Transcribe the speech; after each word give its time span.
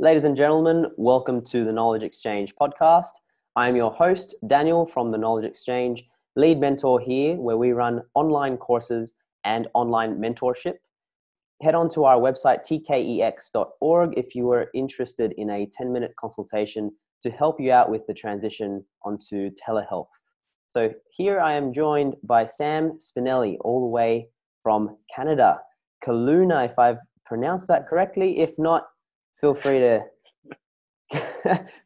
Ladies 0.00 0.24
and 0.24 0.36
gentlemen, 0.36 0.86
welcome 0.96 1.40
to 1.44 1.64
the 1.64 1.72
Knowledge 1.72 2.02
Exchange 2.02 2.52
podcast. 2.60 3.12
I 3.54 3.68
am 3.68 3.76
your 3.76 3.92
host, 3.92 4.34
Daniel 4.48 4.86
from 4.86 5.12
the 5.12 5.18
Knowledge 5.18 5.44
Exchange, 5.44 6.02
lead 6.34 6.58
mentor 6.58 6.98
here, 6.98 7.36
where 7.36 7.56
we 7.56 7.70
run 7.70 8.02
online 8.14 8.56
courses 8.56 9.14
and 9.44 9.68
online 9.72 10.16
mentorship. 10.18 10.78
Head 11.62 11.76
on 11.76 11.88
to 11.90 12.06
our 12.06 12.16
website, 12.16 12.66
tkex.org, 12.66 14.18
if 14.18 14.34
you 14.34 14.50
are 14.50 14.68
interested 14.74 15.32
in 15.38 15.50
a 15.50 15.66
10 15.66 15.92
minute 15.92 16.12
consultation 16.18 16.90
to 17.22 17.30
help 17.30 17.60
you 17.60 17.70
out 17.70 17.88
with 17.88 18.04
the 18.08 18.14
transition 18.14 18.84
onto 19.04 19.52
telehealth. 19.52 20.08
So, 20.66 20.90
here 21.10 21.38
I 21.38 21.52
am 21.52 21.72
joined 21.72 22.16
by 22.24 22.46
Sam 22.46 22.98
Spinelli, 22.98 23.58
all 23.60 23.82
the 23.82 23.86
way 23.86 24.28
from 24.60 24.96
Canada. 25.14 25.60
Kaluna, 26.04 26.64
if 26.64 26.80
I've 26.80 26.98
pronounced 27.24 27.68
that 27.68 27.88
correctly. 27.88 28.40
If 28.40 28.52
not, 28.58 28.86
feel 29.40 29.54
free 29.54 29.78
to 29.80 30.00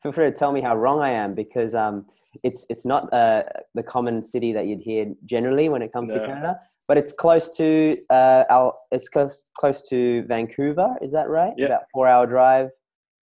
feel 0.02 0.12
free 0.12 0.26
to 0.26 0.32
tell 0.32 0.52
me 0.52 0.60
how 0.60 0.76
wrong 0.76 1.00
I 1.00 1.10
am 1.10 1.34
because 1.34 1.74
um, 1.74 2.06
it's 2.44 2.66
it's 2.68 2.84
not 2.84 3.12
uh, 3.12 3.42
the 3.74 3.82
common 3.82 4.22
city 4.22 4.52
that 4.52 4.66
you'd 4.66 4.80
hear 4.80 5.06
generally 5.24 5.68
when 5.68 5.82
it 5.82 5.92
comes 5.92 6.10
no. 6.10 6.20
to 6.20 6.26
Canada, 6.26 6.56
but 6.86 6.96
it's 6.96 7.12
close 7.12 7.56
to 7.56 7.96
uh, 8.10 8.44
our 8.50 8.72
it's 8.90 9.08
close 9.08 9.44
close 9.58 9.82
to 9.88 10.22
Vancouver. 10.26 10.94
Is 11.02 11.12
that 11.12 11.28
right? 11.28 11.52
Yeah. 11.56 11.66
About 11.66 11.82
four 11.92 12.06
hour 12.06 12.26
drive, 12.26 12.70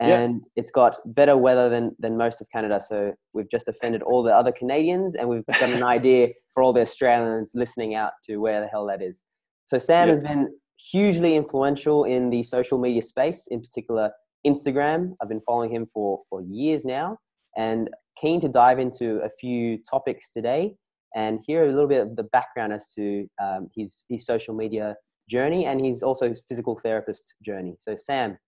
and 0.00 0.34
yeah. 0.34 0.48
it's 0.56 0.70
got 0.70 0.96
better 1.04 1.36
weather 1.36 1.68
than 1.68 1.96
than 1.98 2.16
most 2.16 2.40
of 2.40 2.48
Canada. 2.50 2.80
So 2.80 3.12
we've 3.34 3.50
just 3.50 3.68
offended 3.68 4.02
all 4.02 4.22
the 4.22 4.34
other 4.34 4.52
Canadians, 4.52 5.14
and 5.14 5.28
we've 5.28 5.46
got 5.46 5.62
an 5.62 5.82
idea 5.96 6.28
for 6.54 6.62
all 6.62 6.72
the 6.72 6.82
Australians 6.82 7.52
listening 7.54 7.94
out 7.94 8.12
to 8.26 8.38
where 8.38 8.60
the 8.60 8.68
hell 8.68 8.86
that 8.86 9.02
is. 9.02 9.22
So 9.64 9.78
Sam 9.78 10.08
yeah. 10.08 10.12
has 10.12 10.20
been 10.20 10.48
hugely 10.76 11.36
influential 11.36 12.04
in 12.04 12.30
the 12.30 12.42
social 12.42 12.78
media 12.78 13.02
space, 13.02 13.46
in 13.50 13.60
particular 13.60 14.10
Instagram. 14.46 15.14
I've 15.20 15.28
been 15.28 15.42
following 15.46 15.72
him 15.72 15.86
for, 15.92 16.22
for 16.28 16.42
years 16.42 16.84
now 16.84 17.18
and 17.56 17.90
keen 18.16 18.40
to 18.40 18.48
dive 18.48 18.78
into 18.78 19.20
a 19.22 19.30
few 19.30 19.78
topics 19.78 20.30
today 20.30 20.74
and 21.14 21.40
hear 21.46 21.64
a 21.64 21.68
little 21.68 21.88
bit 21.88 22.02
of 22.02 22.16
the 22.16 22.24
background 22.24 22.72
as 22.72 22.88
to 22.94 23.28
um, 23.42 23.68
his, 23.74 24.04
his 24.08 24.24
social 24.26 24.54
media 24.54 24.96
journey 25.28 25.66
and 25.66 25.84
his 25.84 26.02
also 26.02 26.34
physical 26.48 26.78
therapist 26.78 27.34
journey. 27.44 27.76
So, 27.78 27.96
Sam, 27.96 28.38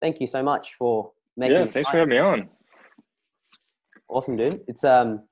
thank 0.00 0.20
you 0.20 0.26
so 0.26 0.42
much 0.42 0.74
for 0.78 1.12
making. 1.36 1.56
Yeah, 1.56 1.66
thanks 1.66 1.88
time. 1.88 1.92
for 1.92 1.98
having 1.98 2.10
me 2.10 2.18
on. 2.18 2.48
Awesome, 4.08 4.36
dude. 4.36 4.60
It's 4.68 4.84
um, 4.84 5.22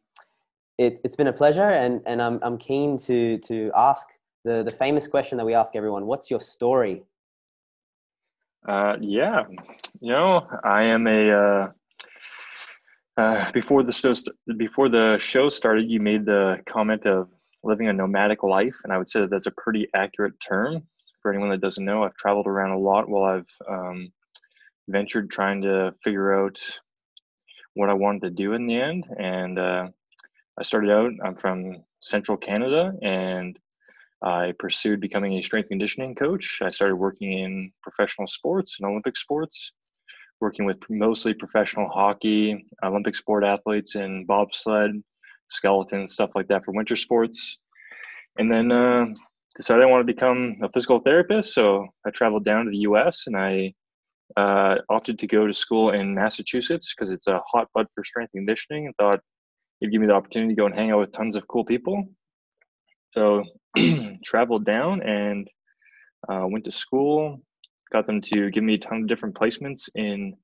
it, 0.79 1.01
it's 1.05 1.17
been 1.17 1.29
a 1.29 1.33
pleasure, 1.33 1.71
and 1.71 2.01
and 2.07 2.21
I'm 2.21 2.39
I'm 2.43 2.59
keen 2.59 2.97
to 2.99 3.39
to 3.39 3.71
ask 3.77 4.07
the 4.45 4.63
the 4.63 4.71
famous 4.71 5.07
question 5.07 5.39
that 5.39 5.45
we 5.45 5.55
ask 5.55 5.77
everyone 5.77 6.07
what's 6.07 6.31
your 6.31 6.41
story? 6.41 7.05
Uh, 8.69 8.97
yeah 9.01 9.43
you 10.01 10.13
know 10.13 10.47
i 10.63 10.83
am 10.83 11.09
a 11.09 11.31
uh, 11.33 11.69
uh, 13.17 13.51
before 13.51 13.83
the 13.83 13.93
show 13.93 14.13
before 14.57 14.89
the 14.89 15.19
show 15.19 15.49
started 15.49 15.91
you 15.91 15.99
made 15.99 16.25
the 16.25 16.57
comment 16.65 17.05
of 17.05 17.29
living 17.65 17.89
a 17.89 17.93
nomadic 17.93 18.45
life 18.45 18.77
and 18.85 18.93
i 18.93 18.99
would 18.99 19.09
say 19.09 19.21
that 19.21 19.31
that's 19.31 19.49
a 19.49 19.53
pretty 19.63 19.89
accurate 19.95 20.39
term. 20.41 20.83
For 21.21 21.33
anyone 21.33 21.51
that 21.51 21.61
doesn't 21.61 21.85
know 21.85 22.05
i've 22.05 22.15
traveled 22.15 22.47
around 22.47 22.71
a 22.71 22.79
lot 22.79 23.09
while 23.09 23.25
i've 23.25 23.53
um, 23.69 24.13
ventured 24.89 25.29
trying 25.31 25.63
to 25.63 25.93
figure 26.03 26.45
out 26.45 26.61
what 27.75 27.91
i 27.91 27.95
wanted 27.95 28.23
to 28.23 28.31
do 28.31 28.53
in 28.53 28.69
the 28.69 28.81
end 28.81 29.07
and 29.19 29.59
uh, 29.59 29.89
i 30.57 30.63
started 30.63 30.91
out 30.91 31.11
i'm 31.25 31.35
from 31.35 31.83
central 32.01 32.39
canada 32.39 32.93
and 33.03 33.59
I 34.23 34.53
pursued 34.59 35.01
becoming 35.01 35.35
a 35.35 35.43
strength 35.43 35.69
conditioning 35.69 36.15
coach. 36.15 36.61
I 36.63 36.71
started 36.71 36.97
working 36.97 37.33
in 37.33 37.73
professional 37.83 38.27
sports 38.27 38.77
and 38.79 38.89
Olympic 38.89 39.17
sports, 39.17 39.73
working 40.41 40.65
with 40.65 40.79
mostly 40.89 41.35
professional 41.35 41.89
hockey, 41.89 42.65
Olympic 42.85 43.17
sport 43.17 43.45
athletes 43.45 43.97
in 43.97 44.25
bobsled, 44.27 45.03
skeleton, 45.49 46.07
stuff 46.07 46.31
like 46.35 46.49
that 46.49 46.65
for 46.65 46.73
winter 46.73 46.97
sports. 46.97 47.59
And 48.39 48.51
then 48.51 48.71
uh, 48.71 49.07
decided 49.57 49.83
I 49.83 49.87
wanted 49.87 50.07
to 50.07 50.15
become 50.15 50.57
a 50.63 50.69
physical 50.71 51.01
therapist. 51.01 51.53
So 51.55 51.87
I 52.07 52.11
traveled 52.11 52.45
down 52.45 52.67
to 52.67 52.71
the 52.71 52.79
US 52.79 53.27
and 53.27 53.37
I 53.37 53.75
uh, 54.37 54.77
opted 54.89 55.19
to 55.19 55.27
go 55.27 55.47
to 55.47 55.53
school 55.53 55.91
in 55.91 56.15
Massachusetts 56.15 56.95
because 56.95 57.11
it's 57.11 57.27
a 57.27 57.41
hotbed 57.53 57.87
for 57.95 58.05
strength 58.05 58.33
conditioning 58.33 58.87
and 58.87 58.95
thought 58.97 59.21
it'd 59.81 59.93
give 59.93 60.01
me 60.01 60.07
the 60.07 60.15
opportunity 60.15 60.55
to 60.55 60.59
go 60.59 60.67
and 60.67 60.75
hang 60.75 60.91
out 60.91 61.01
with 61.01 61.13
tons 61.13 61.37
of 61.37 61.47
cool 61.49 61.65
people. 61.65 62.05
So 63.15 63.45
traveled 64.25 64.65
down 64.65 65.03
and 65.03 65.49
uh, 66.29 66.47
went 66.49 66.65
to 66.65 66.71
school, 66.71 67.41
got 67.93 68.07
them 68.07 68.21
to 68.21 68.51
give 68.51 68.65
me 68.65 68.75
a 68.75 68.79
ton 68.79 69.03
of 69.03 69.09
different 69.09 69.35
placements 69.35 69.89
in 69.95 70.35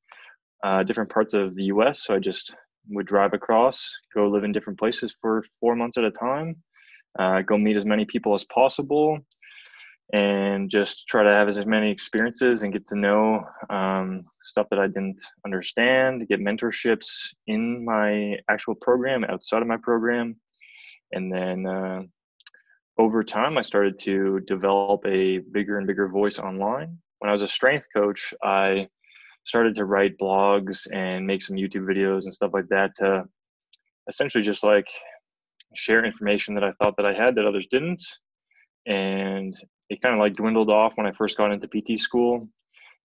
uh, 0.65 0.83
different 0.83 1.11
parts 1.11 1.34
of 1.34 1.55
the 1.55 1.65
US. 1.65 2.05
So 2.05 2.15
I 2.15 2.19
just 2.19 2.55
would 2.91 3.06
drive 3.06 3.33
across, 3.33 3.91
go 4.15 4.28
live 4.28 4.44
in 4.44 4.53
different 4.53 4.78
places 4.78 5.15
for 5.21 5.44
four 5.61 5.77
months 5.77 5.97
at 5.99 6.05
a 6.05 6.11
time, 6.11 6.56
uh, 7.19 7.43
go 7.43 7.56
meet 7.59 7.77
as 7.77 7.84
many 7.84 8.05
people 8.05 8.34
as 8.34 8.44
possible, 8.44 9.19
and 10.12 10.71
just 10.71 11.06
try 11.06 11.22
to 11.22 11.28
have 11.28 11.49
as 11.49 11.65
many 11.66 11.91
experiences 11.91 12.62
and 12.62 12.72
get 12.72 12.87
to 12.87 12.97
know 12.97 13.45
um, 13.69 14.25
stuff 14.43 14.66
that 14.71 14.78
I 14.78 14.87
didn't 14.87 15.21
understand, 15.45 16.27
get 16.28 16.41
mentorships 16.41 17.34
in 17.47 17.84
my 17.84 18.39
actual 18.50 18.75
program, 18.75 19.25
outside 19.25 19.60
of 19.60 19.69
my 19.69 19.77
program, 19.77 20.37
and 21.12 21.31
then 21.33 21.66
uh, 21.66 22.03
over 22.98 23.22
time, 23.22 23.56
I 23.56 23.62
started 23.62 23.98
to 24.00 24.41
develop 24.41 25.04
a 25.06 25.38
bigger 25.38 25.78
and 25.78 25.86
bigger 25.86 26.09
voice 26.09 26.38
online. 26.38 26.98
When 27.20 27.31
I 27.31 27.32
was 27.32 27.42
a 27.42 27.48
strength 27.48 27.86
coach, 27.94 28.34
I 28.42 28.88
started 29.44 29.75
to 29.76 29.84
write 29.84 30.19
blogs 30.19 30.86
and 30.92 31.26
make 31.26 31.41
some 31.41 31.56
YouTube 31.56 31.86
videos 31.86 32.25
and 32.25 32.34
stuff 32.34 32.50
like 32.53 32.69
that 32.69 32.94
to 32.97 33.25
essentially 34.09 34.42
just 34.42 34.64
like 34.64 34.88
share 35.75 36.04
information 36.04 36.54
that 36.54 36.64
I 36.64 36.72
thought 36.72 36.97
that 36.97 37.06
I 37.06 37.14
had 37.14 37.34
that 37.36 37.47
others 37.47 37.69
didn't. 37.70 38.03
And 38.86 39.54
it 39.91 40.03
kind 40.03 40.15
of 40.15 40.20
like 40.20 40.34
dwindled 40.34 40.70
off 40.70 40.92
when 40.97 41.06
I 41.06 41.12
first 41.12 41.36
got 41.36 41.53
into 41.53 41.69
PT 41.69 42.00
school. 42.00 42.48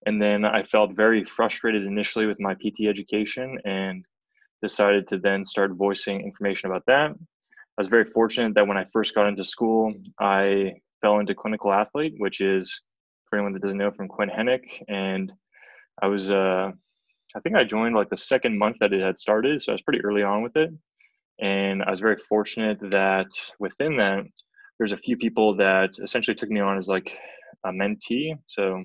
And 0.05 0.21
then 0.21 0.43
I 0.43 0.63
felt 0.63 0.95
very 0.95 1.23
frustrated 1.23 1.85
initially 1.85 2.25
with 2.25 2.39
my 2.39 2.55
PT 2.55 2.87
education 2.89 3.57
and 3.63 4.05
decided 4.61 5.07
to 5.09 5.17
then 5.17 5.45
start 5.45 5.71
voicing 5.73 6.21
information 6.21 6.69
about 6.69 6.83
that. 6.87 7.11
I 7.77 7.81
was 7.81 7.87
very 7.87 8.05
fortunate 8.05 8.53
that 8.55 8.67
when 8.67 8.77
I 8.77 8.85
first 8.93 9.15
got 9.15 9.27
into 9.27 9.43
school, 9.43 9.93
I 10.19 10.73
fell 11.01 11.19
into 11.19 11.33
clinical 11.33 11.73
athlete, 11.73 12.13
which 12.17 12.39
is 12.39 12.81
for 13.29 13.37
anyone 13.37 13.53
that 13.53 13.63
doesn't 13.63 13.77
know 13.77 13.91
from 13.91 14.07
Quinn 14.07 14.29
Henoch. 14.29 14.61
And 14.87 15.33
I 16.01 16.07
was, 16.07 16.29
uh, 16.29 16.71
I 17.35 17.39
think 17.39 17.55
I 17.55 17.63
joined 17.63 17.95
like 17.95 18.09
the 18.09 18.17
second 18.17 18.59
month 18.59 18.77
that 18.79 18.93
it 18.93 19.01
had 19.01 19.19
started. 19.19 19.59
So 19.61 19.71
I 19.71 19.73
was 19.73 19.81
pretty 19.81 20.01
early 20.01 20.21
on 20.21 20.43
with 20.43 20.55
it. 20.55 20.69
And 21.41 21.81
I 21.81 21.89
was 21.89 21.99
very 21.99 22.17
fortunate 22.29 22.77
that 22.91 23.29
within 23.59 23.97
that, 23.97 24.23
there's 24.77 24.91
a 24.91 24.97
few 24.97 25.17
people 25.17 25.55
that 25.55 25.97
essentially 26.01 26.35
took 26.35 26.49
me 26.49 26.59
on 26.59 26.77
as 26.77 26.87
like 26.87 27.17
a 27.65 27.69
mentee. 27.71 28.37
So 28.45 28.83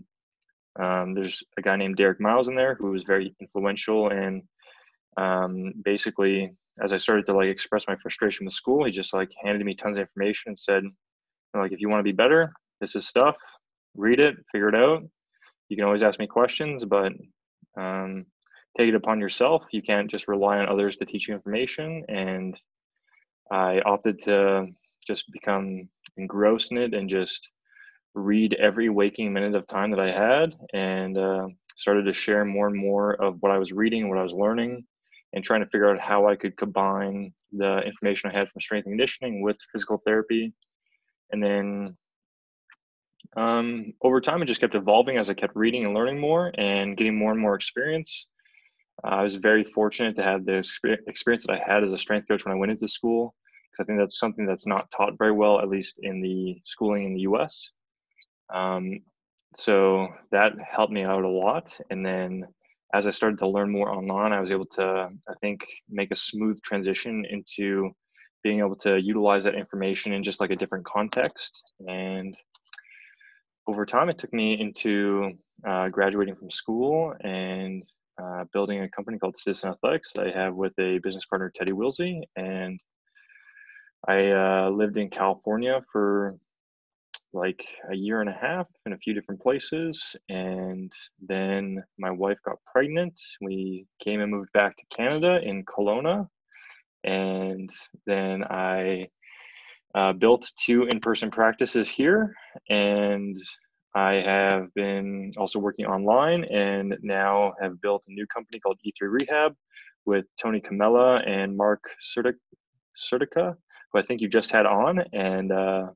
um, 0.81 1.15
there's 1.15 1.43
a 1.59 1.63
guy 1.63 1.77
named 1.77 1.97
Derek 1.97 2.21
Miles 2.21 2.49
in 2.49 2.55
there 2.55 2.75
who 2.75 2.93
was 2.93 3.05
very 3.05 3.35
influential 3.41 4.09
and 4.11 4.43
um, 5.19 5.75
basically 5.85 6.53
as 6.83 6.93
I 6.93 6.97
started 6.97 7.27
to 7.27 7.35
like 7.35 7.49
express 7.49 7.87
my 7.89 7.97
frustration 7.97 8.47
with 8.47 8.55
school, 8.55 8.85
he 8.85 8.93
just 8.93 9.15
like 9.15 9.31
handed 9.43 9.65
me 9.65 9.75
tons 9.75 9.99
of 9.99 10.03
information 10.03 10.51
and 10.51 10.59
said, 10.59 10.85
like, 11.55 11.73
if 11.73 11.81
you 11.81 11.89
want 11.89 12.01
to 12.01 12.05
be 12.05 12.13
better, 12.13 12.53
this 12.81 12.95
is 12.95 13.07
stuff. 13.07 13.37
Read 13.97 14.21
it, 14.21 14.37
figure 14.53 14.69
it 14.69 14.75
out. 14.75 15.03
You 15.69 15.77
can 15.77 15.85
always 15.85 16.03
ask 16.03 16.19
me 16.19 16.27
questions, 16.27 16.85
but 16.85 17.13
um, 17.79 18.27
take 18.77 18.89
it 18.89 18.95
upon 18.95 19.21
yourself. 19.21 19.65
You 19.73 19.83
can't 19.83 20.11
just 20.11 20.29
rely 20.29 20.59
on 20.59 20.69
others 20.69 20.97
to 20.99 21.05
teach 21.05 21.29
you 21.29 21.35
information. 21.35 22.05
And 22.09 22.59
I 23.51 23.81
opted 23.81 24.23
to 24.23 24.67
just 25.07 25.25
become 25.33 25.89
engrossed 26.17 26.71
in 26.71 26.79
it 26.79 26.95
and 26.95 27.09
just 27.09 27.51
read 28.15 28.55
every 28.55 28.89
waking 28.89 29.33
minute 29.33 29.55
of 29.55 29.67
time 29.67 29.91
that 29.91 30.01
I 30.01 30.11
had 30.11 30.55
and 30.73 31.17
uh, 31.17 31.49
started 31.77 32.05
to 32.05 32.13
share 32.13 32.45
more 32.45 32.67
and 32.67 32.77
more 32.77 33.15
of 33.15 33.37
what 33.41 33.53
I 33.53 33.59
was 33.59 33.73
reading, 33.73 34.09
what 34.09 34.19
I 34.19 34.23
was 34.23 34.33
learning 34.33 34.85
and 35.33 35.45
trying 35.45 35.61
to 35.61 35.67
figure 35.67 35.91
out 35.91 36.01
how 36.01 36.27
I 36.27 36.37
could 36.37 36.57
combine 36.57 37.33
the 37.53 37.81
information 37.81 38.31
I 38.31 38.39
had 38.39 38.49
from 38.49 38.61
strength 38.61 38.87
and 38.87 38.93
conditioning 38.93 39.43
with 39.43 39.57
physical 39.73 40.03
therapy. 40.05 40.53
And 41.31 41.43
then 41.43 41.97
um, 43.37 43.93
over 44.03 44.21
time, 44.21 44.43
it 44.43 44.47
just 44.47 44.61
kept 44.61 44.75
evolving 44.75 45.19
as 45.19 45.29
I 45.29 45.35
kept 45.35 45.55
reading 45.55 45.85
and 45.85 45.95
learning 45.95 46.19
more 46.19 46.53
and 46.57 46.97
getting 46.97 47.17
more 47.17 47.33
and 47.33 47.41
more 47.41 47.55
experience. 47.55 48.27
Uh, 49.05 49.09
I 49.09 49.23
was 49.23 49.37
very 49.37 49.65
fortunate 49.65 50.17
to 50.17 50.23
have 50.23 50.45
the 50.45 50.65
experience 51.07 51.47
that 51.47 51.61
I 51.61 51.73
had 51.73 51.85
as 51.85 51.93
a 51.93 51.99
strength 51.99 52.27
coach 52.29 52.45
when 52.45 52.55
I 52.55 52.59
went 52.59 52.73
into 52.73 52.89
school, 52.89 53.35
because 53.71 53.85
I 53.85 53.87
think 53.87 54.01
that's 54.01 54.19
something 54.19 54.47
that's 54.47 54.67
not 54.67 54.91
taught 54.91 55.19
very 55.19 55.33
well, 55.33 55.61
at 55.61 55.69
least 55.69 55.97
in 56.03 56.21
the 56.21 56.61
schooling 56.65 57.05
in 57.05 57.15
the 57.15 57.21
US. 57.23 57.71
Um, 58.53 59.01
so 59.57 60.09
that 60.33 60.55
helped 60.59 60.93
me 60.93 61.05
out 61.05 61.25
a 61.25 61.29
lot. 61.29 61.79
And 61.91 62.05
then 62.05 62.47
as 62.95 63.07
I 63.07 63.11
started 63.11 63.39
to 63.41 63.49
learn 63.49 63.71
more 63.71 63.91
online, 63.91 64.33
I 64.33 64.41
was 64.41 64.51
able 64.51 64.67
to, 64.67 65.09
I 65.29 65.35
think, 65.41 65.61
make 65.89 66.11
a 66.11 66.17
smooth 66.17 66.61
transition 66.63 67.25
into 67.29 67.91
being 68.43 68.61
able 68.61 68.77
to 68.77 68.99
utilize 68.99 69.45
that 69.45 69.55
information 69.55 70.13
in 70.13 70.23
just 70.23 70.41
like 70.41 70.51
a 70.51 70.57
different 70.57 70.87
context. 70.87 71.61
And 71.87 72.35
over 73.67 73.85
time, 73.85 74.09
it 74.09 74.19
took 74.19 74.33
me 74.33 74.59
into 74.59 75.33
uh, 75.67 75.89
graduating 75.89 76.37
from 76.37 76.51
school 76.51 77.15
and 77.23 77.83
uh, 78.23 78.45
building 78.53 78.81
a 78.81 78.89
company 78.89 79.19
called 79.19 79.37
Citizen 79.37 79.71
Athletics. 79.71 80.13
I 80.19 80.31
have 80.31 80.55
with 80.55 80.73
a 80.79 80.99
business 81.03 81.27
partner, 81.27 81.53
Teddy 81.55 81.73
Willsey, 81.73 82.23
and 82.37 82.81
I 84.07 84.31
uh, 84.31 84.71
lived 84.71 84.97
in 84.97 85.11
California 85.11 85.83
for 85.93 86.37
like 87.33 87.65
a 87.91 87.95
year 87.95 88.21
and 88.21 88.31
a 88.31 88.39
half 88.41 88.67
in 88.87 88.93
a 88.93 88.99
few 88.99 89.15
different 89.15 89.41
places. 89.41 90.17
And 90.29 90.93
then 91.21 91.83
my 91.99 92.11
wife 92.11 92.39
got 92.45 92.57
pregnant. 92.65 93.21
We 93.41 93.87
came 94.03 94.21
and 94.21 94.31
moved 94.31 94.53
back 94.53 94.77
to 94.77 94.97
Canada 94.97 95.41
in 95.43 95.65
Kelowna. 95.65 96.29
And 97.05 97.71
then 98.07 98.45
I 98.45 99.09
uh, 99.95 100.13
built 100.13 100.51
two 100.65 100.85
in 100.85 101.01
person 101.01 101.31
practices 101.31 101.89
here. 101.89 102.35
And 102.69 103.37
I 103.95 104.15
have 104.15 104.73
been 104.75 105.33
also 105.37 105.59
working 105.59 105.87
online 105.87 106.45
and 106.45 106.97
now 107.03 107.55
have 107.61 107.81
built 107.81 108.05
a 108.09 108.13
new 108.13 108.27
company 108.27 108.61
called 108.61 108.79
E3 108.87 109.19
Rehab 109.21 109.55
with 110.07 110.25
Tony 110.41 110.61
Camella 110.61 111.17
and 111.17 111.57
Mark 111.57 111.83
Sertica, 112.01 113.55
who 113.93 113.99
I 113.99 114.03
think 114.03 114.21
you 114.21 114.29
just 114.29 114.51
had 114.51 114.67
on. 114.67 115.01
And 115.13 115.53
uh, 115.53 115.87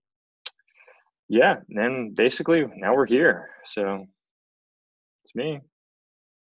yeah, 1.32 1.54
then 1.70 2.12
basically 2.14 2.66
now 2.76 2.94
we're 2.94 3.06
here. 3.06 3.48
So 3.64 4.06
it's 5.24 5.34
me. 5.34 5.60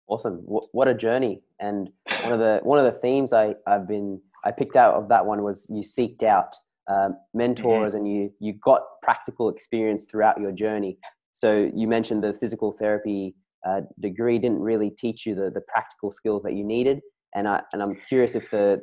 Awesome. 0.08 0.38
What 0.48 0.88
a 0.88 0.96
journey. 0.96 1.44
And 1.60 1.92
one 2.24 2.34
of 2.34 2.40
the, 2.40 2.60
one 2.64 2.84
of 2.84 2.92
the 2.92 3.00
themes 3.00 3.32
I, 3.32 3.54
I've 3.68 3.88
been, 3.88 4.20
I 4.44 4.50
picked 4.50 4.76
out 4.76 4.96
of 4.96 5.08
that 5.10 5.24
one 5.24 5.44
was 5.44 5.68
you 5.70 5.84
seeked 5.84 6.24
out 6.24 6.56
uh, 6.88 7.10
mentors 7.36 7.94
mm-hmm. 7.94 7.98
and 7.98 8.12
you, 8.12 8.34
you 8.40 8.54
got 8.54 8.82
practical 9.04 9.50
experience 9.50 10.06
throughout 10.06 10.42
your 10.42 10.52
journey. 10.52 10.98
So 11.34 11.70
you 11.72 11.88
mentioned 11.88 12.24
the 12.24 12.34
physical 12.34 12.72
therapy 12.72 13.36
uh, 13.68 13.82
degree 14.00 14.40
didn't 14.40 14.62
really 14.62 14.90
teach 14.90 15.24
you 15.24 15.36
the, 15.36 15.52
the 15.52 15.62
practical 15.72 16.10
skills 16.10 16.42
that 16.42 16.56
you 16.56 16.64
needed. 16.64 17.00
And, 17.36 17.48
I, 17.48 17.62
and 17.74 17.84
I'm 17.84 17.96
curious 18.08 18.34
if 18.34 18.50
the, 18.50 18.82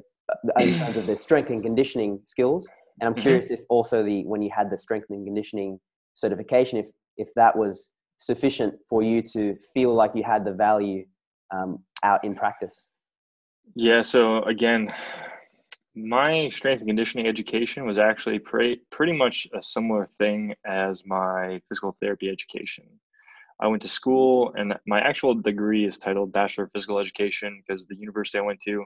in 0.61 0.79
terms 0.79 0.99
of 0.99 1.09
the 1.09 1.17
strength 1.17 1.51
and 1.51 1.65
conditioning 1.65 2.21
skills, 2.23 2.69
and 3.01 3.09
I'm 3.09 3.15
mm-hmm. 3.15 3.23
curious 3.23 3.51
if 3.51 3.63
also 3.69 4.05
the, 4.05 4.25
when 4.25 4.41
you 4.41 4.51
had 4.57 4.71
the 4.71 4.79
strength 4.79 5.09
and 5.11 5.27
conditioning 5.27 5.81
certification, 6.17 6.79
if, 6.79 6.89
if 7.17 7.29
that 7.37 7.57
was 7.57 7.93
sufficient 8.17 8.75
for 8.89 9.03
you 9.03 9.23
to 9.23 9.55
feel 9.75 9.95
like 9.95 10.11
you 10.15 10.25
had 10.25 10.45
the 10.45 10.53
value 10.53 11.05
um, 11.55 11.79
out 12.03 12.25
in 12.25 12.35
practice. 12.35 12.91
Yeah. 13.75 14.03
So 14.03 14.43
again, 14.45 14.93
my 15.95 16.49
strength 16.49 16.81
and 16.81 16.89
conditioning 16.89 17.27
education 17.27 17.87
was 17.87 17.99
actually 17.99 18.39
pretty 18.39 18.81
pretty 18.91 19.13
much 19.13 19.47
a 19.55 19.63
similar 19.63 20.09
thing 20.19 20.55
as 20.67 21.05
my 21.07 21.61
physical 21.69 21.95
therapy 22.01 22.29
education. 22.29 22.85
I 23.61 23.69
went 23.69 23.83
to 23.83 23.89
school, 23.89 24.53
and 24.57 24.75
my 24.87 25.01
actual 25.01 25.35
degree 25.35 25.87
is 25.87 25.99
titled 25.99 26.33
Bachelor 26.33 26.65
of 26.65 26.73
Physical 26.73 26.99
Education 26.99 27.63
because 27.67 27.87
the 27.87 27.97
university 27.97 28.39
I 28.39 28.43
went 28.43 28.61
to, 28.67 28.85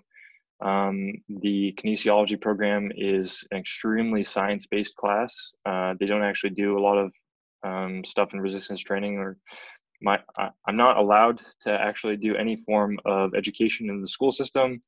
um, 0.63 1.15
the 1.29 1.75
kinesiology 1.77 2.41
program 2.41 2.93
is 2.95 3.45
an 3.51 3.59
extremely 3.59 4.23
science 4.23 4.67
based 4.67 4.95
class. 4.95 5.53
Uh, 5.67 5.95
they 5.99 6.07
don't 6.07 6.23
actually 6.23 6.51
do 6.51 6.79
a 6.79 6.85
lot 6.89 6.99
of 6.99 7.13
um, 7.65 8.05
stuff 8.05 8.33
in 8.33 8.41
resistance 8.41 8.81
training 8.81 9.17
or 9.17 9.37
my 10.03 10.19
I, 10.39 10.49
i'm 10.67 10.77
not 10.77 10.97
allowed 10.97 11.41
to 11.63 11.71
actually 11.71 12.17
do 12.17 12.35
any 12.37 12.57
form 12.65 12.99
of 13.05 13.35
education 13.35 13.91
in 13.91 14.01
the 14.01 14.09
school 14.09 14.33
system 14.33 14.81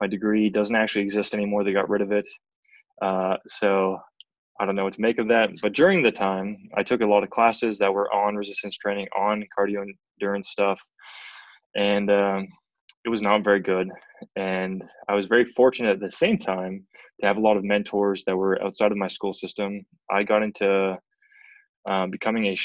my 0.00 0.06
degree 0.06 0.48
doesn't 0.48 0.74
actually 0.74 1.02
exist 1.02 1.34
anymore. 1.34 1.62
They 1.62 1.72
got 1.72 1.90
rid 1.90 2.02
of 2.02 2.10
it. 2.10 2.28
Uh, 3.02 3.36
so 3.46 3.98
I 4.58 4.64
don't 4.64 4.74
know 4.74 4.84
what 4.84 4.94
to 4.94 5.00
make 5.00 5.18
of 5.18 5.28
that. 5.28 5.50
But 5.60 5.74
during 5.74 6.02
the 6.02 6.10
time, 6.10 6.56
I 6.76 6.82
took 6.82 7.02
a 7.02 7.06
lot 7.06 7.22
of 7.22 7.30
classes 7.30 7.78
that 7.78 7.92
were 7.92 8.12
on 8.12 8.36
resistance 8.36 8.76
training, 8.76 9.08
on 9.16 9.44
cardio 9.56 9.84
endurance 10.18 10.48
stuff, 10.50 10.78
and 11.76 12.10
um, 12.10 12.48
it 13.04 13.08
was 13.10 13.22
not 13.22 13.44
very 13.44 13.60
good. 13.60 13.88
And 14.36 14.82
I 15.08 15.14
was 15.14 15.26
very 15.26 15.44
fortunate 15.44 15.92
at 15.92 16.00
the 16.00 16.10
same 16.10 16.38
time 16.38 16.86
to 17.20 17.26
have 17.26 17.36
a 17.36 17.40
lot 17.40 17.56
of 17.56 17.64
mentors 17.64 18.24
that 18.24 18.36
were 18.36 18.62
outside 18.62 18.92
of 18.92 18.98
my 18.98 19.08
school 19.08 19.32
system. 19.32 19.82
I 20.10 20.22
got 20.22 20.42
into 20.42 20.98
um, 21.88 22.10
becoming 22.10 22.46
a 22.46 22.56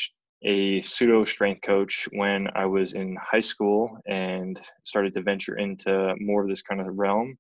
a 0.44 0.82
pseudo 0.84 1.26
strength 1.26 1.62
coach 1.64 2.08
when 2.12 2.48
I 2.56 2.66
was 2.66 2.94
in 2.94 3.18
high 3.20 3.40
school 3.40 3.98
and 4.06 4.60
started 4.84 5.14
to 5.16 5.22
venture 5.22 5.58
into 5.58 6.14
more 6.20 6.44
of 6.44 6.50
this 6.50 6.62
kind 6.62 6.82
of 6.82 6.98
realm. 6.98 7.38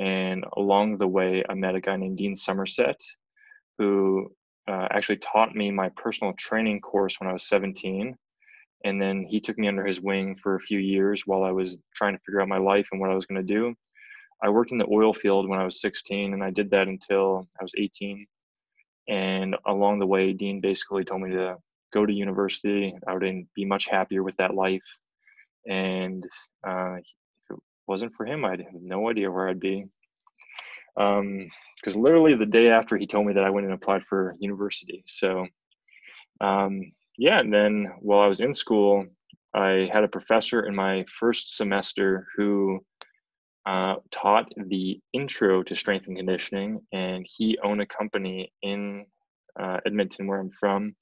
And 0.00 0.44
along 0.56 0.98
the 0.98 1.06
way, 1.06 1.44
I 1.48 1.54
met 1.54 1.76
a 1.76 1.80
guy 1.80 1.96
named 1.96 2.18
Dean 2.18 2.34
Somerset 2.34 3.00
who 3.78 4.32
uh, 4.68 4.88
actually 4.90 5.18
taught 5.18 5.54
me 5.54 5.70
my 5.70 5.90
personal 5.90 6.32
training 6.34 6.80
course 6.80 7.20
when 7.20 7.28
I 7.30 7.32
was 7.32 7.46
17. 7.48 8.16
And 8.84 9.00
then 9.00 9.24
he 9.28 9.40
took 9.40 9.58
me 9.58 9.68
under 9.68 9.86
his 9.86 10.00
wing 10.00 10.34
for 10.34 10.56
a 10.56 10.60
few 10.60 10.78
years 10.78 11.22
while 11.26 11.44
I 11.44 11.52
was 11.52 11.78
trying 11.94 12.14
to 12.14 12.20
figure 12.26 12.40
out 12.40 12.48
my 12.48 12.58
life 12.58 12.88
and 12.90 13.00
what 13.00 13.10
I 13.10 13.14
was 13.14 13.26
going 13.26 13.44
to 13.44 13.54
do. 13.54 13.74
I 14.42 14.48
worked 14.48 14.72
in 14.72 14.78
the 14.78 14.90
oil 14.90 15.14
field 15.14 15.48
when 15.48 15.60
I 15.60 15.64
was 15.64 15.80
16, 15.80 16.32
and 16.32 16.42
I 16.42 16.50
did 16.50 16.70
that 16.70 16.88
until 16.88 17.46
I 17.60 17.62
was 17.62 17.72
18. 17.78 18.26
And 19.08 19.56
along 19.66 19.98
the 19.98 20.06
way, 20.06 20.32
Dean 20.32 20.60
basically 20.60 21.04
told 21.04 21.22
me 21.22 21.30
to 21.30 21.56
go 21.92 22.06
to 22.06 22.12
university. 22.12 22.94
I 23.06 23.12
wouldn't 23.12 23.48
be 23.54 23.64
much 23.64 23.86
happier 23.86 24.22
with 24.22 24.36
that 24.36 24.54
life. 24.54 24.84
And 25.68 26.24
uh, 26.66 26.96
if 26.96 27.50
it 27.50 27.58
wasn't 27.86 28.14
for 28.14 28.26
him, 28.26 28.44
I'd 28.44 28.60
have 28.60 28.82
no 28.82 29.10
idea 29.10 29.30
where 29.30 29.48
I'd 29.48 29.60
be. 29.60 29.86
Because 30.94 31.96
um, 31.96 32.02
literally 32.02 32.34
the 32.34 32.46
day 32.46 32.68
after 32.68 32.96
he 32.96 33.06
told 33.06 33.26
me 33.26 33.32
that 33.34 33.44
I 33.44 33.50
went 33.50 33.66
and 33.66 33.74
applied 33.74 34.04
for 34.04 34.34
university. 34.38 35.02
So, 35.06 35.46
um, 36.40 36.92
yeah, 37.16 37.40
and 37.40 37.52
then 37.52 37.92
while 38.00 38.20
I 38.20 38.26
was 38.26 38.40
in 38.40 38.54
school, 38.54 39.06
I 39.54 39.88
had 39.92 40.04
a 40.04 40.08
professor 40.08 40.66
in 40.66 40.74
my 40.74 41.04
first 41.08 41.56
semester 41.56 42.26
who 42.36 42.84
uh, 43.66 43.96
taught 44.10 44.52
the 44.56 45.00
intro 45.12 45.62
to 45.62 45.76
strength 45.76 46.08
and 46.08 46.16
conditioning, 46.16 46.80
and 46.92 47.26
he 47.28 47.58
owned 47.62 47.80
a 47.80 47.86
company 47.86 48.52
in 48.62 49.06
uh, 49.58 49.78
Edmonton, 49.86 50.26
where 50.26 50.40
I'm 50.40 50.50
from, 50.50 50.94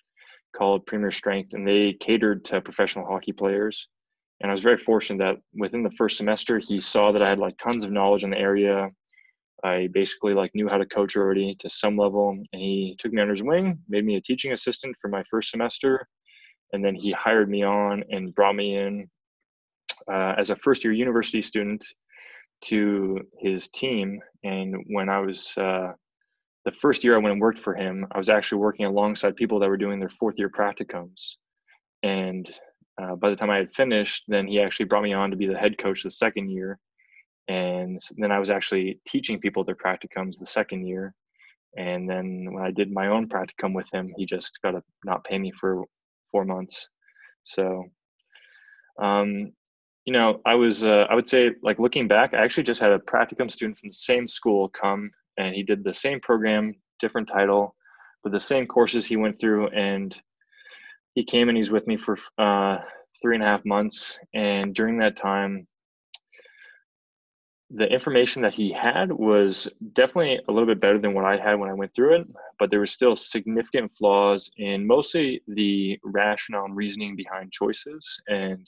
called 0.54 0.86
Premier 0.86 1.10
Strength, 1.10 1.54
and 1.54 1.66
they 1.66 1.94
catered 1.94 2.44
to 2.46 2.60
professional 2.60 3.06
hockey 3.06 3.32
players. 3.32 3.88
And 4.40 4.50
I 4.50 4.54
was 4.54 4.62
very 4.62 4.76
fortunate 4.76 5.18
that 5.18 5.36
within 5.54 5.82
the 5.82 5.90
first 5.92 6.16
semester, 6.16 6.58
he 6.58 6.80
saw 6.80 7.12
that 7.12 7.22
I 7.22 7.28
had 7.28 7.38
like 7.38 7.56
tons 7.58 7.84
of 7.84 7.92
knowledge 7.92 8.24
in 8.24 8.30
the 8.30 8.38
area. 8.38 8.88
I 9.62 9.88
basically 9.92 10.32
like 10.32 10.54
knew 10.54 10.68
how 10.68 10.78
to 10.78 10.86
coach 10.86 11.16
already 11.16 11.54
to 11.56 11.68
some 11.68 11.96
level, 11.96 12.30
and 12.30 12.46
he 12.52 12.96
took 12.98 13.12
me 13.12 13.20
under 13.20 13.32
his 13.32 13.42
wing, 13.42 13.78
made 13.88 14.04
me 14.04 14.16
a 14.16 14.20
teaching 14.20 14.52
assistant 14.52 14.96
for 15.00 15.08
my 15.08 15.22
first 15.30 15.50
semester, 15.50 16.06
and 16.72 16.84
then 16.84 16.94
he 16.94 17.12
hired 17.12 17.50
me 17.50 17.62
on 17.62 18.04
and 18.10 18.34
brought 18.34 18.56
me 18.56 18.76
in 18.76 19.08
uh, 20.10 20.34
as 20.38 20.50
a 20.50 20.56
first 20.56 20.84
year 20.84 20.92
university 20.92 21.42
student 21.42 21.84
to 22.62 23.20
his 23.38 23.68
team. 23.68 24.20
And 24.44 24.76
when 24.88 25.08
I 25.08 25.18
was 25.18 25.54
uh, 25.56 25.92
the 26.64 26.72
first 26.72 27.04
year 27.04 27.14
I 27.14 27.18
went 27.18 27.32
and 27.32 27.40
worked 27.40 27.58
for 27.58 27.74
him, 27.74 28.06
I 28.12 28.18
was 28.18 28.28
actually 28.28 28.58
working 28.58 28.86
alongside 28.86 29.36
people 29.36 29.58
that 29.60 29.68
were 29.68 29.76
doing 29.76 29.98
their 29.98 30.08
fourth 30.08 30.38
year 30.38 30.50
practicums. 30.50 31.36
And 32.02 32.50
uh, 33.00 33.16
by 33.16 33.30
the 33.30 33.36
time 33.36 33.50
I 33.50 33.56
had 33.56 33.74
finished, 33.74 34.24
then 34.28 34.46
he 34.46 34.60
actually 34.60 34.86
brought 34.86 35.02
me 35.02 35.12
on 35.12 35.30
to 35.30 35.36
be 35.36 35.46
the 35.46 35.56
head 35.56 35.78
coach 35.78 36.02
the 36.02 36.10
second 36.10 36.50
year. 36.50 36.78
And 37.48 38.00
then 38.18 38.30
I 38.30 38.38
was 38.38 38.50
actually 38.50 39.00
teaching 39.08 39.40
people 39.40 39.64
their 39.64 39.74
practicums 39.74 40.38
the 40.38 40.46
second 40.46 40.86
year. 40.86 41.14
And 41.76 42.08
then 42.08 42.48
when 42.52 42.64
I 42.64 42.70
did 42.70 42.92
my 42.92 43.08
own 43.08 43.28
practicum 43.28 43.74
with 43.74 43.88
him, 43.92 44.12
he 44.16 44.26
just 44.26 44.60
got 44.62 44.72
to 44.72 44.82
not 45.04 45.24
pay 45.24 45.38
me 45.38 45.52
for 45.52 45.84
four 46.30 46.44
months. 46.44 46.88
So, 47.42 47.84
um, 49.00 49.52
you 50.10 50.18
know, 50.18 50.40
I 50.44 50.56
was, 50.56 50.84
uh, 50.84 51.06
I 51.08 51.14
would 51.14 51.28
say, 51.28 51.52
like 51.62 51.78
looking 51.78 52.08
back, 52.08 52.34
I 52.34 52.42
actually 52.42 52.64
just 52.64 52.80
had 52.80 52.90
a 52.90 52.98
practicum 52.98 53.48
student 53.48 53.78
from 53.78 53.90
the 53.90 53.94
same 53.94 54.26
school 54.26 54.68
come 54.68 55.12
and 55.38 55.54
he 55.54 55.62
did 55.62 55.84
the 55.84 55.94
same 55.94 56.18
program, 56.18 56.74
different 56.98 57.28
title, 57.28 57.76
but 58.24 58.32
the 58.32 58.40
same 58.40 58.66
courses 58.66 59.06
he 59.06 59.14
went 59.14 59.38
through. 59.38 59.68
And 59.68 60.20
he 61.14 61.22
came 61.22 61.48
and 61.48 61.56
he's 61.56 61.70
with 61.70 61.86
me 61.86 61.96
for 61.96 62.18
uh, 62.38 62.78
three 63.22 63.36
and 63.36 63.44
a 63.44 63.46
half 63.46 63.64
months. 63.64 64.18
And 64.34 64.74
during 64.74 64.98
that 64.98 65.14
time, 65.14 65.68
the 67.70 67.86
information 67.86 68.42
that 68.42 68.52
he 68.52 68.72
had 68.72 69.12
was 69.12 69.68
definitely 69.92 70.40
a 70.48 70.52
little 70.52 70.66
bit 70.66 70.80
better 70.80 70.98
than 70.98 71.14
what 71.14 71.24
I 71.24 71.36
had 71.36 71.54
when 71.54 71.70
I 71.70 71.74
went 71.74 71.94
through 71.94 72.22
it, 72.22 72.26
but 72.58 72.68
there 72.68 72.80
were 72.80 72.86
still 72.86 73.14
significant 73.14 73.92
flaws 73.96 74.50
in 74.56 74.88
mostly 74.88 75.40
the 75.46 76.00
rationale 76.02 76.64
and 76.64 76.74
reasoning 76.74 77.14
behind 77.14 77.52
choices. 77.52 78.20
And 78.26 78.66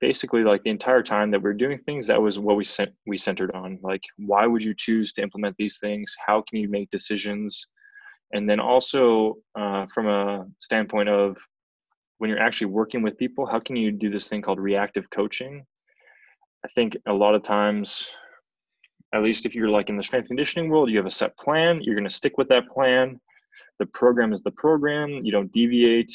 basically 0.00 0.42
like 0.42 0.62
the 0.62 0.70
entire 0.70 1.02
time 1.02 1.30
that 1.30 1.42
we 1.42 1.50
are 1.50 1.54
doing 1.54 1.78
things 1.78 2.06
that 2.06 2.20
was 2.20 2.38
what 2.38 2.56
we 2.56 2.64
sent 2.64 2.90
we 3.06 3.16
centered 3.16 3.52
on. 3.52 3.78
Like 3.82 4.02
why 4.18 4.46
would 4.46 4.62
you 4.62 4.74
choose 4.74 5.12
to 5.14 5.22
implement 5.22 5.56
these 5.58 5.78
things? 5.78 6.14
How 6.24 6.42
can 6.48 6.58
you 6.58 6.68
make 6.68 6.90
decisions? 6.90 7.66
And 8.32 8.48
then 8.48 8.60
also 8.60 9.36
uh, 9.54 9.86
from 9.86 10.08
a 10.08 10.46
standpoint 10.58 11.08
of 11.08 11.36
when 12.18 12.30
you're 12.30 12.40
actually 12.40 12.68
working 12.68 13.02
with 13.02 13.18
people 13.18 13.46
how 13.46 13.60
can 13.60 13.76
you 13.76 13.92
do 13.92 14.10
this 14.10 14.28
thing 14.28 14.42
called 14.42 14.60
reactive 14.60 15.08
coaching? 15.10 15.64
I 16.64 16.68
think 16.74 16.96
a 17.06 17.12
lot 17.12 17.34
of 17.34 17.42
times 17.42 18.08
at 19.14 19.22
least 19.22 19.46
if 19.46 19.54
you're 19.54 19.68
like 19.68 19.88
in 19.88 19.96
the 19.96 20.02
strength 20.02 20.28
conditioning 20.28 20.68
world 20.68 20.90
you 20.90 20.96
have 20.96 21.06
a 21.06 21.10
set 21.10 21.36
plan 21.38 21.80
you're 21.82 21.94
going 21.94 22.08
to 22.08 22.14
stick 22.14 22.38
with 22.38 22.48
that 22.48 22.68
plan. 22.68 23.20
The 23.78 23.86
program 23.86 24.32
is 24.32 24.42
the 24.42 24.52
program 24.52 25.10
you 25.24 25.30
don't 25.30 25.52
deviate 25.52 26.12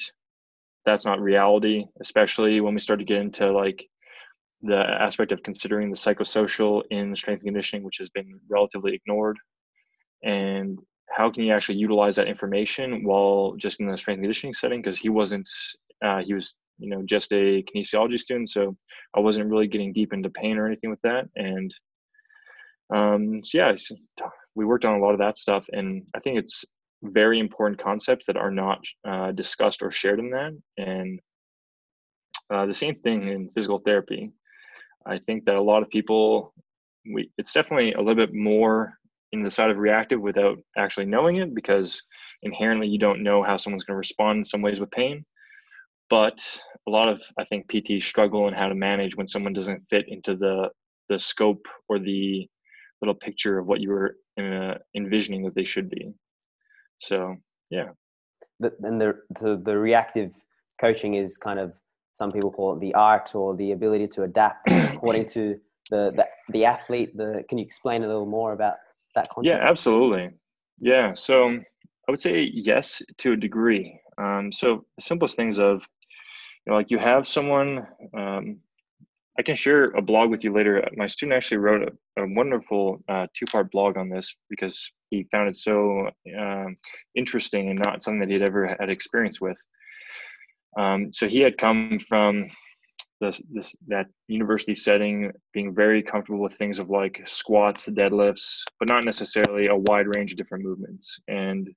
that's 0.85 1.05
not 1.05 1.21
reality, 1.21 1.85
especially 2.01 2.61
when 2.61 2.73
we 2.73 2.79
start 2.79 2.99
to 2.99 3.05
get 3.05 3.17
into 3.17 3.51
like 3.51 3.87
the 4.61 4.77
aspect 4.77 5.31
of 5.31 5.43
considering 5.43 5.89
the 5.89 5.97
psychosocial 5.97 6.83
in 6.91 7.15
strength 7.15 7.41
and 7.41 7.49
conditioning, 7.49 7.83
which 7.83 7.97
has 7.97 8.09
been 8.09 8.39
relatively 8.49 8.93
ignored, 8.93 9.37
and 10.23 10.79
how 11.09 11.29
can 11.29 11.43
you 11.43 11.53
actually 11.53 11.77
utilize 11.77 12.15
that 12.15 12.27
information 12.27 13.03
while 13.03 13.53
just 13.57 13.79
in 13.79 13.87
the 13.87 13.97
strength 13.97 14.19
and 14.19 14.23
conditioning 14.23 14.53
setting? 14.53 14.81
Because 14.81 14.97
he 14.97 15.09
wasn't, 15.09 15.49
uh, 16.03 16.21
he 16.23 16.33
was, 16.33 16.53
you 16.77 16.89
know, 16.89 17.01
just 17.05 17.31
a 17.33 17.63
kinesiology 17.63 18.17
student, 18.17 18.49
so 18.49 18.75
I 19.15 19.19
wasn't 19.19 19.49
really 19.49 19.67
getting 19.67 19.93
deep 19.93 20.13
into 20.13 20.29
pain 20.29 20.57
or 20.57 20.67
anything 20.67 20.89
with 20.89 21.01
that. 21.01 21.25
And 21.35 21.73
um, 22.93 23.43
so 23.43 23.57
yeah, 23.57 23.75
we 24.55 24.65
worked 24.65 24.85
on 24.85 24.95
a 24.95 25.03
lot 25.03 25.13
of 25.13 25.19
that 25.19 25.37
stuff, 25.37 25.65
and 25.71 26.03
I 26.15 26.19
think 26.19 26.37
it's 26.37 26.63
very 27.03 27.39
important 27.39 27.79
concepts 27.79 28.25
that 28.27 28.37
are 28.37 28.51
not 28.51 28.83
uh, 29.07 29.31
discussed 29.31 29.81
or 29.81 29.91
shared 29.91 30.19
in 30.19 30.29
that. 30.31 30.53
And 30.77 31.19
uh, 32.51 32.65
the 32.65 32.73
same 32.73 32.95
thing 32.95 33.27
in 33.27 33.49
physical 33.55 33.79
therapy. 33.79 34.31
I 35.05 35.19
think 35.19 35.45
that 35.45 35.55
a 35.55 35.61
lot 35.61 35.81
of 35.81 35.89
people, 35.89 36.53
we, 37.11 37.31
it's 37.37 37.53
definitely 37.53 37.93
a 37.93 37.99
little 37.99 38.15
bit 38.15 38.33
more 38.33 38.93
in 39.31 39.43
the 39.43 39.51
side 39.51 39.69
of 39.69 39.77
reactive 39.77 40.21
without 40.21 40.57
actually 40.77 41.05
knowing 41.05 41.37
it 41.37 41.55
because 41.55 42.01
inherently 42.43 42.87
you 42.87 42.99
don't 42.99 43.23
know 43.23 43.41
how 43.41 43.57
someone's 43.57 43.83
going 43.83 43.95
to 43.95 43.99
respond 43.99 44.39
in 44.39 44.45
some 44.45 44.61
ways 44.61 44.79
with 44.79 44.91
pain. 44.91 45.25
But 46.09 46.45
a 46.87 46.91
lot 46.91 47.07
of 47.07 47.23
I 47.39 47.45
think 47.45 47.69
PTs 47.69 48.03
struggle 48.03 48.47
in 48.47 48.53
how 48.53 48.67
to 48.67 48.75
manage 48.75 49.15
when 49.15 49.27
someone 49.27 49.53
doesn't 49.53 49.87
fit 49.89 50.05
into 50.07 50.35
the 50.35 50.69
the 51.09 51.17
scope 51.17 51.67
or 51.89 51.99
the 51.99 52.47
little 53.01 53.15
picture 53.15 53.57
of 53.57 53.65
what 53.65 53.81
you 53.81 53.89
were 53.89 54.17
uh, 54.39 54.75
envisioning 54.95 55.43
that 55.43 55.55
they 55.55 55.63
should 55.63 55.89
be. 55.89 56.13
So 57.01 57.35
yeah. 57.69 57.89
And 58.59 59.01
the, 59.01 59.15
the 59.41 59.61
the 59.63 59.77
reactive 59.77 60.31
coaching 60.79 61.15
is 61.15 61.37
kind 61.37 61.59
of 61.59 61.73
some 62.13 62.31
people 62.31 62.51
call 62.51 62.75
it 62.75 62.79
the 62.79 62.93
art 62.93 63.33
or 63.35 63.55
the 63.55 63.71
ability 63.71 64.07
to 64.09 64.23
adapt 64.23 64.69
according 64.71 65.25
to 65.27 65.59
the, 65.89 66.11
the 66.15 66.25
the 66.49 66.65
athlete. 66.65 67.15
The 67.17 67.43
can 67.49 67.57
you 67.57 67.65
explain 67.65 68.03
a 68.03 68.07
little 68.07 68.25
more 68.25 68.53
about 68.53 68.75
that 69.15 69.29
concept? 69.29 69.53
Yeah, 69.53 69.67
absolutely. 69.67 70.29
Yeah, 70.79 71.13
so 71.13 71.49
I 71.49 72.11
would 72.11 72.21
say 72.21 72.49
yes 72.53 73.01
to 73.17 73.33
a 73.33 73.37
degree. 73.37 73.99
Um, 74.17 74.51
so 74.51 74.85
the 74.97 75.01
simplest 75.01 75.35
things 75.35 75.59
of, 75.59 75.87
you 76.65 76.71
know, 76.71 76.75
like 76.75 76.91
you 76.91 76.99
have 76.99 77.27
someone. 77.27 77.87
Um, 78.15 78.57
I 79.41 79.43
can 79.43 79.55
share 79.55 79.85
a 79.85 80.03
blog 80.03 80.29
with 80.29 80.43
you 80.43 80.53
later. 80.53 80.87
My 80.95 81.07
student 81.07 81.35
actually 81.35 81.57
wrote 81.57 81.81
a, 81.81 82.21
a 82.21 82.27
wonderful 82.35 83.03
uh, 83.09 83.25
two-part 83.35 83.71
blog 83.71 83.97
on 83.97 84.07
this 84.07 84.35
because 84.51 84.91
he 85.09 85.25
found 85.31 85.49
it 85.49 85.55
so 85.55 86.11
um, 86.39 86.75
interesting 87.15 87.71
and 87.71 87.79
not 87.79 88.03
something 88.03 88.19
that 88.19 88.27
he 88.27 88.35
had 88.35 88.47
ever 88.47 88.77
had 88.79 88.91
experience 88.91 89.41
with. 89.41 89.57
Um, 90.77 91.11
so 91.11 91.27
he 91.27 91.39
had 91.39 91.57
come 91.57 91.97
from 92.07 92.49
this, 93.19 93.41
this 93.51 93.75
that 93.87 94.05
university 94.27 94.75
setting 94.75 95.31
being 95.55 95.73
very 95.73 96.03
comfortable 96.03 96.43
with 96.43 96.53
things 96.53 96.77
of 96.77 96.91
like 96.91 97.19
squats 97.25 97.87
deadlifts 97.87 98.61
but 98.79 98.89
not 98.89 99.05
necessarily 99.05 99.67
a 99.67 99.75
wide 99.75 100.07
range 100.15 100.31
of 100.31 100.37
different 100.37 100.63
movements 100.63 101.19
and 101.27 101.69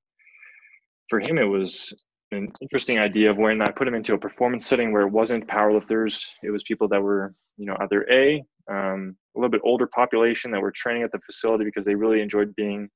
for 1.11 1.21
him 1.21 1.37
it 1.37 1.45
was 1.45 1.93
an 2.35 2.53
interesting 2.61 2.99
idea 2.99 3.31
of 3.31 3.37
when 3.37 3.63
i 3.63 3.71
put 3.71 3.85
them 3.85 3.95
into 3.95 4.15
a 4.15 4.19
performance 4.19 4.67
setting 4.67 4.93
where 4.93 5.03
it 5.03 5.13
wasn't 5.13 5.47
powerlifters 5.47 6.27
it 6.43 6.51
was 6.51 6.63
people 6.65 6.89
that 6.89 7.03
were 7.03 7.35
you 7.57 7.67
know 7.67 7.77
either 7.81 8.07
a 8.11 8.43
um, 8.71 9.15
a 9.37 9.39
little 9.39 9.51
bit 9.51 9.61
older 9.65 9.87
population 9.87 10.51
that 10.51 10.61
were 10.61 10.71
training 10.71 11.03
at 11.03 11.13
the 11.13 11.19
facility 11.21 11.65
because 11.65 11.85
they 11.85 11.95
really 11.95 12.21
enjoyed 12.23 12.55
being 12.57 12.89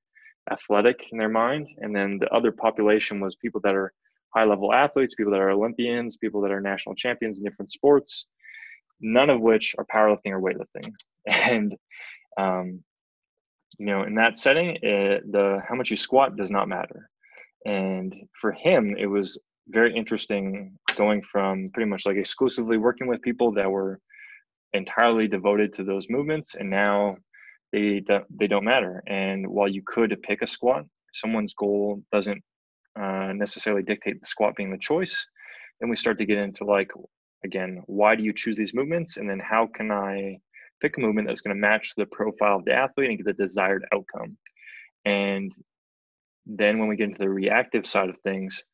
athletic 0.51 0.99
in 1.13 1.19
their 1.19 1.29
mind 1.29 1.67
and 1.79 1.95
then 1.95 2.19
the 2.19 2.29
other 2.35 2.53
population 2.53 3.21
was 3.21 3.37
people 3.37 3.61
that 3.63 3.75
are 3.75 3.93
high 4.35 4.45
level 4.45 4.73
athletes 4.73 5.15
people 5.15 5.33
that 5.33 5.41
are 5.41 5.51
olympians 5.51 6.17
people 6.17 6.41
that 6.41 6.51
are 6.51 6.61
national 6.61 6.95
champions 6.95 7.39
in 7.39 7.45
different 7.45 7.71
sports 7.71 8.27
none 9.01 9.31
of 9.31 9.41
which 9.41 9.75
are 9.79 9.87
powerlifting 9.87 10.33
or 10.33 10.41
weightlifting. 10.41 10.93
And 11.27 11.77
um, 12.39 12.83
you 13.79 13.87
know, 13.87 14.05
in 14.05 14.15
that 14.15 14.39
setting, 14.39 14.79
it, 14.81 15.31
the 15.31 15.61
how 15.69 15.75
much 15.75 15.91
you 15.91 15.97
squat 15.97 16.37
does 16.37 16.51
not 16.51 16.69
matter. 16.69 17.11
And 17.67 18.15
for 18.41 18.53
him, 18.53 18.97
it 18.99 19.07
was 19.07 19.41
very 19.69 19.95
interesting 19.95 20.77
going 20.97 21.23
from 21.23 21.69
pretty 21.75 21.89
much 21.89 22.07
like 22.07 22.17
exclusively 22.17 22.79
working 22.79 23.07
with 23.07 23.21
people 23.23 23.53
that 23.53 23.71
were 23.71 24.01
entirely 24.73 25.29
devoted 25.29 25.73
to 25.75 25.85
those 25.85 26.07
movements, 26.09 26.55
and 26.55 26.69
now 26.71 27.17
they 27.73 28.03
they 28.39 28.47
don't 28.47 28.65
matter. 28.65 29.03
And 29.07 29.47
while 29.47 29.69
you 29.69 29.83
could 29.87 30.17
pick 30.23 30.43
a 30.43 30.47
squat, 30.47 30.85
someone's 31.13 31.55
goal 31.55 32.03
doesn't 32.13 32.43
uh, 32.99 33.33
necessarily 33.35 33.83
dictate 33.83 34.21
the 34.21 34.27
squat 34.27 34.57
being 34.57 34.71
the 34.71 34.79
choice. 34.79 35.27
Then 35.81 35.91
we 35.91 35.97
start 35.97 36.19
to 36.19 36.27
get 36.27 36.39
into 36.39 36.65
like 36.65 36.91
again, 37.45 37.83
why 37.87 38.17
do 38.17 38.23
you 38.23 38.33
choose 38.33 38.57
these 38.57 38.75
movements? 38.75 39.17
And 39.17 39.29
then 39.29 39.39
how 39.39 39.69
can 39.73 39.93
I 39.93 40.39
pick 40.81 40.97
a 40.97 41.01
movement 41.01 41.29
that's 41.29 41.41
going 41.41 41.55
to 41.55 41.61
match 41.61 41.93
the 41.97 42.07
profile 42.07 42.57
of 42.57 42.65
the 42.65 42.73
athlete 42.73 43.11
and 43.11 43.19
get 43.19 43.27
the 43.27 43.33
desired 43.33 43.85
outcome? 43.93 44.37
And 45.05 45.53
then 46.49 46.79
when 46.79 46.89
we 46.89 46.97
get 46.97 47.09
into 47.09 47.19
the 47.19 47.29
reactive 47.29 47.87
side 47.87 48.09
of 48.09 48.19
things, 48.19 48.65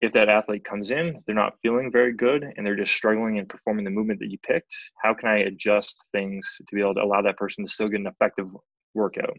if 0.00 0.12
that 0.12 0.30
athlete 0.30 0.64
comes 0.64 0.90
in, 0.90 1.22
they're 1.26 1.34
not 1.34 1.58
feeling 1.60 1.90
very 1.92 2.14
good 2.14 2.42
and 2.42 2.64
they're 2.64 2.76
just 2.76 2.94
struggling 2.94 3.36
in 3.36 3.46
performing 3.46 3.84
the 3.84 3.90
movement 3.90 4.20
that 4.20 4.30
you 4.30 4.38
picked, 4.38 4.74
how 5.02 5.12
can 5.12 5.28
I 5.28 5.38
adjust 5.38 5.96
things 6.12 6.56
to 6.58 6.74
be 6.74 6.80
able 6.80 6.94
to 6.94 7.02
allow 7.02 7.20
that 7.22 7.36
person 7.36 7.66
to 7.66 7.72
still 7.72 7.88
get 7.88 8.00
an 8.00 8.06
effective 8.06 8.46
workout? 8.94 9.36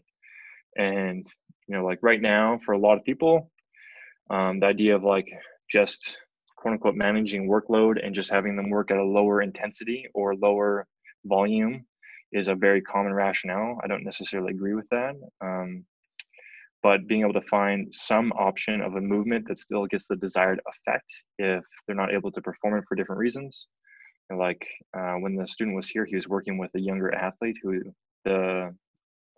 And, 0.76 1.26
you 1.66 1.76
know, 1.76 1.84
like 1.84 1.98
right 2.02 2.20
now, 2.20 2.60
for 2.64 2.72
a 2.72 2.78
lot 2.78 2.96
of 2.96 3.04
people, 3.04 3.50
um, 4.30 4.60
the 4.60 4.66
idea 4.66 4.94
of 4.94 5.02
like 5.02 5.26
just 5.68 6.18
quote 6.56 6.74
unquote 6.74 6.94
managing 6.94 7.48
workload 7.48 8.04
and 8.04 8.14
just 8.14 8.30
having 8.30 8.54
them 8.54 8.70
work 8.70 8.90
at 8.90 8.98
a 8.98 9.04
lower 9.04 9.42
intensity 9.42 10.06
or 10.14 10.36
lower 10.36 10.86
volume 11.24 11.84
is 12.32 12.48
a 12.48 12.54
very 12.54 12.80
common 12.80 13.12
rationale. 13.12 13.78
I 13.82 13.88
don't 13.88 14.04
necessarily 14.04 14.52
agree 14.52 14.74
with 14.74 14.88
that. 14.90 15.14
Um, 15.40 15.84
but 16.82 17.06
being 17.06 17.20
able 17.20 17.32
to 17.32 17.42
find 17.42 17.94
some 17.94 18.32
option 18.32 18.80
of 18.80 18.96
a 18.96 19.00
movement 19.00 19.46
that 19.48 19.58
still 19.58 19.86
gets 19.86 20.06
the 20.06 20.16
desired 20.16 20.60
effect 20.66 21.12
if 21.38 21.64
they're 21.86 21.96
not 21.96 22.12
able 22.12 22.32
to 22.32 22.42
perform 22.42 22.78
it 22.78 22.84
for 22.88 22.96
different 22.96 23.20
reasons. 23.20 23.68
And 24.30 24.38
like 24.38 24.66
uh, 24.96 25.14
when 25.14 25.36
the 25.36 25.46
student 25.46 25.76
was 25.76 25.88
here, 25.88 26.04
he 26.04 26.16
was 26.16 26.28
working 26.28 26.58
with 26.58 26.70
a 26.74 26.80
younger 26.80 27.14
athlete 27.14 27.56
who 27.62 27.80
the 28.24 28.74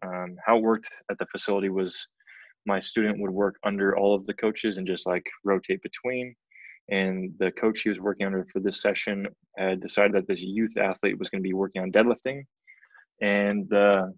um, 0.02 0.36
how 0.44 0.58
it 0.58 0.62
worked 0.62 0.88
at 1.10 1.18
the 1.18 1.26
facility 1.26 1.68
was 1.68 2.06
my 2.66 2.80
student 2.80 3.20
would 3.20 3.30
work 3.30 3.56
under 3.64 3.96
all 3.96 4.14
of 4.14 4.24
the 4.24 4.34
coaches 4.34 4.78
and 4.78 4.86
just 4.86 5.06
like 5.06 5.26
rotate 5.44 5.82
between 5.82 6.34
and 6.90 7.32
the 7.38 7.50
coach 7.52 7.80
he 7.80 7.88
was 7.88 8.00
working 8.00 8.26
under 8.26 8.46
for 8.52 8.60
this 8.60 8.82
session 8.82 9.26
had 9.56 9.80
decided 9.80 10.12
that 10.12 10.28
this 10.28 10.42
youth 10.42 10.76
athlete 10.76 11.18
was 11.18 11.30
going 11.30 11.42
to 11.42 11.48
be 11.48 11.54
working 11.54 11.82
on 11.82 11.90
deadlifting 11.90 12.42
and 13.22 13.68
the 13.70 14.12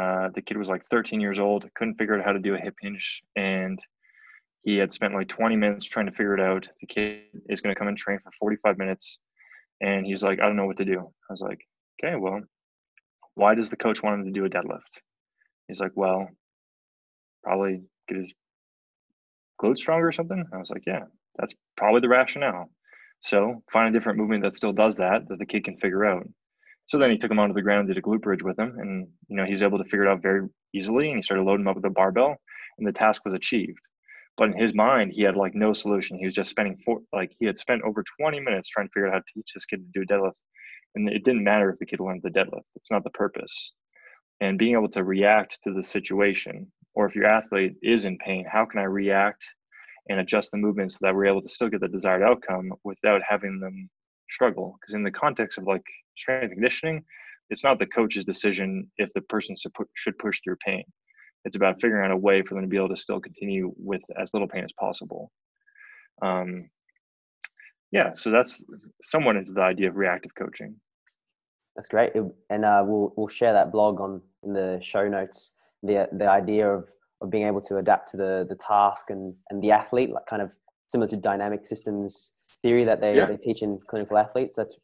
uh, 0.00 0.28
the 0.34 0.42
kid 0.42 0.56
was 0.56 0.68
like 0.68 0.84
13 0.86 1.20
years 1.20 1.38
old 1.38 1.68
couldn't 1.74 1.96
figure 1.96 2.18
out 2.18 2.24
how 2.24 2.32
to 2.32 2.38
do 2.38 2.54
a 2.54 2.58
hip 2.58 2.74
hinge 2.80 3.22
and 3.36 3.78
he 4.64 4.76
had 4.76 4.92
spent 4.92 5.14
like 5.14 5.28
20 5.28 5.56
minutes 5.56 5.84
trying 5.84 6.06
to 6.06 6.12
figure 6.12 6.34
it 6.34 6.40
out 6.40 6.68
the 6.80 6.86
kid 6.86 7.22
is 7.48 7.60
going 7.60 7.74
to 7.74 7.78
come 7.78 7.88
and 7.88 7.96
train 7.96 8.18
for 8.22 8.30
45 8.32 8.78
minutes 8.78 9.18
and 9.80 10.06
he's 10.06 10.22
like 10.22 10.40
i 10.40 10.46
don't 10.46 10.56
know 10.56 10.66
what 10.66 10.78
to 10.78 10.84
do 10.84 10.98
i 11.00 11.32
was 11.32 11.40
like 11.40 11.60
okay 12.02 12.16
well 12.16 12.40
why 13.34 13.54
does 13.54 13.70
the 13.70 13.76
coach 13.76 14.02
want 14.02 14.20
him 14.20 14.26
to 14.26 14.32
do 14.32 14.44
a 14.44 14.50
deadlift 14.50 15.00
he's 15.68 15.80
like 15.80 15.92
well 15.94 16.28
probably 17.42 17.82
get 18.08 18.18
his 18.18 18.32
glutes 19.62 19.78
stronger 19.78 20.08
or 20.08 20.12
something 20.12 20.44
i 20.52 20.56
was 20.56 20.70
like 20.70 20.84
yeah 20.86 21.04
that's 21.38 21.54
probably 21.76 22.00
the 22.00 22.08
rationale. 22.08 22.70
So 23.20 23.62
find 23.72 23.88
a 23.88 23.96
different 23.96 24.18
movement 24.18 24.42
that 24.42 24.54
still 24.54 24.72
does 24.72 24.96
that 24.96 25.28
that 25.28 25.38
the 25.38 25.46
kid 25.46 25.64
can 25.64 25.76
figure 25.76 26.04
out. 26.04 26.28
So 26.92 26.98
then 26.98 27.10
he 27.10 27.16
took 27.16 27.30
him 27.30 27.38
onto 27.38 27.54
the 27.54 27.62
ground, 27.62 27.88
and 27.88 27.88
did 27.88 27.96
a 27.96 28.06
glute 28.06 28.20
bridge 28.20 28.42
with 28.42 28.58
him, 28.58 28.78
and 28.78 29.08
you 29.26 29.34
know 29.34 29.46
he's 29.46 29.62
able 29.62 29.78
to 29.78 29.84
figure 29.84 30.04
it 30.04 30.10
out 30.10 30.20
very 30.20 30.46
easily. 30.74 31.06
And 31.08 31.16
he 31.16 31.22
started 31.22 31.44
loading 31.44 31.64
him 31.64 31.68
up 31.68 31.76
with 31.76 31.86
a 31.86 31.90
barbell, 31.90 32.36
and 32.76 32.86
the 32.86 32.92
task 32.92 33.24
was 33.24 33.32
achieved. 33.32 33.78
But 34.36 34.50
in 34.50 34.58
his 34.58 34.74
mind, 34.74 35.12
he 35.14 35.22
had 35.22 35.34
like 35.34 35.54
no 35.54 35.72
solution. 35.72 36.18
He 36.18 36.26
was 36.26 36.34
just 36.34 36.50
spending 36.50 36.76
four, 36.84 37.00
like 37.10 37.32
he 37.40 37.46
had 37.46 37.56
spent 37.56 37.80
over 37.80 38.04
20 38.20 38.40
minutes 38.40 38.68
trying 38.68 38.88
to 38.88 38.92
figure 38.92 39.06
out 39.06 39.14
how 39.14 39.20
to 39.20 39.24
teach 39.34 39.54
this 39.54 39.64
kid 39.64 39.78
to 39.78 39.90
do 39.94 40.02
a 40.02 40.06
deadlift, 40.06 40.34
and 40.94 41.08
it 41.08 41.24
didn't 41.24 41.44
matter 41.44 41.70
if 41.70 41.78
the 41.78 41.86
kid 41.86 41.98
learned 41.98 42.20
the 42.24 42.28
deadlift. 42.28 42.68
It's 42.76 42.90
not 42.90 43.04
the 43.04 43.10
purpose. 43.24 43.72
And 44.42 44.58
being 44.58 44.74
able 44.74 44.90
to 44.90 45.02
react 45.02 45.60
to 45.64 45.72
the 45.72 45.82
situation, 45.82 46.70
or 46.94 47.06
if 47.06 47.16
your 47.16 47.24
athlete 47.24 47.76
is 47.82 48.04
in 48.04 48.18
pain, 48.18 48.44
how 48.46 48.66
can 48.66 48.80
I 48.80 48.84
react 48.84 49.42
and 50.10 50.20
adjust 50.20 50.50
the 50.50 50.58
movement 50.58 50.92
so 50.92 50.98
that 51.00 51.14
we're 51.14 51.24
able 51.24 51.40
to 51.40 51.48
still 51.48 51.70
get 51.70 51.80
the 51.80 51.88
desired 51.88 52.22
outcome 52.22 52.70
without 52.84 53.22
having 53.26 53.60
them 53.60 53.88
struggle. 54.32 54.76
Because 54.80 54.94
in 54.94 55.02
the 55.02 55.10
context 55.10 55.58
of 55.58 55.64
like 55.64 55.84
strength 56.16 56.52
conditioning, 56.52 57.04
it's 57.50 57.64
not 57.64 57.78
the 57.78 57.86
coach's 57.86 58.24
decision 58.24 58.90
if 58.96 59.12
the 59.12 59.20
person 59.22 59.54
should 59.94 60.18
push 60.18 60.40
through 60.42 60.56
pain. 60.64 60.84
It's 61.44 61.56
about 61.56 61.80
figuring 61.80 62.04
out 62.04 62.12
a 62.12 62.16
way 62.16 62.42
for 62.42 62.54
them 62.54 62.62
to 62.62 62.68
be 62.68 62.76
able 62.76 62.88
to 62.90 62.96
still 62.96 63.20
continue 63.20 63.72
with 63.76 64.00
as 64.20 64.32
little 64.32 64.48
pain 64.48 64.64
as 64.64 64.72
possible. 64.78 65.30
Um, 66.22 66.70
yeah, 67.90 68.12
so 68.14 68.30
that's 68.30 68.64
somewhat 69.02 69.36
into 69.36 69.52
the 69.52 69.60
idea 69.60 69.88
of 69.88 69.96
reactive 69.96 70.34
coaching. 70.34 70.76
That's 71.76 71.88
great, 71.88 72.12
and 72.50 72.64
uh, 72.64 72.82
we'll 72.86 73.12
we'll 73.16 73.28
share 73.28 73.52
that 73.52 73.72
blog 73.72 74.00
on 74.00 74.20
in 74.44 74.52
the 74.52 74.78
show 74.82 75.08
notes. 75.08 75.54
The 75.82 76.08
the 76.12 76.28
idea 76.28 76.68
of 76.68 76.88
of 77.20 77.30
being 77.30 77.46
able 77.46 77.60
to 77.62 77.78
adapt 77.78 78.10
to 78.10 78.16
the 78.16 78.46
the 78.48 78.56
task 78.56 79.10
and 79.10 79.34
and 79.50 79.62
the 79.62 79.72
athlete, 79.72 80.10
like 80.10 80.26
kind 80.26 80.42
of 80.42 80.56
similar 80.88 81.08
to 81.08 81.16
dynamic 81.16 81.66
systems 81.66 82.41
theory 82.62 82.84
that 82.84 83.00
they, 83.00 83.16
yeah. 83.16 83.26
they 83.26 83.36
teach 83.36 83.62
in 83.62 83.78
clinical 83.88 84.16
athletes. 84.16 84.56
That's 84.56 84.76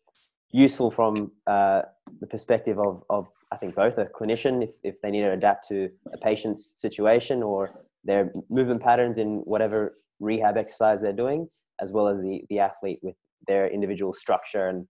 useful 0.51 0.91
from 0.91 1.33
uh, 1.47 1.83
the 2.21 2.27
perspective 2.27 2.79
of, 2.79 3.03
of 3.11 3.29
I 3.53 3.57
think 3.57 3.75
both 3.75 3.99
a 3.99 4.07
clinician 4.07 4.63
if, 4.63 4.73
if 4.83 5.01
they 5.01 5.11
need 5.11 5.23
to 5.23 5.33
adapt 5.33 5.69
to 5.69 5.89
a 6.13 6.19
patient's 6.19 6.75
situation 6.77 7.43
or 7.43 7.71
their 8.05 8.33
movement 8.51 8.83
patterns 8.83 9.19
in 9.19 9.43
whatever 9.45 9.93
rehab 10.21 10.57
exercise 10.57 11.01
they're 11.01 11.13
doing, 11.13 11.47
as 11.81 11.93
well 11.93 12.09
as 12.09 12.19
the, 12.21 12.43
the 12.49 12.59
athlete 12.59 12.99
with 13.03 13.15
their 13.47 13.69
individual 13.69 14.13
structure 14.13 14.69
and, 14.69 14.87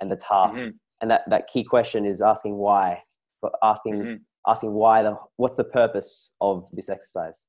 and 0.00 0.10
the 0.10 0.16
task. 0.16 0.58
Mm-hmm. 0.58 0.70
And 1.02 1.10
that, 1.10 1.22
that 1.28 1.48
key 1.48 1.64
question 1.64 2.04
is 2.04 2.22
asking 2.22 2.56
why, 2.56 3.00
but 3.42 3.52
asking, 3.62 3.94
mm-hmm. 3.94 4.14
asking 4.46 4.72
why 4.72 5.02
the, 5.02 5.16
what's 5.36 5.56
the 5.56 5.64
purpose 5.64 6.32
of 6.40 6.66
this 6.72 6.88
exercise? 6.88 7.44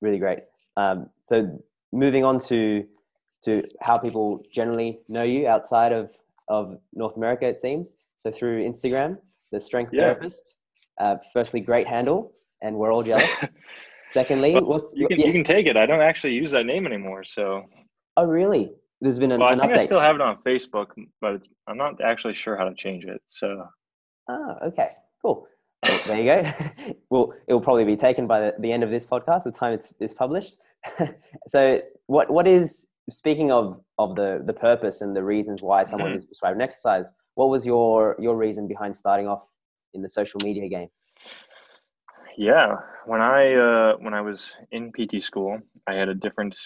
Really 0.00 0.18
great. 0.18 0.40
Um, 0.76 1.10
so 1.24 1.58
moving 1.94 2.24
on 2.24 2.38
to, 2.38 2.84
to 3.44 3.62
how 3.80 3.96
people 3.96 4.44
generally 4.52 5.00
know 5.08 5.22
you 5.22 5.46
outside 5.48 5.92
of, 5.92 6.10
of 6.48 6.78
North 6.92 7.16
America, 7.16 7.46
it 7.46 7.60
seems. 7.60 7.94
So 8.18 8.30
through 8.30 8.64
Instagram, 8.64 9.18
the 9.52 9.60
strength 9.60 9.92
yeah. 9.92 10.02
therapist. 10.02 10.56
Uh, 11.00 11.16
firstly, 11.32 11.60
great 11.60 11.86
handle, 11.86 12.32
and 12.62 12.76
we're 12.76 12.92
all 12.92 13.02
jealous. 13.02 13.28
Secondly, 14.10 14.54
well, 14.54 14.64
what's 14.64 14.94
you 14.96 15.08
can 15.08 15.18
yeah. 15.18 15.26
you 15.26 15.32
can 15.32 15.42
take 15.42 15.66
it. 15.66 15.76
I 15.76 15.86
don't 15.86 16.00
actually 16.00 16.34
use 16.34 16.52
that 16.52 16.66
name 16.66 16.86
anymore. 16.86 17.24
So. 17.24 17.64
Oh 18.16 18.26
really? 18.26 18.72
There's 19.00 19.18
been 19.18 19.32
an, 19.32 19.40
well, 19.40 19.48
I 19.48 19.52
an 19.52 19.60
think 19.60 19.72
update. 19.72 19.78
I 19.80 19.86
still 19.86 20.00
have 20.00 20.14
it 20.14 20.20
on 20.20 20.38
Facebook, 20.46 20.86
but 21.20 21.44
I'm 21.66 21.76
not 21.76 22.00
actually 22.00 22.34
sure 22.34 22.56
how 22.56 22.64
to 22.64 22.74
change 22.74 23.04
it. 23.04 23.20
So. 23.26 23.66
Oh, 24.30 24.54
okay, 24.62 24.88
cool. 25.20 25.46
Well, 25.86 26.00
there 26.06 26.18
you 26.18 26.24
go. 26.24 26.94
well, 27.10 27.34
it 27.46 27.52
will 27.52 27.60
probably 27.60 27.84
be 27.84 27.96
taken 27.96 28.26
by 28.26 28.40
the, 28.40 28.54
the 28.60 28.72
end 28.72 28.82
of 28.82 28.90
this 28.90 29.04
podcast, 29.04 29.42
the 29.42 29.52
time 29.52 29.72
it's, 29.74 29.92
it's 30.00 30.14
published. 30.14 30.62
so, 31.46 31.80
what 32.06 32.30
what 32.30 32.46
is 32.46 32.90
speaking 33.10 33.50
of 33.50 33.80
of 33.98 34.16
the 34.16 34.42
the 34.44 34.52
purpose 34.52 35.00
and 35.00 35.14
the 35.14 35.22
reasons 35.22 35.62
why 35.62 35.84
someone 35.84 36.10
mm-hmm. 36.10 36.18
is 36.18 36.24
prescribed 36.24 36.56
an 36.56 36.62
exercise? 36.62 37.12
what 37.34 37.48
was 37.48 37.66
your 37.66 38.16
your 38.18 38.36
reason 38.36 38.66
behind 38.66 38.96
starting 38.96 39.28
off 39.28 39.46
in 39.92 40.02
the 40.02 40.08
social 40.08 40.40
media 40.42 40.68
game? 40.68 40.88
Yeah, 42.36 42.76
when 43.06 43.20
I 43.20 43.54
uh, 43.54 43.96
when 43.98 44.14
I 44.14 44.20
was 44.20 44.54
in 44.72 44.92
PT 44.92 45.22
school, 45.22 45.58
I 45.86 45.94
had 45.94 46.08
a 46.08 46.14
different 46.14 46.56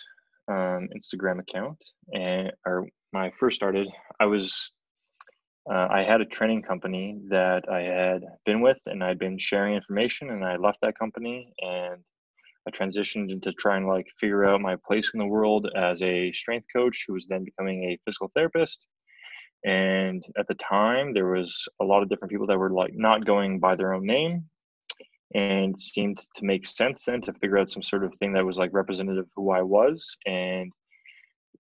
um, 0.48 0.88
Instagram 0.96 1.40
account, 1.40 1.78
and 2.12 2.52
or 2.66 2.86
when 3.10 3.24
I 3.24 3.32
first 3.38 3.56
started, 3.56 3.88
I 4.20 4.26
was 4.26 4.70
uh, 5.70 5.88
I 5.90 6.02
had 6.02 6.20
a 6.20 6.26
training 6.26 6.62
company 6.62 7.18
that 7.28 7.68
I 7.70 7.80
had 7.80 8.22
been 8.46 8.60
with, 8.62 8.78
and 8.86 9.04
I'd 9.04 9.18
been 9.18 9.38
sharing 9.38 9.74
information, 9.74 10.30
and 10.30 10.44
I 10.44 10.56
left 10.56 10.78
that 10.82 10.98
company, 10.98 11.52
and 11.60 12.02
I 12.68 12.70
transitioned 12.70 13.32
into 13.32 13.50
trying 13.52 13.82
to 13.82 13.88
like 13.88 14.06
figure 14.20 14.44
out 14.44 14.60
my 14.60 14.76
place 14.86 15.12
in 15.14 15.18
the 15.18 15.26
world 15.26 15.70
as 15.74 16.02
a 16.02 16.30
strength 16.32 16.66
coach, 16.74 17.04
who 17.06 17.14
was 17.14 17.26
then 17.26 17.44
becoming 17.44 17.84
a 17.84 17.98
physical 18.04 18.30
therapist. 18.34 18.84
And 19.64 20.22
at 20.38 20.46
the 20.48 20.54
time 20.54 21.14
there 21.14 21.30
was 21.30 21.66
a 21.80 21.84
lot 21.84 22.02
of 22.02 22.10
different 22.10 22.30
people 22.30 22.46
that 22.46 22.58
were 22.58 22.70
like 22.70 22.92
not 22.94 23.24
going 23.24 23.58
by 23.58 23.74
their 23.74 23.94
own 23.94 24.04
name 24.04 24.44
and 25.34 25.78
seemed 25.78 26.18
to 26.36 26.44
make 26.44 26.66
sense 26.66 27.04
then 27.04 27.22
to 27.22 27.32
figure 27.34 27.58
out 27.58 27.70
some 27.70 27.82
sort 27.82 28.04
of 28.04 28.14
thing 28.16 28.32
that 28.34 28.44
was 28.44 28.58
like 28.58 28.70
representative 28.72 29.24
of 29.24 29.30
who 29.34 29.50
i 29.50 29.62
was. 29.62 30.16
And 30.26 30.70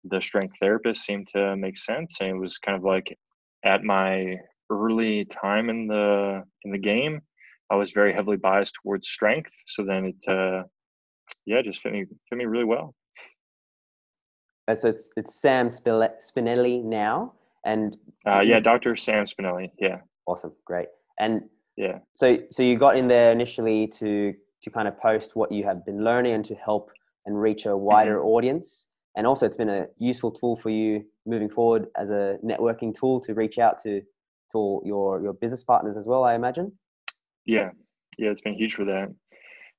the 0.05 0.21
strength 0.21 0.57
therapist 0.61 1.05
seemed 1.05 1.29
to 1.29 1.57
make 1.57 1.79
sense 1.79 2.19
and 2.21 2.31
it 2.31 2.39
was 2.39 2.59
kind 2.59 2.77
of 2.77 2.85
like 2.85 3.17
at 3.65 3.83
my 3.83 4.37
early 4.71 5.25
time 5.27 5.71
in 5.71 5.87
the 5.87 6.43
in 6.65 6.73
the 6.73 6.79
game 6.79 7.21
i 7.71 7.77
was 7.77 7.93
very 7.93 8.13
heavily 8.13 8.37
biased 8.37 8.75
towards 8.83 9.09
strength. 9.09 9.53
So 9.67 9.85
then 9.85 10.05
it 10.07 10.29
uh 10.29 10.65
yeah 11.47 11.63
just 11.63 11.83
fit 11.83 11.93
me 11.93 12.05
fit 12.29 12.39
me 12.39 12.45
really 12.45 12.65
well 12.65 12.95
so 14.75 14.89
it's 14.89 15.11
it's 15.17 15.41
sam 15.41 15.69
spinelli 15.69 16.83
now 16.83 17.33
and 17.65 17.97
uh, 18.27 18.41
yeah, 18.41 18.61
Dr. 18.61 18.97
Sam 18.97 19.25
Spinelli. 19.25 19.71
Yeah. 19.79 19.99
Awesome. 20.27 20.53
Great. 20.65 20.89
And 21.19 21.43
yeah. 21.77 21.99
So 22.13 22.39
so 22.51 22.63
you 22.63 22.79
got 22.79 22.97
in 22.97 23.09
there 23.09 23.33
initially 23.33 23.87
to 23.99 24.35
to 24.63 24.71
kind 24.71 24.89
of 24.89 24.99
post 24.99 25.35
what 25.35 25.51
you 25.51 25.65
have 25.65 25.85
been 25.85 26.05
learning 26.05 26.35
and 26.35 26.45
to 26.45 26.55
help 26.55 26.91
and 27.27 27.41
reach 27.41 27.67
a 27.67 27.77
wider 27.77 28.19
mm-hmm. 28.19 28.29
audience. 28.29 28.89
And 29.17 29.27
also 29.27 29.47
it's 29.47 29.57
been 29.57 29.69
a 29.69 29.87
useful 29.99 30.31
tool 30.31 30.57
for 30.57 30.71
you 30.71 31.05
moving 31.27 31.51
forward 31.51 31.87
as 31.97 32.11
a 32.11 32.39
networking 32.45 32.95
tool 32.99 33.21
to 33.21 33.35
reach 33.35 33.59
out 33.59 33.79
to 33.83 34.03
to 34.53 34.83
your 34.85 35.23
your 35.23 35.33
business 35.33 35.63
partners 35.63 35.97
as 35.97 36.07
well, 36.07 36.25
I 36.25 36.35
imagine. 36.35 36.73
Yeah. 37.45 37.71
Yeah, 38.19 38.31
it's 38.31 38.43
been 38.43 38.55
huge 38.55 38.75
for 38.75 38.85
that. 38.85 39.09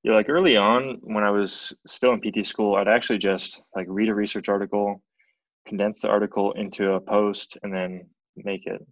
Yeah, 0.03 0.13
like 0.13 0.29
early 0.29 0.57
on 0.57 0.99
when 1.01 1.23
I 1.23 1.31
was 1.31 1.73
still 1.87 2.13
in 2.13 2.21
PT 2.21 2.45
school, 2.45 2.75
I'd 2.75 2.87
actually 2.87 3.19
just 3.19 3.61
like 3.75 3.87
read 3.89 4.09
a 4.09 4.15
research 4.15 4.49
article 4.49 5.01
condense 5.65 6.01
the 6.01 6.09
article 6.09 6.51
into 6.53 6.91
a 6.91 6.99
post 6.99 7.57
and 7.63 7.73
then 7.73 8.09
make 8.35 8.67
it. 8.67 8.85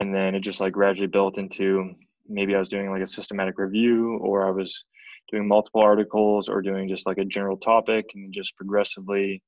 And 0.00 0.14
then 0.14 0.34
it 0.34 0.40
just 0.40 0.60
like 0.60 0.72
gradually 0.72 1.08
built 1.08 1.38
into 1.38 1.96
maybe 2.28 2.54
i 2.54 2.58
was 2.58 2.68
doing 2.68 2.90
like 2.90 3.02
a 3.02 3.06
systematic 3.06 3.58
review 3.58 4.18
or 4.18 4.46
i 4.46 4.50
was 4.50 4.84
doing 5.30 5.46
multiple 5.46 5.80
articles 5.80 6.48
or 6.48 6.62
doing 6.62 6.88
just 6.88 7.06
like 7.06 7.18
a 7.18 7.24
general 7.24 7.56
topic 7.56 8.06
and 8.14 8.32
just 8.32 8.56
progressively 8.56 9.42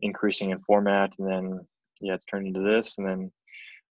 increasing 0.00 0.50
in 0.50 0.60
format 0.60 1.12
and 1.18 1.28
then 1.28 1.60
yeah 2.00 2.14
it's 2.14 2.24
turned 2.24 2.46
into 2.46 2.60
this 2.60 2.98
and 2.98 3.06
then 3.06 3.30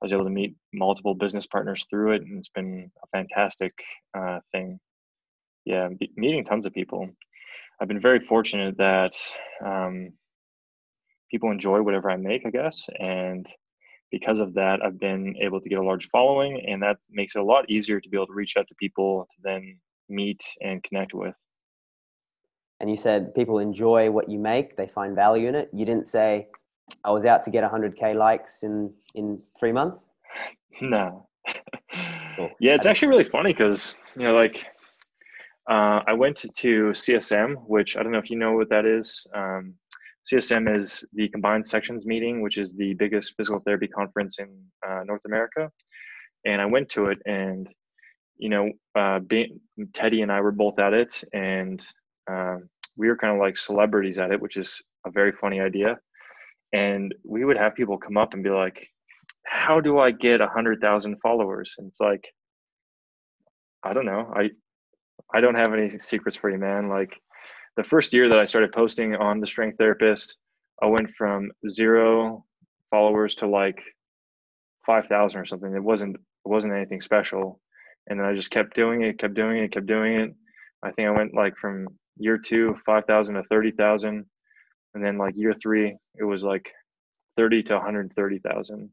i 0.02 0.06
was 0.06 0.13
able 0.13 0.24
to 0.24 0.30
meet 0.30 0.56
multiple 0.74 1.15
business 1.15 1.47
partners 1.47 1.86
through 1.89 2.13
it 2.13 2.21
and 2.21 2.38
it's 2.38 2.50
been 2.50 2.89
a 3.04 3.17
fantastic 3.17 3.74
uh, 4.17 4.39
thing 4.52 4.80
yeah 5.65 5.88
meeting 6.15 6.43
tons 6.43 6.65
of 6.65 6.74
people 6.74 7.08
i've 7.80 7.88
been 7.88 8.02
very 8.02 8.19
fortunate 8.19 8.78
that 8.78 9.13
um, 9.65 10.12
people 11.32 11.50
enjoy 11.50 11.82
whatever 11.82 12.12
I 12.12 12.17
make, 12.17 12.45
I 12.45 12.52
guess. 12.52 12.88
And 13.00 13.47
because 14.12 14.39
of 14.39 14.54
that, 14.56 14.80
I've 14.84 15.00
been 15.00 15.36
able 15.41 15.62
to 15.62 15.69
get 15.69 15.80
a 15.80 15.84
large 15.84 16.10
following, 16.10 16.63
and 16.67 16.84
that 16.84 16.97
makes 17.10 17.36
it 17.36 17.39
a 17.39 17.43
lot 17.43 17.69
easier 17.71 18.00
to 18.02 18.10
be 18.10 18.17
able 18.17 18.28
to 18.28 18.34
reach 18.34 18.58
out 18.58 18.67
to 18.67 18.76
people 18.76 19.26
to 19.32 19.38
then 19.41 19.80
meet 20.10 20.43
and 20.62 20.84
connect 20.84 21.13
with. 21.13 21.34
And 22.82 22.89
you 22.89 22.97
said 22.97 23.34
people 23.34 23.60
enjoy 23.60 24.12
what 24.12 24.30
you 24.30 24.38
make; 24.38 24.76
they 24.76 24.88
find 24.88 25.15
value 25.15 25.47
in 25.47 25.56
it. 25.56 25.69
You 25.71 25.86
didn't 25.86 26.08
say, 26.08 26.47
"I 27.06 27.12
was 27.12 27.26
out 27.26 27.43
to 27.43 27.50
get 27.50 27.63
100k 27.63 28.15
likes 28.15 28.63
in 28.63 28.93
in 29.15 29.41
three 29.60 29.71
months." 29.71 30.10
No. 30.80 31.28
cool. 32.38 32.50
Yeah, 32.60 32.76
it's 32.76 32.86
actually 32.86 33.10
really 33.10 33.26
funny 33.26 33.52
because 33.52 33.97
you 34.15 34.24
know, 34.24 34.34
like, 34.34 34.65
uh, 35.69 36.02
I 36.08 36.13
went 36.13 36.38
to 36.38 36.47
CSM, 36.91 37.56
which 37.67 37.97
I 37.97 38.04
don't 38.04 38.12
know 38.12 38.17
if 38.17 38.30
you 38.30 38.38
know 38.38 38.54
what 38.54 38.69
that 38.69 38.86
is. 38.86 39.26
Um, 39.36 39.76
CSM 40.32 40.76
is 40.76 41.06
the 41.13 41.30
Combined 41.30 41.65
Sections 41.65 42.06
meeting, 42.06 42.41
which 42.41 42.58
is 42.58 42.74
the 42.74 42.93
biggest 42.95 43.34
physical 43.38 43.60
therapy 43.60 43.88
conference 43.88 44.39
in 44.39 44.50
uh, 44.88 45.02
North 45.06 45.21
America. 45.26 45.71
And 46.45 46.62
I 46.62 46.65
went 46.65 46.89
to 46.89 47.08
it, 47.08 47.19
and 47.26 47.67
you 48.38 48.50
know, 48.50 48.71
uh, 48.95 49.19
being, 49.19 49.60
Teddy 49.93 50.21
and 50.21 50.32
I 50.32 50.41
were 50.41 50.52
both 50.52 50.80
at 50.80 50.93
it, 50.93 51.24
and 51.34 51.86
uh, 52.30 52.58
we 52.97 53.08
were 53.08 53.17
kind 53.17 53.34
of 53.34 53.39
like 53.39 53.58
celebrities 53.58 54.17
at 54.17 54.32
it, 54.32 54.41
which 54.41 54.58
is 54.58 54.82
a 55.06 55.12
very 55.12 55.32
funny 55.32 55.60
idea. 55.60 55.97
And 56.74 57.13
we 57.24 57.45
would 57.45 57.58
have 57.58 57.76
people 57.76 57.97
come 57.97 58.17
up 58.17 58.34
and 58.34 58.43
be 58.43 58.50
like, 58.50 58.88
"How 59.45 59.80
do 59.80 60.00
I 60.00 60.12
get 60.12 60.41
a 60.41 60.47
hundred 60.47 60.82
thousand 60.82 61.17
followers?" 61.21 61.76
And 61.78 61.88
it's 61.88 62.00
like, 62.00 62.24
I 63.84 63.93
don't 63.93 64.06
know. 64.06 64.32
I 64.36 64.50
I 65.34 65.41
don't 65.41 65.56
have 65.56 65.74
any 65.74 65.89
secrets 66.00 66.36
for 66.36 66.50
you, 66.50 66.58
man. 66.58 66.89
Like 66.89 67.20
the 67.78 67.84
first 67.84 68.13
year 68.13 68.30
that 68.30 68.39
I 68.39 68.46
started 68.46 68.72
posting 68.72 69.15
on 69.15 69.39
the 69.39 69.48
strength 69.48 69.78
therapist, 69.78 70.38
I 70.82 70.88
went 70.88 71.10
from 71.17 71.52
zero 71.70 72.46
followers 72.89 73.36
to 73.36 73.48
like 73.48 73.80
5,000 74.86 75.39
or 75.39 75.46
something. 75.46 75.74
It 75.74 75.84
wasn't, 75.84 76.15
it 76.15 76.50
wasn't 76.50 76.74
anything 76.74 77.02
special. 77.02 77.62
And 78.08 78.20
then 78.20 78.26
I 78.26 78.34
just 78.34 78.52
kept 78.52 78.76
doing 78.76 79.04
it, 79.04 79.20
kept 79.20 79.36
doing 79.36 79.58
it, 79.58 79.72
kept 79.72 79.86
doing 79.86 80.20
it. 80.20 80.34
I 80.84 80.91
think 80.91 81.08
I 81.08 81.12
went 81.12 81.34
like 81.34 81.56
from 81.58 81.88
year 82.17 82.38
two, 82.38 82.76
5,000 82.86 83.36
to 83.36 83.44
30,000. 83.44 84.26
And 84.94 85.06
then 85.06 85.17
like 85.17 85.34
year 85.38 85.54
three, 85.62 85.96
it 86.15 86.24
was 86.24 86.44
like 86.44 86.72
30 87.38 87.63
to 87.63 87.76
130,000. 87.76 88.89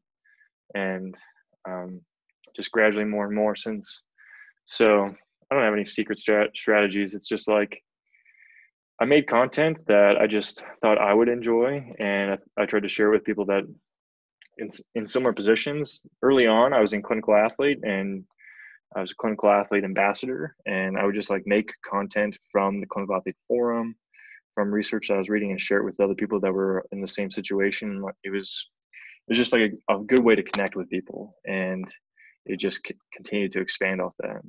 And 0.75 1.17
um, 1.67 2.01
just 2.55 2.71
gradually 2.71 3.05
more 3.05 3.25
and 3.25 3.35
more 3.35 3.55
since. 3.55 4.03
So 4.65 5.13
I 5.49 5.55
don't 5.55 5.63
have 5.63 5.73
any 5.73 5.85
secret 5.85 6.19
strat- 6.19 6.55
strategies. 6.55 7.15
It's 7.15 7.27
just 7.27 7.47
like 7.47 7.81
I 9.01 9.05
made 9.05 9.27
content 9.27 9.77
that 9.87 10.17
I 10.19 10.27
just 10.27 10.63
thought 10.81 10.97
I 10.97 11.13
would 11.13 11.29
enjoy, 11.29 11.93
and 11.99 12.31
I, 12.31 12.37
I 12.61 12.65
tried 12.65 12.83
to 12.83 12.89
share 12.89 13.09
with 13.09 13.23
people 13.23 13.45
that 13.45 13.63
in 14.57 14.69
in 14.95 15.07
similar 15.07 15.33
positions. 15.33 16.01
Early 16.21 16.47
on, 16.47 16.73
I 16.73 16.81
was 16.81 16.93
in 16.93 17.01
clinical 17.01 17.35
athlete, 17.35 17.79
and 17.83 18.25
I 18.95 19.01
was 19.01 19.11
a 19.11 19.15
clinical 19.15 19.49
athlete 19.49 19.83
ambassador, 19.83 20.55
and 20.65 20.97
I 20.97 21.05
would 21.05 21.15
just 21.15 21.29
like 21.29 21.43
make 21.45 21.71
content 21.89 22.37
from 22.51 22.79
the 22.79 22.87
clinical 22.87 23.15
athlete 23.15 23.37
forum, 23.47 23.95
from 24.53 24.71
research 24.71 25.07
that 25.07 25.15
I 25.15 25.19
was 25.19 25.29
reading, 25.29 25.51
and 25.51 25.59
share 25.59 25.79
it 25.79 25.85
with 25.85 25.99
other 25.99 26.15
people 26.15 26.39
that 26.41 26.53
were 26.53 26.85
in 26.91 27.01
the 27.01 27.07
same 27.07 27.31
situation. 27.31 28.03
It 28.23 28.31
was 28.31 28.69
it 29.27 29.31
was 29.31 29.37
just 29.37 29.53
like 29.53 29.73
a, 29.89 29.95
a 29.95 30.03
good 30.03 30.23
way 30.23 30.35
to 30.35 30.43
connect 30.43 30.75
with 30.75 30.89
people, 30.89 31.35
and 31.47 31.87
it 32.45 32.59
just 32.59 32.81
continued 33.13 33.53
to 33.53 33.61
expand 33.61 34.01
off 34.01 34.15
that. 34.19 34.41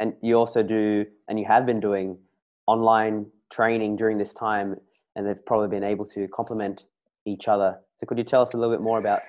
And 0.00 0.14
you 0.22 0.36
also 0.36 0.62
do, 0.62 1.06
and 1.28 1.38
you 1.38 1.44
have 1.46 1.66
been 1.66 1.80
doing 1.80 2.18
online 2.66 3.26
training 3.52 3.96
during 3.96 4.18
this 4.18 4.34
time 4.34 4.76
and 5.16 5.26
they've 5.26 5.46
probably 5.46 5.68
been 5.68 5.84
able 5.84 6.04
to 6.06 6.26
complement 6.28 6.86
each 7.26 7.48
other. 7.48 7.78
So 7.96 8.06
could 8.06 8.18
you 8.18 8.24
tell 8.24 8.42
us 8.42 8.54
a 8.54 8.58
little 8.58 8.74
bit 8.74 8.82
more 8.82 8.98
about? 8.98 9.20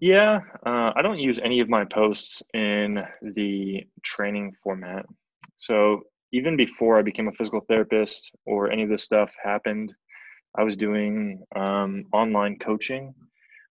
Yeah, 0.00 0.40
uh, 0.66 0.92
I 0.94 1.00
don't 1.02 1.18
use 1.18 1.40
any 1.42 1.60
of 1.60 1.68
my 1.68 1.84
posts 1.84 2.42
in 2.52 3.02
the 3.22 3.86
training 4.02 4.54
format. 4.62 5.06
So 5.56 6.02
even 6.32 6.56
before 6.56 6.98
I 6.98 7.02
became 7.02 7.28
a 7.28 7.32
physical 7.32 7.60
therapist 7.60 8.32
or 8.44 8.70
any 8.70 8.82
of 8.82 8.90
this 8.90 9.04
stuff 9.04 9.30
happened, 9.42 9.94
I 10.58 10.64
was 10.64 10.76
doing 10.76 11.42
um, 11.54 12.04
online 12.12 12.58
coaching. 12.58 13.14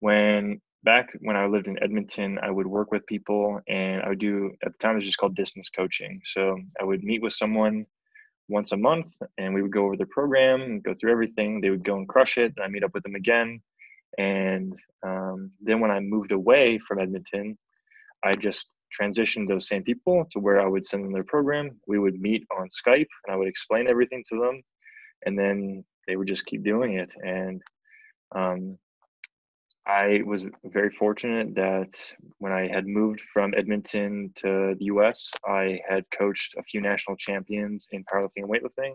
When 0.01 0.59
back 0.83 1.09
when 1.21 1.35
I 1.35 1.45
lived 1.45 1.67
in 1.67 1.81
Edmonton, 1.83 2.39
I 2.41 2.51
would 2.51 2.67
work 2.67 2.91
with 2.91 3.05
people 3.05 3.59
and 3.67 4.01
I 4.01 4.09
would 4.09 4.19
do 4.19 4.51
at 4.63 4.71
the 4.71 4.77
time 4.77 4.93
it 4.93 4.95
was 4.95 5.05
just 5.05 5.17
called 5.17 5.35
distance 5.35 5.69
coaching. 5.69 6.21
So 6.23 6.57
I 6.79 6.83
would 6.83 7.03
meet 7.03 7.21
with 7.21 7.33
someone 7.33 7.85
once 8.47 8.71
a 8.71 8.77
month 8.77 9.13
and 9.37 9.53
we 9.53 9.61
would 9.61 9.73
go 9.73 9.85
over 9.85 9.97
the 9.97 10.05
program, 10.07 10.81
go 10.81 10.93
through 10.99 11.11
everything. 11.11 11.61
They 11.61 11.69
would 11.69 11.83
go 11.83 11.97
and 11.97 12.07
crush 12.07 12.37
it. 12.37 12.53
And 12.55 12.63
I 12.63 12.67
meet 12.67 12.83
up 12.83 12.93
with 12.93 13.03
them 13.03 13.15
again. 13.15 13.61
And 14.17 14.73
um, 15.05 15.51
then 15.61 15.79
when 15.79 15.91
I 15.91 15.99
moved 15.99 16.31
away 16.31 16.79
from 16.87 16.99
Edmonton, 16.99 17.57
I 18.23 18.31
just 18.31 18.69
transitioned 18.99 19.47
those 19.47 19.67
same 19.67 19.83
people 19.83 20.25
to 20.31 20.39
where 20.39 20.59
I 20.59 20.67
would 20.67 20.85
send 20.85 21.03
them 21.03 21.13
their 21.13 21.23
program. 21.23 21.79
We 21.87 21.99
would 21.99 22.19
meet 22.19 22.45
on 22.57 22.67
Skype 22.69 23.07
and 23.25 23.33
I 23.33 23.35
would 23.35 23.47
explain 23.47 23.87
everything 23.87 24.23
to 24.29 24.39
them. 24.39 24.61
And 25.25 25.37
then 25.37 25.83
they 26.07 26.15
would 26.15 26.27
just 26.27 26.45
keep 26.45 26.63
doing 26.63 26.95
it. 26.95 27.13
And 27.23 27.61
um, 28.33 28.77
I 29.89 30.21
was 30.23 30.45
very 30.65 30.91
fortunate 30.91 31.55
that 31.55 31.89
when 32.37 32.51
I 32.51 32.67
had 32.67 32.85
moved 32.85 33.21
from 33.33 33.55
Edmonton 33.57 34.31
to 34.35 34.75
the 34.77 34.85
US, 34.85 35.31
I 35.47 35.79
had 35.89 36.05
coached 36.11 36.55
a 36.59 36.63
few 36.63 36.79
national 36.79 37.17
champions 37.17 37.87
in 37.91 38.03
powerlifting 38.03 38.43
and 38.43 38.49
weightlifting. 38.49 38.93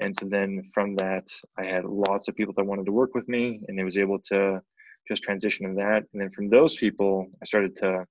And 0.00 0.14
so 0.14 0.26
then 0.26 0.70
from 0.74 0.96
that, 0.96 1.26
I 1.56 1.64
had 1.64 1.86
lots 1.86 2.28
of 2.28 2.36
people 2.36 2.52
that 2.58 2.66
wanted 2.66 2.84
to 2.86 2.92
work 2.92 3.14
with 3.14 3.26
me, 3.26 3.62
and 3.68 3.80
I 3.80 3.84
was 3.84 3.96
able 3.96 4.18
to 4.26 4.60
just 5.08 5.22
transition 5.22 5.66
to 5.66 5.74
that. 5.80 6.04
And 6.12 6.20
then 6.20 6.30
from 6.30 6.50
those 6.50 6.76
people, 6.76 7.26
I 7.40 7.46
started 7.46 7.74
to 7.76 8.04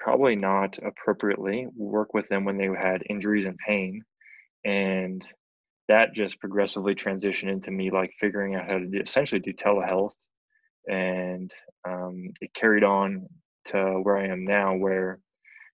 probably 0.00 0.34
not 0.34 0.80
appropriately 0.84 1.68
work 1.76 2.12
with 2.12 2.28
them 2.28 2.44
when 2.44 2.58
they 2.58 2.66
had 2.76 3.04
injuries 3.08 3.46
and 3.46 3.56
pain. 3.56 4.02
And 4.64 5.24
that 5.86 6.12
just 6.12 6.40
progressively 6.40 6.96
transitioned 6.96 7.52
into 7.52 7.70
me 7.70 7.92
like 7.92 8.10
figuring 8.18 8.56
out 8.56 8.66
how 8.68 8.78
to 8.78 8.86
do, 8.86 8.98
essentially 8.98 9.40
do 9.40 9.52
telehealth. 9.52 10.16
And 10.88 11.52
um, 11.88 12.30
it 12.40 12.54
carried 12.54 12.84
on 12.84 13.26
to 13.66 14.00
where 14.02 14.16
I 14.16 14.26
am 14.26 14.44
now, 14.44 14.74
where 14.74 15.20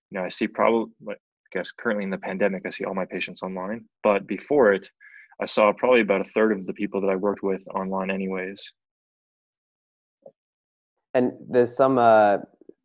you 0.09 0.19
know 0.19 0.25
I 0.25 0.29
see 0.29 0.47
probably 0.47 0.91
I 1.07 1.13
guess 1.51 1.71
currently 1.71 2.03
in 2.03 2.09
the 2.09 2.17
pandemic 2.17 2.63
I 2.65 2.69
see 2.69 2.83
all 2.83 2.95
my 2.95 3.05
patients 3.05 3.43
online, 3.43 3.85
but 4.03 4.25
before 4.27 4.73
it, 4.73 4.89
I 5.41 5.45
saw 5.45 5.71
probably 5.73 6.01
about 6.01 6.21
a 6.21 6.25
third 6.25 6.51
of 6.51 6.65
the 6.65 6.73
people 6.73 7.01
that 7.01 7.09
I 7.09 7.15
worked 7.15 7.43
with 7.43 7.61
online, 7.73 8.11
anyways. 8.11 8.61
And 11.13 11.33
there's 11.49 11.75
some 11.75 11.97
uh, 11.97 12.37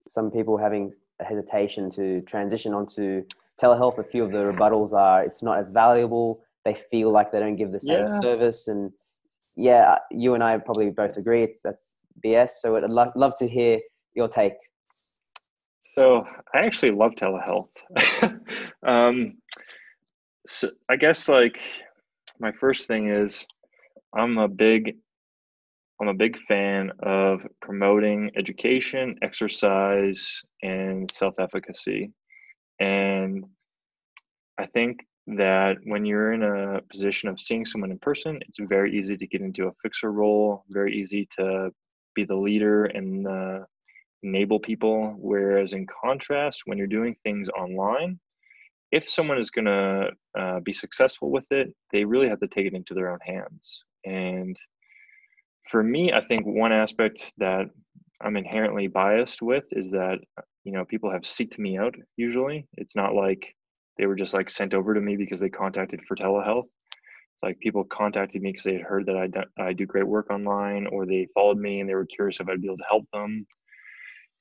some 0.07 0.31
people 0.31 0.57
having 0.57 0.93
a 1.21 1.25
hesitation 1.25 1.91
to 1.91 2.21
transition 2.23 2.75
onto 2.75 3.25
telehealth. 3.61 3.99
A 3.99 4.05
few 4.05 4.25
of 4.25 4.33
the 4.33 4.38
rebuttals 4.38 4.93
are 4.93 5.23
it's 5.23 5.43
not 5.43 5.59
as 5.59 5.71
valuable. 5.71 6.43
They 6.64 6.75
feel 6.75 7.11
like 7.11 7.33
they 7.33 7.41
don't 7.41 7.57
give 7.57 7.73
the 7.73 7.81
same 7.81 8.07
yeah. 8.07 8.21
service, 8.21 8.69
and 8.69 8.93
yeah, 9.57 9.99
you 10.11 10.35
and 10.35 10.43
I 10.43 10.59
probably 10.59 10.91
both 10.91 11.17
agree 11.17 11.43
it's 11.43 11.61
that's 11.62 11.97
BS. 12.24 12.50
So 12.61 12.76
I'd 12.76 12.85
lo- 12.85 13.12
love 13.16 13.33
to 13.38 13.48
hear 13.48 13.78
your 14.14 14.28
take. 14.28 14.54
So 15.94 16.24
I 16.54 16.61
actually 16.61 16.92
love 16.92 17.12
telehealth. 17.12 17.70
um, 18.87 19.38
so 20.46 20.70
I 20.88 20.96
guess 20.96 21.28
like 21.28 21.59
my 22.38 22.52
first 22.52 22.87
thing 22.87 23.09
is 23.09 23.46
I'm 24.16 24.38
a 24.38 24.48
big 24.48 24.96
I'm 26.00 26.09
a 26.09 26.14
big 26.14 26.38
fan 26.46 26.92
of 27.00 27.44
promoting 27.61 28.31
education, 28.37 29.16
exercise, 29.22 30.42
and 30.62 31.11
self 31.11 31.35
efficacy. 31.40 32.12
And 32.78 33.44
I 34.59 34.66
think 34.66 35.00
that 35.26 35.76
when 35.85 36.04
you're 36.04 36.33
in 36.33 36.42
a 36.42 36.81
position 36.90 37.28
of 37.28 37.40
seeing 37.40 37.64
someone 37.64 37.90
in 37.90 37.98
person, 37.98 38.38
it's 38.42 38.59
very 38.61 38.96
easy 38.96 39.16
to 39.16 39.26
get 39.26 39.40
into 39.40 39.66
a 39.66 39.72
fixer 39.83 40.12
role, 40.12 40.64
very 40.70 40.94
easy 40.96 41.28
to 41.38 41.70
be 42.18 42.24
the 42.24 42.35
leader 42.48 42.87
and 42.87 43.26
enable 44.22 44.59
people. 44.59 45.14
Whereas, 45.18 45.72
in 45.72 45.87
contrast, 45.87 46.62
when 46.66 46.78
you're 46.78 46.87
doing 46.98 47.16
things 47.22 47.48
online, 47.50 48.18
if 48.90 49.09
someone 49.09 49.38
is 49.38 49.50
going 49.50 49.66
to 49.66 50.11
uh, 50.38 50.61
be 50.61 50.72
successful 50.72 51.31
with 51.31 51.46
it, 51.50 51.74
they 51.92 52.04
really 52.04 52.28
have 52.28 52.40
to 52.40 52.48
take 52.48 52.66
it 52.66 52.74
into 52.74 52.94
their 52.94 53.11
own 53.11 53.18
hands. 53.24 53.85
And 54.04 54.57
for 55.70 55.83
me, 55.83 56.12
I 56.12 56.22
think 56.28 56.46
one 56.46 56.72
aspect 56.72 57.33
that 57.38 57.66
I'm 58.20 58.37
inherently 58.37 58.88
biased 58.88 59.42
with 59.42 59.64
is 59.70 59.92
that 59.92 60.18
you 60.64 60.72
know 60.72 60.85
people 60.85 61.11
have 61.11 61.22
seeked 61.22 61.59
me 61.59 61.78
out. 61.78 61.94
Usually, 62.16 62.66
it's 62.74 62.96
not 62.96 63.14
like 63.14 63.54
they 63.96 64.07
were 64.07 64.16
just 64.16 64.35
like 64.35 64.50
sent 64.50 64.74
over 64.74 64.94
to 64.94 65.00
me 65.00 65.16
because 65.16 65.40
they 65.40 65.50
contacted 65.50 66.00
for 66.07 66.16
telehealth. 66.16 66.68
It's 67.38 67.42
like 67.44 67.61
people 67.61 67.85
contacted 67.85 68.42
me 68.42 68.51
because 68.51 68.64
they 68.64 68.74
had 68.74 68.83
heard 68.83 69.07
that 69.07 69.16
I 69.16 69.27
do, 69.29 69.40
I 69.59 69.72
do 69.72 69.87
great 69.87 70.07
work 70.07 70.31
online, 70.31 70.88
or 70.88 71.07
they 71.07 71.29
followed 71.35 71.59
me 71.59 71.81
and 71.81 71.88
they 71.88 71.94
were 71.94 72.07
curious 72.07 72.40
if 72.40 72.48
I'd 72.48 72.61
be 72.61 72.66
able 72.66 72.79
to 72.79 72.85
help 72.88 73.05
them. 73.12 73.46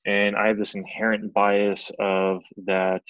And 0.04 0.34
I 0.34 0.48
have 0.48 0.58
this 0.58 0.74
inherent 0.74 1.32
bias 1.32 1.92
of 2.00 2.42
that. 2.66 3.02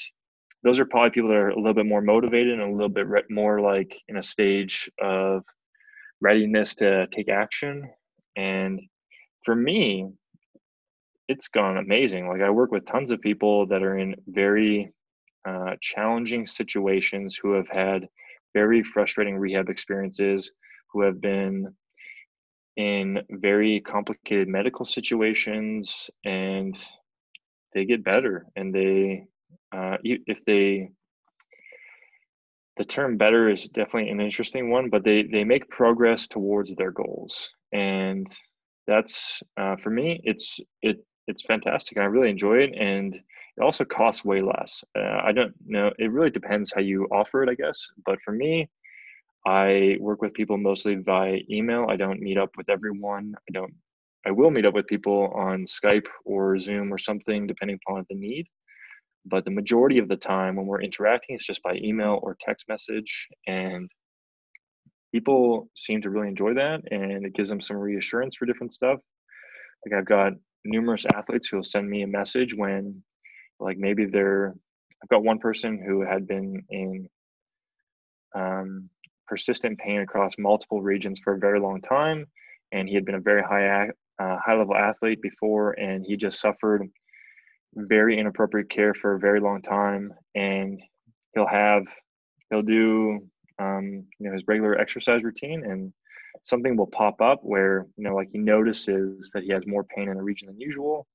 Those 0.62 0.78
are 0.78 0.84
probably 0.84 1.10
people 1.10 1.30
that 1.30 1.36
are 1.36 1.50
a 1.50 1.56
little 1.56 1.74
bit 1.74 1.86
more 1.86 2.02
motivated 2.02 2.60
and 2.60 2.70
a 2.70 2.72
little 2.72 2.88
bit 2.88 3.06
re- 3.06 3.22
more 3.30 3.60
like 3.60 3.98
in 4.08 4.18
a 4.18 4.22
stage 4.22 4.90
of 5.00 5.44
readiness 6.20 6.74
to 6.76 7.06
take 7.08 7.28
action 7.28 7.88
and 8.36 8.80
for 9.44 9.56
me, 9.56 10.06
it's 11.26 11.48
gone 11.48 11.78
amazing. 11.78 12.28
Like 12.28 12.40
I 12.40 12.50
work 12.50 12.70
with 12.70 12.86
tons 12.86 13.10
of 13.10 13.20
people 13.20 13.66
that 13.66 13.82
are 13.82 13.98
in 13.98 14.14
very 14.26 14.92
uh, 15.46 15.76
challenging 15.80 16.46
situations 16.46 17.38
who 17.40 17.52
have 17.52 17.68
had 17.68 18.08
very 18.60 18.82
frustrating 18.82 19.36
rehab 19.36 19.68
experiences, 19.68 20.52
who 20.90 21.02
have 21.02 21.20
been 21.20 21.74
in 22.76 23.20
very 23.30 23.80
complicated 23.80 24.48
medical 24.48 24.84
situations, 24.84 26.10
and 26.24 26.74
they 27.74 27.84
get 27.84 28.04
better. 28.04 28.46
And 28.56 28.74
they, 28.74 29.24
uh, 29.76 29.96
if 30.02 30.44
they, 30.44 30.90
the 32.78 32.84
term 32.84 33.16
better 33.16 33.48
is 33.48 33.64
definitely 33.68 34.10
an 34.10 34.20
interesting 34.20 34.70
one, 34.70 34.88
but 34.88 35.02
they 35.04 35.24
they 35.24 35.44
make 35.44 35.68
progress 35.68 36.28
towards 36.28 36.74
their 36.74 36.92
goals 36.92 37.50
and 37.72 38.26
that's 38.86 39.42
uh, 39.56 39.76
for 39.76 39.90
me 39.90 40.20
it's 40.24 40.58
it 40.82 41.04
it's 41.26 41.42
fantastic 41.42 41.98
i 41.98 42.04
really 42.04 42.30
enjoy 42.30 42.58
it 42.58 42.72
and 42.76 43.20
it 43.58 43.64
also 43.64 43.84
costs 43.84 44.24
way 44.24 44.40
less. 44.40 44.84
Uh, 44.96 45.20
i 45.24 45.32
don't 45.32 45.52
know 45.66 45.90
it 45.98 46.12
really 46.12 46.30
depends 46.30 46.72
how 46.72 46.80
you 46.80 47.06
offer 47.10 47.42
it 47.42 47.48
i 47.48 47.54
guess. 47.54 47.78
But 48.06 48.18
for 48.24 48.32
me 48.32 48.68
i 49.46 49.96
work 50.00 50.22
with 50.22 50.34
people 50.34 50.56
mostly 50.58 50.94
via 50.96 51.38
email. 51.50 51.86
I 51.88 51.96
don't 51.96 52.20
meet 52.20 52.38
up 52.38 52.50
with 52.56 52.68
everyone. 52.68 53.34
I 53.48 53.52
don't 53.52 53.74
i 54.26 54.30
will 54.30 54.50
meet 54.50 54.66
up 54.66 54.74
with 54.74 54.86
people 54.86 55.32
on 55.34 55.64
skype 55.64 56.06
or 56.24 56.58
zoom 56.58 56.92
or 56.92 56.98
something 56.98 57.46
depending 57.46 57.78
upon 57.86 58.06
the 58.08 58.16
need. 58.16 58.46
But 59.26 59.44
the 59.44 59.50
majority 59.50 59.98
of 59.98 60.08
the 60.08 60.16
time 60.16 60.56
when 60.56 60.66
we're 60.66 60.82
interacting 60.82 61.34
it's 61.34 61.46
just 61.46 61.62
by 61.62 61.74
email 61.74 62.20
or 62.22 62.36
text 62.40 62.66
message. 62.68 63.28
And 63.46 63.90
people 65.12 65.68
seem 65.74 66.02
to 66.02 66.10
really 66.10 66.28
enjoy 66.28 66.54
that 66.54 66.80
and 66.92 67.24
it 67.26 67.34
gives 67.34 67.48
them 67.48 67.60
some 67.60 67.76
reassurance 67.76 68.36
for 68.36 68.46
different 68.46 68.72
stuff. 68.72 69.00
Like 69.84 69.98
i've 69.98 70.06
got 70.16 70.32
numerous 70.64 71.06
athletes 71.14 71.48
who 71.48 71.56
will 71.56 71.64
send 71.64 71.88
me 71.88 72.02
a 72.02 72.06
message 72.06 72.54
when 72.54 73.02
like 73.60 73.78
maybe 73.78 74.04
they're 74.04 74.54
i've 75.02 75.08
got 75.08 75.22
one 75.22 75.38
person 75.38 75.82
who 75.84 76.02
had 76.02 76.26
been 76.26 76.62
in 76.70 77.08
um, 78.34 78.88
persistent 79.26 79.78
pain 79.78 80.00
across 80.00 80.34
multiple 80.38 80.82
regions 80.82 81.20
for 81.22 81.34
a 81.34 81.38
very 81.38 81.60
long 81.60 81.80
time 81.80 82.26
and 82.72 82.88
he 82.88 82.94
had 82.94 83.04
been 83.04 83.14
a 83.14 83.20
very 83.20 83.42
high 83.42 83.88
uh, 84.20 84.36
high 84.44 84.54
level 84.54 84.74
athlete 84.74 85.22
before 85.22 85.72
and 85.72 86.04
he 86.04 86.16
just 86.16 86.40
suffered 86.40 86.82
very 87.74 88.18
inappropriate 88.18 88.70
care 88.70 88.94
for 88.94 89.14
a 89.14 89.18
very 89.18 89.40
long 89.40 89.62
time 89.62 90.12
and 90.34 90.80
he'll 91.34 91.46
have 91.46 91.84
he'll 92.50 92.62
do 92.62 93.20
um, 93.58 94.04
you 94.18 94.26
know 94.26 94.32
his 94.32 94.44
regular 94.46 94.78
exercise 94.78 95.22
routine 95.22 95.64
and 95.64 95.92
something 96.44 96.76
will 96.76 96.86
pop 96.86 97.20
up 97.20 97.40
where 97.42 97.86
you 97.96 98.04
know 98.04 98.14
like 98.14 98.28
he 98.30 98.38
notices 98.38 99.30
that 99.34 99.44
he 99.44 99.50
has 99.50 99.66
more 99.66 99.84
pain 99.84 100.08
in 100.08 100.16
a 100.16 100.22
region 100.22 100.48
than 100.48 100.60
usual 100.60 101.06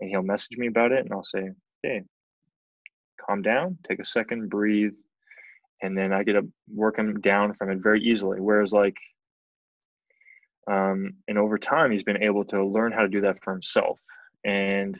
and 0.00 0.10
he'll 0.10 0.22
message 0.22 0.58
me 0.58 0.66
about 0.66 0.92
it 0.92 1.04
and 1.04 1.12
i'll 1.12 1.24
say 1.24 1.50
hey 1.84 2.02
calm 3.24 3.42
down 3.42 3.78
take 3.88 4.00
a 4.00 4.04
second 4.04 4.48
breathe 4.48 4.92
and 5.82 5.96
then 5.96 6.12
i 6.12 6.22
get 6.22 6.32
to 6.32 6.48
work 6.72 6.98
him 6.98 7.20
down 7.20 7.54
from 7.54 7.70
it 7.70 7.78
very 7.82 8.02
easily. 8.02 8.40
Whereas 8.40 8.72
like 8.72 8.96
um, 10.66 11.12
and 11.28 11.36
over 11.36 11.58
time 11.58 11.90
he's 11.90 12.02
been 12.02 12.22
able 12.22 12.44
to 12.46 12.64
learn 12.64 12.90
how 12.90 13.02
to 13.02 13.08
do 13.08 13.20
that 13.20 13.36
for 13.44 13.52
himself. 13.52 14.00
And 14.46 14.98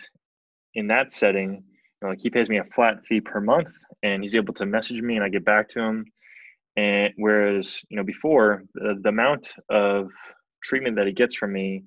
in 0.74 0.88
that 0.88 1.10
setting 1.10 1.52
you 1.52 1.62
know, 2.02 2.08
like 2.10 2.20
he 2.20 2.28
pays 2.28 2.50
me 2.50 2.58
a 2.58 2.64
flat 2.64 3.04
fee 3.06 3.22
per 3.22 3.40
month 3.40 3.74
and 4.02 4.22
he's 4.22 4.36
able 4.36 4.52
to 4.54 4.66
message 4.66 5.00
me 5.00 5.16
and 5.16 5.24
i 5.24 5.28
get 5.28 5.44
back 5.44 5.68
to 5.70 5.80
him. 5.80 6.04
And 6.76 7.12
whereas 7.16 7.80
you 7.88 7.96
know 7.96 8.04
before 8.04 8.64
the, 8.74 8.98
the 9.00 9.08
amount 9.08 9.52
of 9.70 10.10
treatment 10.62 10.96
that 10.96 11.06
he 11.06 11.12
gets 11.12 11.34
from 11.34 11.52
me 11.52 11.84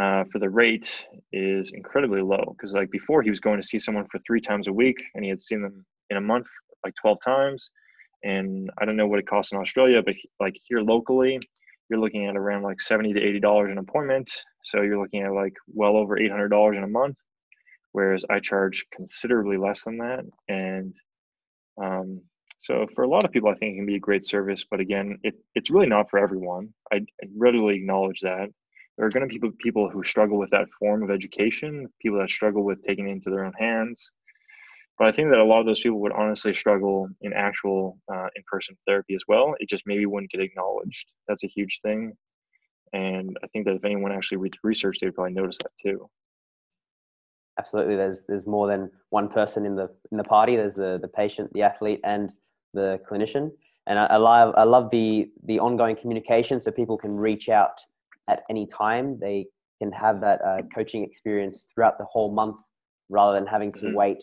uh, 0.00 0.24
for 0.32 0.38
the 0.38 0.50
rate 0.50 1.06
is 1.32 1.72
incredibly 1.72 2.20
low 2.20 2.54
because 2.56 2.72
like 2.72 2.90
before 2.90 3.22
he 3.22 3.30
was 3.30 3.40
going 3.40 3.60
to 3.60 3.66
see 3.66 3.78
someone 3.78 4.06
for 4.10 4.20
three 4.26 4.40
times 4.40 4.66
a 4.66 4.72
week 4.72 5.02
and 5.14 5.24
he 5.24 5.30
had 5.30 5.40
seen 5.40 5.62
them 5.62 5.84
in 6.10 6.16
a 6.16 6.20
month 6.20 6.46
like 6.84 6.94
12 7.00 7.18
times 7.24 7.70
and 8.24 8.70
i 8.78 8.84
don't 8.84 8.96
know 8.96 9.06
what 9.06 9.18
it 9.18 9.28
costs 9.28 9.52
in 9.52 9.58
australia 9.58 10.02
but 10.04 10.14
like 10.40 10.56
here 10.66 10.80
locally 10.80 11.38
you're 11.88 12.00
looking 12.00 12.26
at 12.26 12.36
around 12.36 12.62
like 12.62 12.80
70 12.80 13.12
to 13.12 13.22
80 13.22 13.40
dollars 13.40 13.70
an 13.70 13.78
appointment 13.78 14.30
so 14.64 14.82
you're 14.82 15.00
looking 15.00 15.22
at 15.22 15.32
like 15.32 15.54
well 15.68 15.96
over 15.96 16.18
800 16.18 16.48
dollars 16.48 16.76
in 16.76 16.82
a 16.82 16.88
month 16.88 17.16
whereas 17.92 18.24
i 18.30 18.40
charge 18.40 18.84
considerably 18.92 19.56
less 19.56 19.84
than 19.84 19.98
that 19.98 20.24
and 20.48 20.94
um, 21.82 22.20
so 22.60 22.86
for 22.94 23.04
a 23.04 23.08
lot 23.08 23.24
of 23.24 23.30
people 23.30 23.48
i 23.48 23.54
think 23.54 23.74
it 23.74 23.76
can 23.76 23.86
be 23.86 23.96
a 23.96 24.00
great 24.00 24.26
service 24.26 24.64
but 24.68 24.80
again 24.80 25.18
it, 25.22 25.34
it's 25.54 25.70
really 25.70 25.86
not 25.86 26.10
for 26.10 26.18
everyone. 26.18 26.72
I, 26.92 26.96
I 26.96 27.26
readily 27.36 27.76
acknowledge 27.76 28.20
that 28.20 28.48
there 28.96 29.06
are 29.06 29.10
going 29.10 29.28
to 29.28 29.38
be 29.38 29.50
people, 29.58 29.90
who 29.90 30.02
struggle 30.02 30.38
with 30.38 30.50
that 30.50 30.68
form 30.78 31.02
of 31.02 31.10
education 31.10 31.88
people 32.00 32.18
that 32.18 32.30
struggle 32.30 32.64
with 32.64 32.82
taking 32.82 33.08
it 33.08 33.12
into 33.12 33.30
their 33.30 33.44
own 33.44 33.52
hands 33.58 34.10
but 34.98 35.08
I 35.08 35.12
think 35.12 35.30
that 35.30 35.40
a 35.40 35.44
lot 35.44 35.60
of 35.60 35.66
those 35.66 35.80
people 35.80 36.00
would 36.00 36.12
honestly 36.12 36.54
struggle 36.54 37.08
in 37.22 37.32
actual 37.32 37.98
uh, 38.12 38.28
in-person 38.36 38.76
therapy 38.86 39.14
as 39.14 39.22
well. 39.26 39.54
It 39.58 39.68
just 39.68 39.84
maybe 39.86 40.06
wouldn't 40.06 40.30
get 40.30 40.40
acknowledged. 40.40 41.10
That's 41.26 41.44
a 41.44 41.48
huge 41.48 41.80
thing, 41.82 42.12
and 42.92 43.36
I 43.42 43.48
think 43.48 43.66
that 43.66 43.74
if 43.74 43.84
anyone 43.84 44.12
actually 44.12 44.38
reads 44.38 44.58
research, 44.62 44.98
they'd 45.00 45.14
probably 45.14 45.32
notice 45.32 45.58
that 45.58 45.72
too. 45.84 46.08
Absolutely, 47.58 47.96
there's 47.96 48.24
there's 48.24 48.46
more 48.46 48.68
than 48.68 48.90
one 49.10 49.28
person 49.28 49.66
in 49.66 49.74
the 49.74 49.90
in 50.12 50.16
the 50.16 50.24
party. 50.24 50.54
There's 50.56 50.76
the 50.76 50.98
the 51.00 51.08
patient, 51.08 51.52
the 51.52 51.62
athlete, 51.62 52.00
and 52.04 52.32
the 52.72 53.00
clinician. 53.08 53.50
And 53.86 53.98
I, 53.98 54.06
I 54.06 54.16
love 54.16 54.54
I 54.56 54.62
love 54.62 54.90
the 54.90 55.30
the 55.44 55.58
ongoing 55.58 55.96
communication, 55.96 56.60
so 56.60 56.70
people 56.70 56.96
can 56.96 57.16
reach 57.16 57.48
out 57.48 57.80
at 58.28 58.42
any 58.50 58.66
time. 58.66 59.18
They 59.20 59.46
can 59.82 59.92
have 59.92 60.20
that 60.20 60.40
uh, 60.44 60.62
coaching 60.74 61.04
experience 61.04 61.66
throughout 61.74 61.98
the 61.98 62.04
whole 62.04 62.32
month, 62.32 62.60
rather 63.08 63.38
than 63.38 63.46
having 63.46 63.72
to 63.72 63.86
mm-hmm. 63.86 63.96
wait 63.96 64.22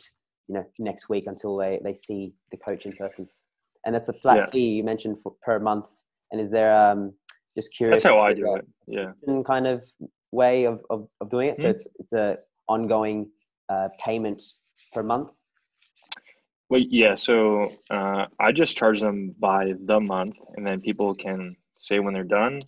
you 0.52 0.58
know 0.58 0.66
next 0.80 1.10
week 1.10 1.24
until 1.28 1.56
they 1.56 1.80
they 1.84 1.94
see 1.94 2.34
the 2.52 2.58
coach 2.58 2.86
in 2.86 2.94
person 2.94 3.28
and 3.86 3.96
that's 3.96 4.10
a 4.10 4.14
flat 4.14 4.38
yeah. 4.38 4.46
fee 4.48 4.70
you 4.78 4.84
mentioned 4.84 5.18
for 5.22 5.34
per 5.42 5.60
month 5.60 5.86
and 6.32 6.42
is 6.42 6.52
there 6.52 6.76
um 6.76 7.14
just 7.56 7.74
curious 7.76 8.04
that's 8.04 8.14
how 8.14 8.20
i 8.20 8.34
do 8.34 8.56
it 8.56 8.68
yeah 8.88 9.12
kind 9.46 9.66
of 9.66 9.82
way 10.32 10.66
of, 10.66 10.82
of, 10.90 11.08
of 11.22 11.30
doing 11.30 11.50
it 11.50 11.54
mm-hmm. 11.54 11.64
so 11.64 11.70
it's 11.70 11.88
it's 12.00 12.14
a 12.14 12.36
ongoing 12.68 13.30
uh, 13.70 13.88
payment 14.04 14.42
per 14.94 15.04
month 15.04 15.32
well 16.70 16.82
yeah 16.90 17.16
so 17.16 17.70
uh, 17.90 18.26
i 18.40 18.52
just 18.52 18.76
charge 18.76 19.00
them 19.00 19.34
by 19.40 19.74
the 19.86 20.00
month 20.00 20.36
and 20.56 20.68
then 20.68 20.82
people 20.82 21.16
can 21.16 21.56
say 21.78 22.00
when 22.00 22.14
they're 22.14 22.24
done 22.24 22.62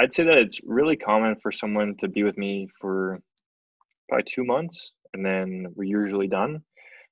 i'd 0.00 0.12
say 0.12 0.24
that 0.24 0.38
it's 0.38 0.60
really 0.64 0.96
common 0.96 1.36
for 1.42 1.52
someone 1.52 1.94
to 2.00 2.08
be 2.08 2.22
with 2.22 2.38
me 2.38 2.68
for 2.80 3.18
probably 4.08 4.24
two 4.28 4.44
months 4.44 4.92
and 5.14 5.24
then 5.24 5.66
we're 5.76 5.84
usually 5.84 6.28
done 6.28 6.62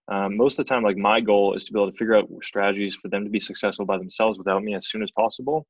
um, 0.09 0.37
most 0.37 0.59
of 0.59 0.65
the 0.65 0.69
time, 0.69 0.83
like 0.83 0.97
my 0.97 1.21
goal 1.21 1.55
is 1.55 1.65
to 1.65 1.73
be 1.73 1.81
able 1.81 1.91
to 1.91 1.97
figure 1.97 2.17
out 2.17 2.29
strategies 2.43 2.95
for 2.95 3.09
them 3.09 3.25
to 3.25 3.31
be 3.31 3.41
successful 3.41 3.85
by 3.85 3.99
themselves 3.99 4.39
without 4.39 4.63
me 4.63 4.75
as 4.75 4.89
soon 4.89 5.03
as 5.03 5.11
possible. 5.11 5.67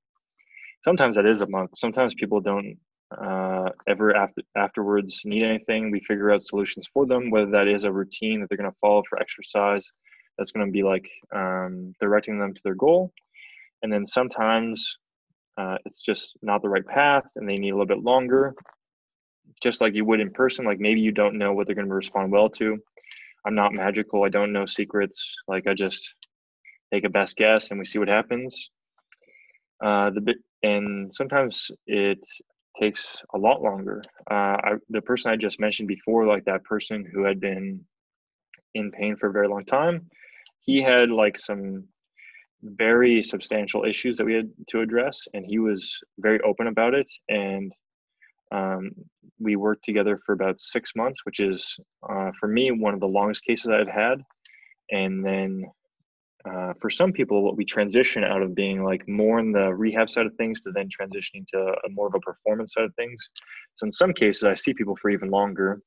Sometimes 0.84 1.16
that 1.16 1.26
is 1.26 1.40
a 1.40 1.48
month. 1.48 1.70
Sometimes 1.74 2.14
people 2.14 2.40
don't 2.40 2.76
uh, 3.16 3.70
ever 3.88 4.14
after 4.14 4.42
afterwards 4.56 5.22
need 5.24 5.42
anything. 5.42 5.90
We 5.90 6.00
figure 6.00 6.32
out 6.32 6.42
solutions 6.42 6.86
for 6.92 7.06
them, 7.06 7.30
whether 7.30 7.50
that 7.52 7.66
is 7.66 7.84
a 7.84 7.92
routine 7.92 8.40
that 8.40 8.48
they're 8.48 8.58
going 8.58 8.70
to 8.70 8.76
follow 8.80 9.02
for 9.08 9.18
exercise 9.18 9.90
that's 10.36 10.52
going 10.52 10.66
to 10.66 10.72
be 10.72 10.82
like 10.82 11.08
um, 11.34 11.94
directing 11.98 12.38
them 12.38 12.52
to 12.52 12.60
their 12.62 12.74
goal. 12.74 13.12
And 13.82 13.90
then 13.90 14.06
sometimes 14.06 14.98
uh, 15.58 15.78
it's 15.84 16.02
just 16.02 16.36
not 16.42 16.62
the 16.62 16.68
right 16.68 16.86
path 16.86 17.24
and 17.36 17.48
they 17.48 17.56
need 17.56 17.70
a 17.70 17.72
little 17.72 17.86
bit 17.86 18.02
longer, 18.02 18.54
just 19.62 19.80
like 19.80 19.94
you 19.94 20.04
would 20.04 20.20
in 20.20 20.30
person. 20.30 20.64
Like 20.64 20.80
maybe 20.80 21.00
you 21.00 21.12
don't 21.12 21.38
know 21.38 21.52
what 21.52 21.66
they're 21.66 21.74
going 21.74 21.88
to 21.88 21.94
respond 21.94 22.32
well 22.32 22.48
to 22.50 22.78
I'm 23.46 23.54
not 23.54 23.74
magical. 23.74 24.24
I 24.24 24.28
don't 24.28 24.52
know 24.52 24.66
secrets. 24.66 25.36
Like 25.46 25.68
I 25.68 25.74
just 25.74 26.14
take 26.92 27.04
a 27.04 27.08
best 27.08 27.36
guess 27.36 27.70
and 27.70 27.78
we 27.78 27.86
see 27.86 28.00
what 28.00 28.08
happens. 28.08 28.70
Uh, 29.82 30.10
the 30.10 30.20
bit 30.20 30.36
and 30.62 31.14
sometimes 31.14 31.70
it 31.86 32.18
takes 32.80 33.22
a 33.34 33.38
lot 33.38 33.62
longer. 33.62 34.02
Uh, 34.28 34.34
I, 34.34 34.72
the 34.90 35.00
person 35.00 35.30
I 35.30 35.36
just 35.36 35.60
mentioned 35.60 35.86
before, 35.86 36.26
like 36.26 36.44
that 36.46 36.64
person 36.64 37.08
who 37.10 37.22
had 37.24 37.38
been 37.38 37.84
in 38.74 38.90
pain 38.90 39.16
for 39.16 39.28
a 39.28 39.32
very 39.32 39.48
long 39.48 39.64
time, 39.64 40.10
he 40.60 40.82
had 40.82 41.10
like 41.10 41.38
some 41.38 41.84
very 42.62 43.22
substantial 43.22 43.84
issues 43.84 44.16
that 44.16 44.24
we 44.24 44.34
had 44.34 44.50
to 44.68 44.80
address, 44.80 45.20
and 45.34 45.44
he 45.46 45.58
was 45.58 45.98
very 46.18 46.40
open 46.40 46.66
about 46.66 46.94
it. 46.94 47.08
And 47.28 47.72
um, 48.52 48.90
we 49.38 49.56
worked 49.56 49.84
together 49.84 50.18
for 50.24 50.32
about 50.32 50.60
six 50.60 50.92
months, 50.96 51.20
which 51.24 51.40
is 51.40 51.76
uh, 52.08 52.30
for 52.38 52.48
me 52.48 52.70
one 52.70 52.94
of 52.94 53.00
the 53.00 53.06
longest 53.06 53.44
cases 53.44 53.68
I've 53.68 53.88
had. 53.88 54.22
And 54.90 55.24
then 55.24 55.64
uh, 56.48 56.72
for 56.80 56.88
some 56.90 57.12
people, 57.12 57.42
what 57.42 57.56
we 57.56 57.64
transition 57.64 58.24
out 58.24 58.42
of 58.42 58.54
being 58.54 58.84
like 58.84 59.06
more 59.08 59.40
in 59.40 59.52
the 59.52 59.74
rehab 59.74 60.08
side 60.08 60.26
of 60.26 60.34
things 60.36 60.60
to 60.60 60.70
then 60.72 60.88
transitioning 60.88 61.46
to 61.48 61.58
a 61.58 61.88
more 61.90 62.06
of 62.06 62.14
a 62.14 62.20
performance 62.20 62.74
side 62.74 62.84
of 62.84 62.94
things. 62.94 63.20
So 63.74 63.86
in 63.86 63.92
some 63.92 64.12
cases, 64.12 64.44
I 64.44 64.54
see 64.54 64.72
people 64.72 64.96
for 64.96 65.10
even 65.10 65.30
longer. 65.30 65.80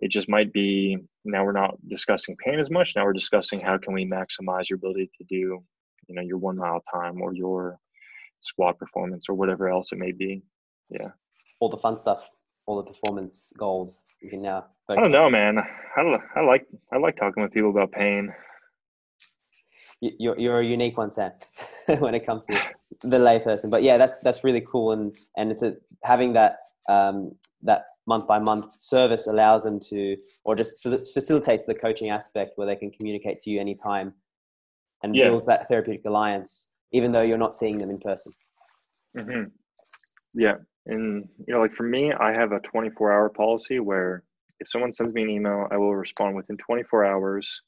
It 0.00 0.10
just 0.10 0.28
might 0.28 0.52
be 0.52 0.96
now 1.24 1.44
we're 1.44 1.52
not 1.52 1.76
discussing 1.88 2.36
pain 2.44 2.58
as 2.58 2.70
much. 2.70 2.94
Now 2.96 3.04
we're 3.04 3.12
discussing 3.12 3.60
how 3.60 3.78
can 3.78 3.92
we 3.92 4.04
maximize 4.06 4.68
your 4.68 4.76
ability 4.76 5.10
to 5.18 5.24
do, 5.28 5.62
you 6.12 6.20
know, 6.20 6.26
your 6.26 6.38
one 6.38 6.56
mile 6.56 6.82
time 6.92 7.20
or 7.20 7.32
your 7.32 7.78
squat 8.40 8.78
performance 8.78 9.28
or 9.28 9.34
whatever 9.34 9.68
else 9.68 9.92
it 9.92 9.98
may 9.98 10.12
be. 10.12 10.42
Yeah 10.90 11.08
all 11.62 11.68
the 11.68 11.76
fun 11.76 11.96
stuff, 11.96 12.28
all 12.66 12.76
the 12.76 12.90
performance 12.90 13.52
goals. 13.56 14.04
You 14.20 14.30
can 14.30 14.42
now. 14.42 14.66
I 14.88 14.96
don't 14.96 15.12
know, 15.12 15.30
man. 15.30 15.58
I, 15.96 16.00
I 16.34 16.40
like 16.44 16.66
I 16.92 16.98
like 16.98 17.16
talking 17.16 17.40
with 17.42 17.52
people 17.52 17.70
about 17.70 17.92
pain. 17.92 18.34
You're 20.00 20.36
you're 20.38 20.60
a 20.60 20.64
unique 20.64 20.98
one, 20.98 21.12
Sam, 21.12 21.30
when 22.00 22.16
it 22.16 22.26
comes 22.26 22.46
to 22.46 22.60
the 23.02 23.18
layperson. 23.18 23.70
But 23.70 23.84
yeah, 23.84 23.96
that's 23.96 24.18
that's 24.18 24.42
really 24.42 24.66
cool, 24.68 24.90
and 24.90 25.16
and 25.36 25.52
it's 25.52 25.62
a, 25.62 25.76
having 26.02 26.32
that 26.32 26.56
um, 26.88 27.36
that 27.62 27.84
month 28.08 28.26
by 28.26 28.40
month 28.40 28.82
service 28.82 29.28
allows 29.28 29.62
them 29.62 29.78
to, 29.78 30.16
or 30.44 30.56
just 30.56 30.82
facilitates 30.82 31.66
the 31.66 31.74
coaching 31.74 32.10
aspect 32.10 32.54
where 32.56 32.66
they 32.66 32.74
can 32.74 32.90
communicate 32.90 33.38
to 33.38 33.50
you 33.50 33.60
anytime, 33.60 34.12
and 35.02 35.14
yeah. 35.14 35.28
builds 35.28 35.46
that 35.46 35.68
therapeutic 35.68 36.04
alliance, 36.04 36.72
even 36.92 37.12
though 37.12 37.22
you're 37.22 37.38
not 37.38 37.54
seeing 37.54 37.78
them 37.78 37.90
in 37.90 37.98
person. 37.98 38.32
Mm-hmm. 39.16 39.48
Yeah, 40.34 40.56
and 40.86 41.28
you 41.38 41.54
know, 41.54 41.60
like 41.60 41.74
for 41.74 41.84
me, 41.84 42.12
I 42.12 42.32
have 42.32 42.52
a 42.52 42.60
24 42.60 43.12
hour 43.12 43.28
policy 43.28 43.78
where 43.80 44.24
if 44.60 44.68
someone 44.68 44.92
sends 44.92 45.12
me 45.12 45.22
an 45.22 45.30
email, 45.30 45.66
I 45.70 45.76
will 45.76 45.94
respond 45.94 46.36
within 46.36 46.56
24 46.56 47.04
hours, 47.04 47.62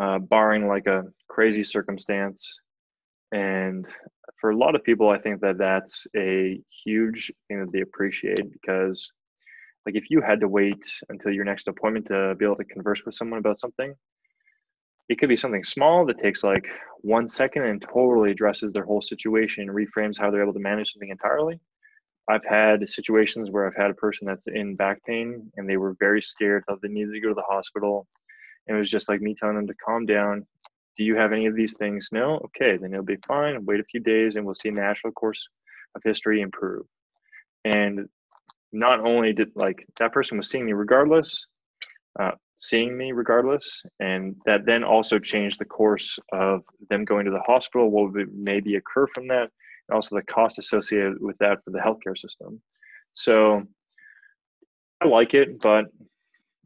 uh, 0.00 0.18
barring 0.18 0.68
like 0.68 0.86
a 0.86 1.04
crazy 1.28 1.64
circumstance. 1.64 2.58
And 3.32 3.86
for 4.36 4.50
a 4.50 4.56
lot 4.56 4.74
of 4.74 4.84
people, 4.84 5.08
I 5.08 5.18
think 5.18 5.40
that 5.40 5.58
that's 5.58 6.06
a 6.16 6.60
huge 6.84 7.32
thing 7.48 7.60
that 7.60 7.72
they 7.72 7.80
appreciate 7.80 8.52
because, 8.52 9.10
like, 9.84 9.96
if 9.96 10.10
you 10.10 10.20
had 10.20 10.40
to 10.40 10.48
wait 10.48 10.82
until 11.08 11.32
your 11.32 11.44
next 11.44 11.66
appointment 11.66 12.06
to 12.06 12.34
be 12.38 12.44
able 12.44 12.56
to 12.56 12.64
converse 12.64 13.04
with 13.04 13.14
someone 13.14 13.38
about 13.38 13.58
something, 13.58 13.94
it 15.08 15.18
could 15.18 15.28
be 15.28 15.36
something 15.36 15.64
small 15.64 16.04
that 16.06 16.18
takes 16.18 16.44
like 16.44 16.68
one 17.00 17.28
second 17.28 17.64
and 17.64 17.82
totally 17.82 18.30
addresses 18.30 18.72
their 18.72 18.84
whole 18.84 19.00
situation 19.00 19.68
and 19.68 19.76
reframes 19.76 20.18
how 20.18 20.30
they're 20.30 20.42
able 20.42 20.52
to 20.52 20.58
manage 20.58 20.92
something 20.92 21.10
entirely 21.10 21.60
I've 22.28 22.44
had 22.44 22.86
situations 22.88 23.50
where 23.50 23.66
I've 23.66 23.76
had 23.76 23.90
a 23.90 23.94
person 23.94 24.26
that's 24.26 24.46
in 24.48 24.76
back 24.76 25.02
pain 25.04 25.50
and 25.56 25.68
they 25.68 25.78
were 25.78 25.96
very 25.98 26.20
scared, 26.20 26.64
thought 26.66 26.82
they 26.82 26.88
needed 26.88 27.12
to 27.12 27.20
go 27.20 27.28
to 27.28 27.34
the 27.34 27.42
hospital. 27.42 28.06
And 28.66 28.76
it 28.76 28.78
was 28.78 28.90
just 28.90 29.08
like 29.08 29.22
me 29.22 29.34
telling 29.34 29.56
them 29.56 29.66
to 29.66 29.74
calm 29.74 30.04
down. 30.04 30.46
Do 30.98 31.04
you 31.04 31.16
have 31.16 31.32
any 31.32 31.46
of 31.46 31.56
these 31.56 31.74
things? 31.74 32.08
No? 32.12 32.34
Okay, 32.44 32.76
then 32.76 32.92
it'll 32.92 33.04
be 33.04 33.16
fine. 33.26 33.64
Wait 33.64 33.80
a 33.80 33.84
few 33.84 34.00
days 34.00 34.36
and 34.36 34.44
we'll 34.44 34.54
see 34.54 34.68
the 34.68 34.80
natural 34.80 35.12
course 35.12 35.48
of 35.94 36.02
history 36.04 36.42
improve. 36.42 36.84
And 37.64 38.08
not 38.72 39.00
only 39.00 39.32
did 39.32 39.50
like 39.54 39.86
that 39.98 40.12
person 40.12 40.36
was 40.36 40.50
seeing 40.50 40.66
me 40.66 40.74
regardless, 40.74 41.46
uh, 42.20 42.32
seeing 42.58 42.96
me 42.96 43.12
regardless, 43.12 43.82
and 44.00 44.36
that 44.44 44.66
then 44.66 44.84
also 44.84 45.18
changed 45.18 45.58
the 45.58 45.64
course 45.64 46.18
of 46.32 46.62
them 46.90 47.04
going 47.04 47.24
to 47.24 47.30
the 47.30 47.42
hospital, 47.46 47.90
what 47.90 48.12
would 48.12 48.34
maybe 48.34 48.74
occur 48.74 49.06
from 49.14 49.28
that, 49.28 49.48
and 49.88 49.94
also 49.94 50.16
the 50.16 50.22
cost 50.22 50.58
associated 50.58 51.20
with 51.20 51.38
that 51.38 51.62
for 51.64 51.70
the 51.70 51.78
healthcare 51.78 52.18
system. 52.18 52.60
So 53.14 53.62
I 55.00 55.06
like 55.06 55.34
it, 55.34 55.60
but 55.60 55.86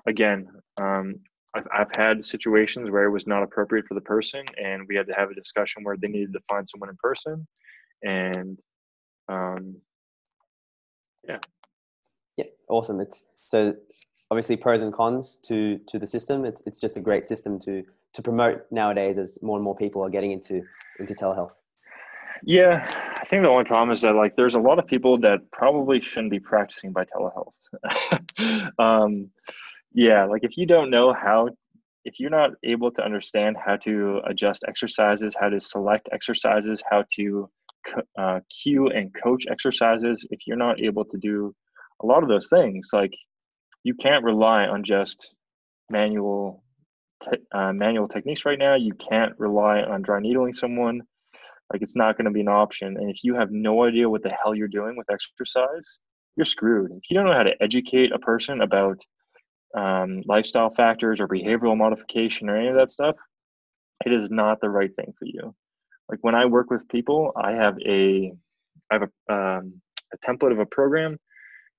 again, 0.06 0.48
um, 0.78 1.16
I've, 1.54 1.68
I've 1.72 1.90
had 1.96 2.24
situations 2.24 2.90
where 2.90 3.04
it 3.04 3.10
was 3.10 3.26
not 3.26 3.42
appropriate 3.42 3.86
for 3.86 3.94
the 3.94 4.00
person, 4.00 4.44
and 4.62 4.86
we 4.88 4.96
had 4.96 5.06
to 5.08 5.14
have 5.14 5.30
a 5.30 5.34
discussion 5.34 5.84
where 5.84 5.96
they 5.98 6.08
needed 6.08 6.32
to 6.32 6.40
find 6.48 6.66
someone 6.66 6.88
in 6.88 6.96
person, 6.96 7.46
and 8.02 8.58
um, 9.28 9.76
yeah, 11.28 11.38
yeah, 12.38 12.46
awesome. 12.70 13.00
It's 13.00 13.26
so 13.46 13.74
obviously 14.32 14.56
pros 14.56 14.80
and 14.80 14.94
cons 14.94 15.36
to 15.42 15.78
to 15.86 15.98
the 15.98 16.06
system. 16.06 16.46
It's 16.46 16.62
it's 16.66 16.80
just 16.80 16.96
a 16.96 17.00
great 17.00 17.26
system 17.26 17.58
to 17.66 17.84
to 18.14 18.22
promote 18.22 18.62
nowadays 18.70 19.18
as 19.18 19.38
more 19.42 19.58
and 19.58 19.64
more 19.64 19.76
people 19.76 20.02
are 20.02 20.08
getting 20.08 20.32
into 20.32 20.62
into 20.98 21.12
telehealth. 21.12 21.56
Yeah, 22.42 22.74
I 23.20 23.24
think 23.26 23.42
the 23.42 23.50
only 23.50 23.64
problem 23.64 23.90
is 23.90 24.00
that 24.00 24.14
like 24.14 24.34
there's 24.34 24.54
a 24.54 24.64
lot 24.68 24.78
of 24.78 24.86
people 24.86 25.18
that 25.18 25.38
probably 25.52 26.00
shouldn't 26.00 26.30
be 26.30 26.40
practicing 26.40 26.92
by 26.92 27.04
telehealth. 27.04 27.58
um, 28.78 29.28
yeah, 29.92 30.24
like 30.24 30.44
if 30.44 30.56
you 30.56 30.64
don't 30.64 30.88
know 30.88 31.12
how, 31.12 31.50
if 32.06 32.18
you're 32.18 32.36
not 32.40 32.52
able 32.64 32.90
to 32.92 33.04
understand 33.04 33.58
how 33.62 33.76
to 33.76 34.22
adjust 34.24 34.64
exercises, 34.66 35.36
how 35.38 35.50
to 35.50 35.60
select 35.60 36.08
exercises, 36.10 36.82
how 36.90 37.04
to 37.16 37.50
uh, 38.18 38.40
cue 38.48 38.88
and 38.88 39.14
coach 39.22 39.44
exercises, 39.50 40.26
if 40.30 40.40
you're 40.46 40.64
not 40.66 40.80
able 40.80 41.04
to 41.04 41.18
do 41.18 41.54
a 42.02 42.06
lot 42.06 42.22
of 42.22 42.30
those 42.30 42.48
things, 42.48 42.88
like 42.94 43.12
you 43.84 43.94
can't 43.94 44.24
rely 44.24 44.66
on 44.66 44.84
just 44.84 45.34
manual 45.90 46.62
uh, 47.52 47.72
manual 47.72 48.08
techniques 48.08 48.44
right 48.44 48.58
now. 48.58 48.74
You 48.74 48.94
can't 48.94 49.32
rely 49.38 49.82
on 49.82 50.02
dry 50.02 50.20
needling 50.20 50.52
someone. 50.52 51.02
Like 51.72 51.82
it's 51.82 51.96
not 51.96 52.16
going 52.16 52.26
to 52.26 52.30
be 52.30 52.40
an 52.40 52.48
option. 52.48 52.96
And 52.96 53.10
if 53.10 53.22
you 53.22 53.34
have 53.34 53.50
no 53.50 53.84
idea 53.84 54.08
what 54.08 54.22
the 54.22 54.30
hell 54.30 54.54
you're 54.54 54.68
doing 54.68 54.96
with 54.96 55.10
exercise, 55.10 55.98
you're 56.36 56.44
screwed. 56.44 56.90
If 56.92 57.10
you 57.10 57.16
don't 57.16 57.26
know 57.26 57.32
how 57.32 57.44
to 57.44 57.62
educate 57.62 58.12
a 58.12 58.18
person 58.18 58.60
about 58.60 59.00
um, 59.76 60.22
lifestyle 60.26 60.70
factors 60.70 61.20
or 61.20 61.28
behavioral 61.28 61.76
modification 61.76 62.50
or 62.50 62.56
any 62.56 62.68
of 62.68 62.76
that 62.76 62.90
stuff, 62.90 63.16
it 64.04 64.12
is 64.12 64.30
not 64.30 64.60
the 64.60 64.68
right 64.68 64.94
thing 64.96 65.12
for 65.18 65.24
you. 65.24 65.54
Like 66.08 66.18
when 66.22 66.34
I 66.34 66.44
work 66.46 66.70
with 66.70 66.88
people, 66.88 67.32
I 67.36 67.52
have 67.52 67.78
a 67.86 68.32
I 68.90 68.94
have 68.94 69.08
a, 69.28 69.32
um, 69.32 69.80
a 70.12 70.18
template 70.18 70.52
of 70.52 70.58
a 70.58 70.66
program. 70.66 71.18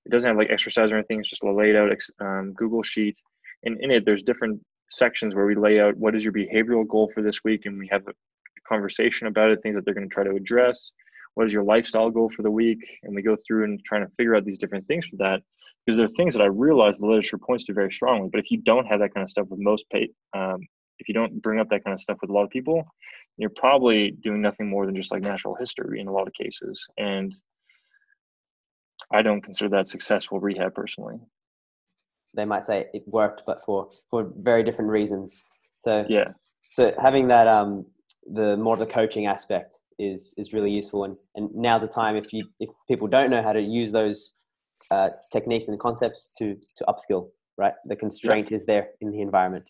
It 0.06 0.10
doesn't 0.10 0.28
have 0.28 0.36
like 0.36 0.50
exercise 0.50 0.92
or 0.92 0.96
anything. 0.96 1.20
It's 1.20 1.30
just 1.30 1.44
a 1.44 1.52
laid 1.52 1.76
out 1.76 1.90
um, 2.20 2.52
Google 2.52 2.82
sheet, 2.82 3.16
and 3.64 3.80
in 3.80 3.90
it 3.90 4.04
there's 4.04 4.22
different 4.22 4.60
sections 4.90 5.34
where 5.34 5.46
we 5.46 5.54
lay 5.54 5.80
out 5.80 5.96
what 5.96 6.14
is 6.14 6.22
your 6.22 6.32
behavioral 6.32 6.86
goal 6.86 7.10
for 7.14 7.22
this 7.22 7.42
week, 7.44 7.66
and 7.66 7.78
we 7.78 7.88
have 7.90 8.06
a 8.06 8.12
conversation 8.68 9.26
about 9.26 9.50
it, 9.50 9.62
things 9.62 9.74
that 9.74 9.84
they're 9.84 9.94
going 9.94 10.08
to 10.08 10.14
try 10.14 10.24
to 10.24 10.36
address. 10.36 10.90
What 11.34 11.46
is 11.46 11.52
your 11.52 11.64
lifestyle 11.64 12.10
goal 12.10 12.30
for 12.34 12.42
the 12.42 12.50
week? 12.50 12.78
And 13.02 13.14
we 13.14 13.22
go 13.22 13.36
through 13.46 13.64
and 13.64 13.84
trying 13.84 14.06
to 14.06 14.12
figure 14.16 14.36
out 14.36 14.44
these 14.44 14.58
different 14.58 14.86
things 14.86 15.04
for 15.06 15.16
that 15.16 15.42
because 15.84 15.96
there 15.96 16.06
are 16.06 16.16
things 16.16 16.34
that 16.34 16.42
I 16.42 16.46
realize 16.46 16.98
the 16.98 17.06
literature 17.06 17.38
points 17.38 17.66
to 17.66 17.74
very 17.74 17.92
strongly. 17.92 18.28
But 18.30 18.40
if 18.40 18.50
you 18.50 18.58
don't 18.58 18.86
have 18.86 19.00
that 19.00 19.12
kind 19.12 19.22
of 19.22 19.28
stuff 19.28 19.48
with 19.50 19.60
most 19.60 19.88
pay, 19.90 20.08
um, 20.34 20.60
if 20.98 21.08
you 21.08 21.14
don't 21.14 21.42
bring 21.42 21.60
up 21.60 21.68
that 21.70 21.84
kind 21.84 21.92
of 21.92 22.00
stuff 22.00 22.18
with 22.20 22.30
a 22.30 22.32
lot 22.32 22.44
of 22.44 22.50
people, 22.50 22.86
you're 23.36 23.50
probably 23.50 24.12
doing 24.12 24.40
nothing 24.40 24.68
more 24.68 24.86
than 24.86 24.94
just 24.94 25.10
like 25.10 25.22
natural 25.22 25.56
history 25.56 26.00
in 26.00 26.06
a 26.06 26.12
lot 26.12 26.28
of 26.28 26.34
cases. 26.34 26.86
And 26.96 27.34
I 29.12 29.22
don't 29.22 29.42
consider 29.42 29.70
that 29.76 29.88
successful 29.88 30.40
rehab 30.40 30.74
personally. 30.74 31.16
They 32.36 32.44
might 32.44 32.64
say 32.64 32.86
it 32.92 33.04
worked, 33.06 33.42
but 33.46 33.62
for 33.64 33.88
for 34.10 34.32
very 34.38 34.62
different 34.62 34.90
reasons. 34.90 35.44
So 35.80 36.04
yeah. 36.08 36.32
So 36.72 36.92
having 37.00 37.28
that 37.28 37.46
um 37.46 37.86
the 38.32 38.56
more 38.56 38.76
the 38.76 38.86
coaching 38.86 39.26
aspect 39.26 39.78
is 39.98 40.34
is 40.36 40.52
really 40.52 40.70
useful 40.70 41.04
and 41.04 41.16
and 41.34 41.54
now's 41.54 41.82
the 41.82 41.88
time 41.88 42.16
if 42.16 42.32
you 42.32 42.42
if 42.60 42.70
people 42.88 43.06
don't 43.06 43.30
know 43.30 43.42
how 43.42 43.52
to 43.52 43.60
use 43.60 43.92
those 43.92 44.34
uh, 44.90 45.10
techniques 45.32 45.68
and 45.68 45.78
concepts 45.80 46.30
to 46.38 46.56
to 46.76 46.84
upskill 46.84 47.28
right 47.56 47.74
the 47.84 47.96
constraint 47.96 48.50
yeah. 48.50 48.56
is 48.56 48.66
there 48.66 48.88
in 49.00 49.10
the 49.10 49.20
environment 49.20 49.64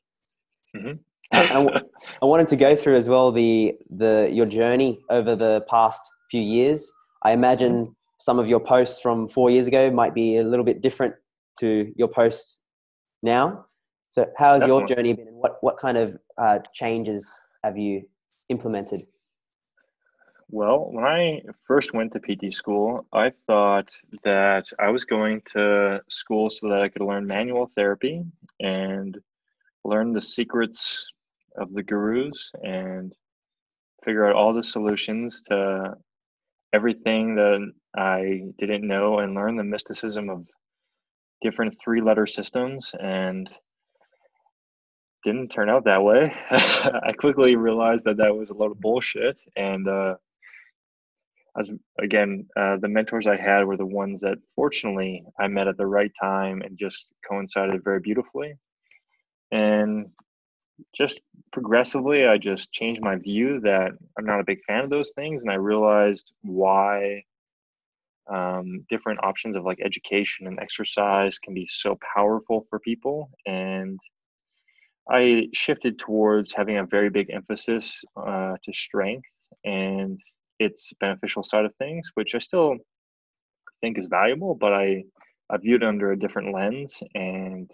mm-hmm. 0.77 0.93
I 2.23 2.25
wanted 2.25 2.49
to 2.49 2.57
go 2.57 2.77
through 2.77 2.97
as 2.97 3.09
well 3.09 3.33
the 3.33 3.75
the 3.91 4.29
your 4.33 4.47
journey 4.47 5.01
over 5.11 5.37
the 5.37 5.63
past 5.69 6.01
few 6.31 6.41
years 6.41 6.93
i 7.23 7.33
imagine 7.33 7.85
mm-hmm. 7.85 7.93
Some 8.25 8.39
of 8.39 8.49
your 8.49 8.61
posts 8.61 9.03
from 9.03 9.29
four 9.29 9.51
years 9.51 9.67
ago 9.67 9.91
might 9.91 10.15
be 10.15 10.39
a 10.39 10.43
little 10.43 10.65
bit 10.65 10.81
different 10.81 11.15
to 11.61 11.93
your 11.95 12.09
posts 12.09 12.63
now 13.23 13.67
so 14.09 14.25
how 14.39 14.55
has 14.55 14.63
Definitely. 14.63 14.81
your 14.81 14.89
journey 14.89 15.13
been 15.13 15.29
and 15.29 15.37
what 15.37 15.59
what 15.61 15.77
kind 15.77 15.99
of 15.99 16.17
uh, 16.39 16.59
changes 16.73 17.23
have 17.63 17.77
you 17.77 18.03
implemented 18.49 19.03
well, 20.51 20.89
when 20.93 21.05
I 21.05 21.43
first 21.67 21.95
went 21.95 22.13
to 22.13 22.21
PT 22.21 22.53
school, 22.53 23.07
I 23.13 23.33
thought 23.47 23.89
that 24.23 24.67
I 24.79 24.91
was 24.91 25.05
going 25.05 25.43
to 25.53 26.01
school 26.09 26.49
so 26.49 26.69
that 26.69 26.81
I 26.81 26.89
could 26.89 27.03
learn 27.03 27.27
manual 27.27 27.73
therapy 27.75 28.23
and 28.61 29.19
learn 29.85 30.13
the 30.13 30.21
secrets 30.21 31.07
of 31.57 31.73
the 31.73 31.83
gurus 31.83 32.53
and 32.63 33.13
figure 34.05 34.29
out 34.29 34.37
all 34.37 34.53
the 34.53 34.63
solutions 34.63 35.43
to 35.49 35.95
everything 36.73 37.35
that 37.35 37.73
I 37.97 38.43
didn't 38.59 38.87
know 38.87 39.19
and 39.19 39.35
learn 39.35 39.57
the 39.57 39.65
mysticism 39.65 40.29
of 40.31 40.47
different 41.43 41.77
three 41.83 42.01
letter 42.01 42.27
systems 42.27 42.93
and 43.01 43.53
didn't 45.25 45.49
turn 45.49 45.71
out 45.71 45.85
that 45.85 46.03
way. 46.03 46.33
I 46.51 47.13
quickly 47.19 47.57
realized 47.57 48.05
that 48.05 48.19
that 48.19 48.35
was 48.35 48.51
a 48.51 48.55
lot 48.55 48.71
of 48.71 48.81
bullshit 48.81 49.39
and 49.57 49.89
uh, 49.89 50.15
as 51.59 51.71
again, 52.01 52.47
uh, 52.57 52.77
the 52.81 52.89
mentors 52.89 53.27
I 53.27 53.37
had 53.37 53.65
were 53.65 53.77
the 53.77 53.87
ones 53.87 54.21
that 54.23 54.39
fortunately 54.57 55.25
I 55.39 55.47
met 55.49 55.69
at 55.69 55.77
the 55.77 55.87
right 55.87 56.11
time 56.21 56.63
and 56.63 56.77
just 56.77 57.07
coincided 57.29 57.85
very 57.85 58.01
beautifully. 58.01 58.55
And 59.53 60.09
just 60.97 61.21
progressively, 61.53 62.27
I 62.27 62.39
just 62.39 62.73
changed 62.73 63.01
my 63.01 63.17
view 63.17 63.61
that 63.61 63.93
I'm 64.19 64.27
not 64.27 64.41
a 64.41 64.45
big 64.45 64.59
fan 64.67 64.83
of 64.83 64.91
those 64.91 65.13
things. 65.15 65.43
And 65.43 65.53
I 65.53 65.57
realized 65.57 66.33
why 66.43 67.23
um, 68.33 68.85
different 68.89 69.21
options 69.23 69.57
of 69.57 69.65
like 69.65 69.79
education 69.85 70.47
and 70.47 70.59
exercise 70.59 71.39
can 71.39 71.55
be 71.55 71.67
so 71.71 71.99
powerful 72.15 72.67
for 72.71 72.79
people. 72.79 73.31
And 73.47 73.99
I 75.11 75.49
shifted 75.53 75.99
towards 75.99 76.53
having 76.53 76.79
a 76.79 76.87
very 76.87 77.11
big 77.11 77.31
emphasis 77.31 78.03
uh, 78.17 78.55
to 78.63 78.73
strength 78.73 79.29
and 79.65 80.19
its 80.59 80.93
beneficial 81.01 81.43
side 81.43 81.65
of 81.67 81.75
things, 81.77 82.11
which 82.15 82.35
I 82.35 82.39
still 82.39 82.77
think 83.81 83.99
is 83.99 84.07
valuable, 84.07 84.55
but 84.55 84.73
I 84.73 85.05
I 85.51 85.59
viewed 85.59 85.83
it 85.83 85.87
under 85.87 86.13
a 86.13 86.19
different 86.19 86.55
lens, 86.55 87.03
and 87.15 87.71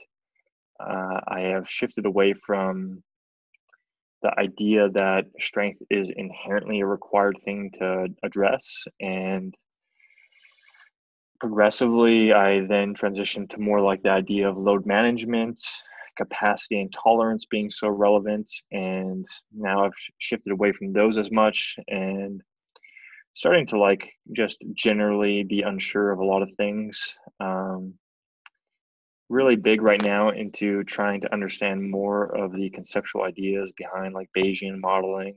uh, 0.81 1.21
I 1.29 1.41
have 1.53 1.71
shifted 1.71 2.05
away 2.05 2.35
from 2.45 3.03
the 4.23 4.39
idea 4.39 4.89
that 4.91 5.27
strength 5.39 5.81
is 5.89 6.11
inherently 6.15 6.81
a 6.81 6.87
required 6.87 7.39
thing 7.45 7.71
to 7.79 8.09
address 8.23 8.85
and 9.01 9.55
progressively 11.41 12.33
i 12.33 12.61
then 12.67 12.95
transitioned 12.95 13.49
to 13.49 13.59
more 13.59 13.81
like 13.81 14.03
the 14.03 14.11
idea 14.11 14.49
of 14.49 14.57
load 14.57 14.87
management 14.87 15.61
capacity 16.17 16.81
and 16.81 16.93
tolerance 16.93 17.47
being 17.47 17.71
so 17.71 17.89
relevant 17.89 18.49
and 18.73 19.27
now 19.55 19.85
i've 19.85 19.93
shifted 20.19 20.53
away 20.53 20.71
from 20.73 20.93
those 20.93 21.17
as 21.17 21.31
much 21.31 21.77
and 21.89 22.43
starting 23.35 23.67
to 23.67 23.79
like 23.79 24.13
just 24.33 24.63
generally 24.75 25.43
be 25.43 25.63
unsure 25.63 26.11
of 26.11 26.19
a 26.19 26.25
lot 26.25 26.43
of 26.43 26.51
things. 26.57 27.17
Um, 27.39 27.95
really 29.29 29.57
big 29.57 29.83
right 29.83 30.03
now 30.03 30.31
into 30.31 30.83
trying 30.85 31.21
to 31.21 31.33
understand 31.33 31.91
more 31.91 32.25
of 32.37 32.53
the 32.53 32.71
conceptual 32.71 33.23
ideas 33.23 33.73
behind 33.77 34.13
like 34.13 34.29
Bayesian 34.37 34.81
modeling, 34.81 35.37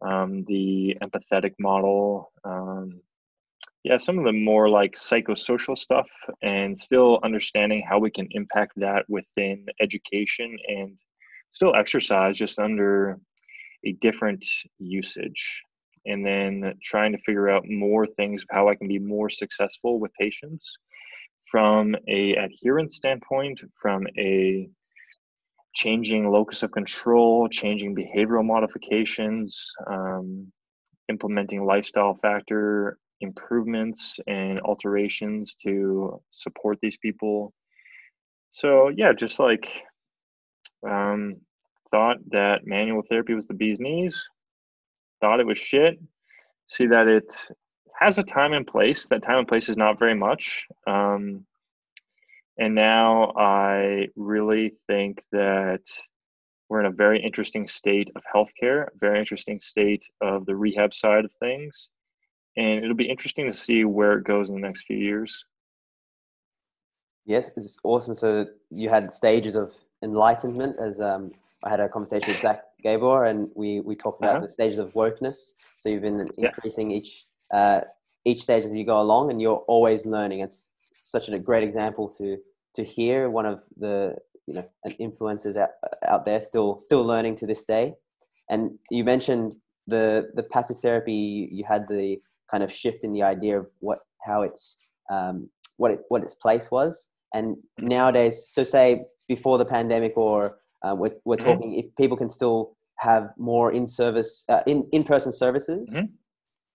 um, 0.00 0.44
the 0.46 0.96
empathetic 1.02 1.54
model. 1.58 2.32
Um, 2.44 3.00
yeah, 3.82 3.96
some 3.96 4.18
of 4.18 4.24
the 4.24 4.32
more 4.32 4.68
like 4.68 4.94
psychosocial 4.94 5.76
stuff, 5.76 6.08
and 6.42 6.78
still 6.78 7.18
understanding 7.22 7.82
how 7.88 7.98
we 7.98 8.10
can 8.10 8.28
impact 8.32 8.72
that 8.76 9.04
within 9.08 9.66
education 9.80 10.56
and 10.68 10.96
still 11.50 11.74
exercise 11.74 12.36
just 12.36 12.58
under 12.58 13.18
a 13.86 13.92
different 13.92 14.44
usage. 14.78 15.62
And 16.06 16.24
then 16.24 16.74
trying 16.82 17.12
to 17.12 17.18
figure 17.18 17.48
out 17.50 17.64
more 17.68 18.06
things 18.06 18.42
of 18.42 18.48
how 18.50 18.68
I 18.68 18.74
can 18.74 18.88
be 18.88 18.98
more 18.98 19.30
successful 19.30 19.98
with 19.98 20.12
patients 20.18 20.72
from 21.50 21.94
a 22.08 22.34
adherence 22.36 22.96
standpoint, 22.96 23.60
from 23.80 24.06
a 24.18 24.68
changing 25.74 26.30
locus 26.30 26.62
of 26.62 26.70
control, 26.70 27.48
changing 27.48 27.94
behavioral 27.94 28.44
modifications, 28.44 29.70
um, 29.86 30.52
implementing 31.08 31.64
lifestyle 31.64 32.18
factor 32.22 32.98
improvements 33.20 34.18
and 34.26 34.60
alterations 34.60 35.54
to 35.56 36.20
support 36.30 36.78
these 36.80 36.96
people. 36.96 37.52
So 38.52 38.88
yeah, 38.88 39.12
just 39.12 39.38
like 39.38 39.68
um, 40.88 41.36
thought 41.90 42.18
that 42.30 42.66
manual 42.66 43.02
therapy 43.08 43.34
was 43.34 43.46
the 43.46 43.54
bee's 43.54 43.80
knees, 43.80 44.28
thought 45.20 45.40
it 45.40 45.46
was 45.46 45.58
shit, 45.58 46.00
see 46.68 46.86
that 46.86 47.06
it 47.06 47.48
has 47.98 48.18
a 48.18 48.22
time 48.22 48.52
and 48.52 48.66
place. 48.66 49.06
That 49.06 49.22
time 49.22 49.38
and 49.38 49.48
place 49.48 49.68
is 49.68 49.76
not 49.76 49.98
very 49.98 50.14
much. 50.14 50.66
Um, 50.86 51.44
and 52.58 52.74
now 52.74 53.32
I 53.36 54.08
really 54.16 54.74
think 54.86 55.22
that 55.32 55.82
we're 56.68 56.80
in 56.80 56.86
a 56.86 56.92
very 56.92 57.20
interesting 57.22 57.66
state 57.66 58.10
of 58.14 58.22
healthcare, 58.32 58.86
very 58.98 59.18
interesting 59.18 59.58
state 59.60 60.06
of 60.20 60.46
the 60.46 60.54
rehab 60.54 60.94
side 60.94 61.24
of 61.24 61.32
things. 61.34 61.88
And 62.56 62.84
it'll 62.84 62.94
be 62.96 63.08
interesting 63.08 63.46
to 63.46 63.52
see 63.56 63.84
where 63.84 64.18
it 64.18 64.24
goes 64.24 64.48
in 64.50 64.56
the 64.56 64.60
next 64.60 64.84
few 64.86 64.96
years. 64.98 65.44
Yes, 67.26 67.50
it's 67.56 67.78
awesome. 67.84 68.14
So 68.14 68.46
you 68.70 68.88
had 68.88 69.12
stages 69.12 69.54
of 69.54 69.72
enlightenment, 70.02 70.76
as 70.80 71.00
um, 71.00 71.32
I 71.64 71.70
had 71.70 71.80
a 71.80 71.88
conversation 71.88 72.32
with 72.32 72.40
Zach 72.40 72.62
Gabor, 72.82 73.24
and 73.24 73.50
we 73.54 73.80
we 73.80 73.94
talked 73.94 74.20
about 74.20 74.36
Uh-huh. 74.36 74.46
the 74.46 74.52
stages 74.52 74.78
of 74.78 74.92
wokeness. 74.94 75.54
So 75.80 75.88
you've 75.88 76.02
been 76.02 76.20
Yeah. 76.38 76.48
increasing 76.48 76.90
each 76.90 77.26
uh, 77.52 77.82
each 78.24 78.42
stage 78.42 78.64
as 78.64 78.74
you 78.74 78.84
go 78.84 79.00
along, 79.00 79.30
and 79.30 79.40
you're 79.40 79.64
always 79.68 80.06
learning. 80.06 80.40
It's 80.40 80.70
such 81.02 81.28
a 81.28 81.38
great 81.38 81.62
example 81.62 82.08
to 82.18 82.38
to 82.74 82.82
hear. 82.82 83.30
One 83.30 83.46
of 83.46 83.64
the 83.76 84.16
you 84.46 84.54
know 84.54 84.64
influencers 84.98 85.56
out 85.56 85.70
out 86.12 86.24
there 86.24 86.40
still 86.40 86.78
still 86.80 87.04
learning 87.04 87.36
to 87.36 87.46
this 87.46 87.64
day. 87.64 87.94
And 88.48 88.78
you 88.90 89.04
mentioned 89.04 89.54
the 89.86 90.30
the 90.34 90.42
passive 90.42 90.80
therapy. 90.80 91.48
You 91.52 91.64
had 91.64 91.86
the 91.88 92.18
kind 92.50 92.62
of 92.62 92.72
shift 92.72 93.04
in 93.04 93.12
the 93.12 93.22
idea 93.22 93.58
of 93.58 93.68
what 93.80 93.98
how 94.22 94.42
it's 94.42 94.76
um, 95.10 95.48
what 95.76 95.90
it 95.90 96.00
what 96.08 96.22
its 96.22 96.34
place 96.34 96.70
was. 96.70 97.08
And 97.32 97.56
nowadays, 97.78 98.48
so 98.48 98.64
say 98.64 99.04
before 99.28 99.56
the 99.58 99.64
pandemic, 99.64 100.16
or 100.16 100.58
uh, 100.82 100.94
we're, 100.96 101.14
we're 101.24 101.36
Mhm. 101.36 101.44
talking 101.44 101.78
if 101.78 101.86
people 101.96 102.16
can 102.16 102.28
still 102.28 102.76
have 102.98 103.30
more 103.38 103.72
in 103.72 103.86
service 103.86 104.44
uh, 104.48 104.62
in 104.66 104.86
in 104.92 105.04
person 105.04 105.32
services. 105.32 105.94
Mhm. 105.94 106.10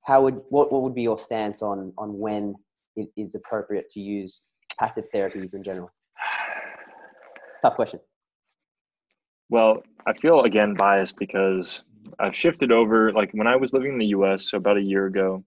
How 0.03 0.21
would 0.23 0.41
what, 0.49 0.71
what 0.71 0.83
would 0.83 0.95
be 0.95 1.01
your 1.01 1.17
stance 1.19 1.61
on 1.61 1.91
on 1.97 2.17
when 2.19 2.55
it 2.95 3.09
is 3.17 3.35
appropriate 3.35 3.89
to 3.89 3.99
use 3.99 4.45
passive 4.79 5.05
therapies 5.13 5.53
in 5.53 5.63
general? 5.63 5.89
Tough 7.61 7.75
question. 7.75 7.99
Well, 9.49 9.83
I 10.07 10.13
feel 10.13 10.41
again 10.41 10.73
biased 10.73 11.17
because 11.17 11.83
I've 12.19 12.35
shifted 12.35 12.71
over. 12.71 13.11
Like 13.11 13.31
when 13.33 13.47
I 13.47 13.55
was 13.55 13.73
living 13.73 13.93
in 13.93 13.99
the 13.99 14.07
US, 14.17 14.49
so 14.49 14.57
about 14.57 14.77
a 14.77 14.81
year 14.81 15.07
ago, 15.07 15.43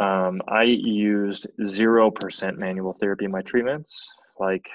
um, 0.00 0.42
I 0.48 0.64
used 0.64 1.46
0% 1.60 2.58
manual 2.58 2.96
therapy 3.00 3.24
in 3.24 3.30
my 3.30 3.42
treatments. 3.42 4.08
Like 4.38 4.66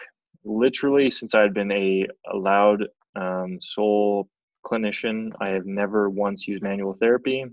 literally, 0.43 1.11
since 1.11 1.35
I 1.35 1.41
had 1.41 1.53
been 1.53 1.71
a 1.71 2.07
allowed 2.31 2.85
um, 3.15 3.59
sole 3.61 4.29
clinician, 4.65 5.31
I 5.39 5.49
have 5.49 5.65
never 5.65 6.09
once 6.09 6.47
used 6.47 6.63
manual 6.63 6.93
therapy. 6.93 7.45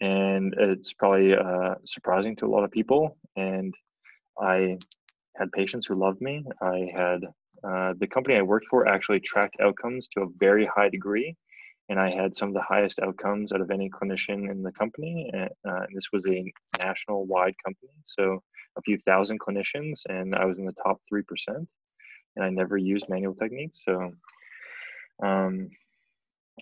And 0.00 0.54
it's 0.58 0.92
probably 0.92 1.34
uh, 1.34 1.76
surprising 1.84 2.34
to 2.36 2.46
a 2.46 2.50
lot 2.50 2.64
of 2.64 2.72
people. 2.72 3.16
And 3.36 3.72
I 4.40 4.78
had 5.36 5.52
patients 5.52 5.86
who 5.86 5.94
loved 5.94 6.20
me. 6.20 6.44
I 6.60 6.90
had 6.94 7.24
uh, 7.64 7.94
the 7.98 8.08
company 8.08 8.36
I 8.36 8.42
worked 8.42 8.66
for 8.68 8.88
actually 8.88 9.20
tracked 9.20 9.56
outcomes 9.60 10.08
to 10.08 10.22
a 10.22 10.28
very 10.38 10.66
high 10.66 10.88
degree, 10.88 11.36
and 11.92 12.00
I 12.00 12.10
had 12.10 12.34
some 12.34 12.48
of 12.48 12.54
the 12.54 12.62
highest 12.62 13.00
outcomes 13.00 13.52
out 13.52 13.60
of 13.60 13.70
any 13.70 13.90
clinician 13.90 14.50
in 14.50 14.62
the 14.62 14.72
company. 14.72 15.30
And, 15.34 15.50
uh, 15.68 15.82
and 15.82 15.94
this 15.94 16.08
was 16.10 16.24
a 16.26 16.50
national 16.82 17.26
wide 17.26 17.54
company, 17.62 17.92
so 18.02 18.42
a 18.78 18.80
few 18.80 18.96
thousand 18.96 19.40
clinicians, 19.40 20.00
and 20.08 20.34
I 20.34 20.46
was 20.46 20.56
in 20.58 20.64
the 20.64 20.72
top 20.82 21.02
three 21.06 21.22
percent. 21.22 21.68
And 22.34 22.46
I 22.46 22.48
never 22.48 22.78
used 22.78 23.04
manual 23.10 23.34
techniques, 23.34 23.80
so 23.86 24.10
um, 25.22 25.68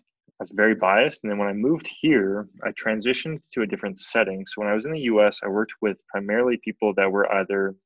I 0.00 0.40
was 0.40 0.50
very 0.52 0.74
biased. 0.74 1.20
And 1.22 1.30
then 1.30 1.38
when 1.38 1.46
I 1.46 1.52
moved 1.52 1.88
here, 2.00 2.48
I 2.64 2.70
transitioned 2.72 3.38
to 3.52 3.62
a 3.62 3.66
different 3.68 4.00
setting. 4.00 4.44
So 4.48 4.60
when 4.60 4.68
I 4.68 4.74
was 4.74 4.84
in 4.84 4.92
the 4.92 5.06
U.S., 5.12 5.42
I 5.44 5.48
worked 5.48 5.74
with 5.80 6.04
primarily 6.08 6.58
people 6.64 6.92
that 6.96 7.12
were 7.12 7.32
either 7.32 7.76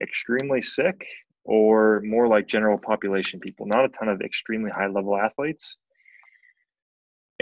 extremely 0.00 0.62
sick 0.62 1.04
or 1.44 2.00
more 2.04 2.28
like 2.28 2.46
general 2.46 2.78
population 2.78 3.40
people, 3.40 3.66
not 3.66 3.84
a 3.84 3.88
ton 3.88 4.08
of 4.08 4.20
extremely 4.20 4.70
high 4.70 4.86
level 4.86 5.16
athletes. 5.18 5.78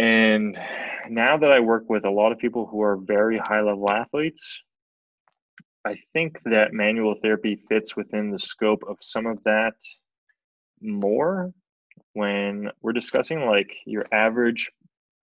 And 0.00 0.58
now 1.10 1.36
that 1.36 1.52
I 1.52 1.60
work 1.60 1.90
with 1.90 2.06
a 2.06 2.10
lot 2.10 2.32
of 2.32 2.38
people 2.38 2.64
who 2.64 2.80
are 2.80 2.96
very 2.96 3.36
high 3.36 3.60
level 3.60 3.90
athletes, 3.90 4.62
I 5.84 5.96
think 6.14 6.40
that 6.44 6.72
manual 6.72 7.16
therapy 7.22 7.56
fits 7.68 7.96
within 7.96 8.30
the 8.30 8.38
scope 8.38 8.82
of 8.88 8.96
some 9.02 9.26
of 9.26 9.44
that 9.44 9.74
more 10.80 11.52
when 12.14 12.70
we're 12.80 12.94
discussing 12.94 13.44
like 13.44 13.70
your 13.84 14.04
average 14.10 14.70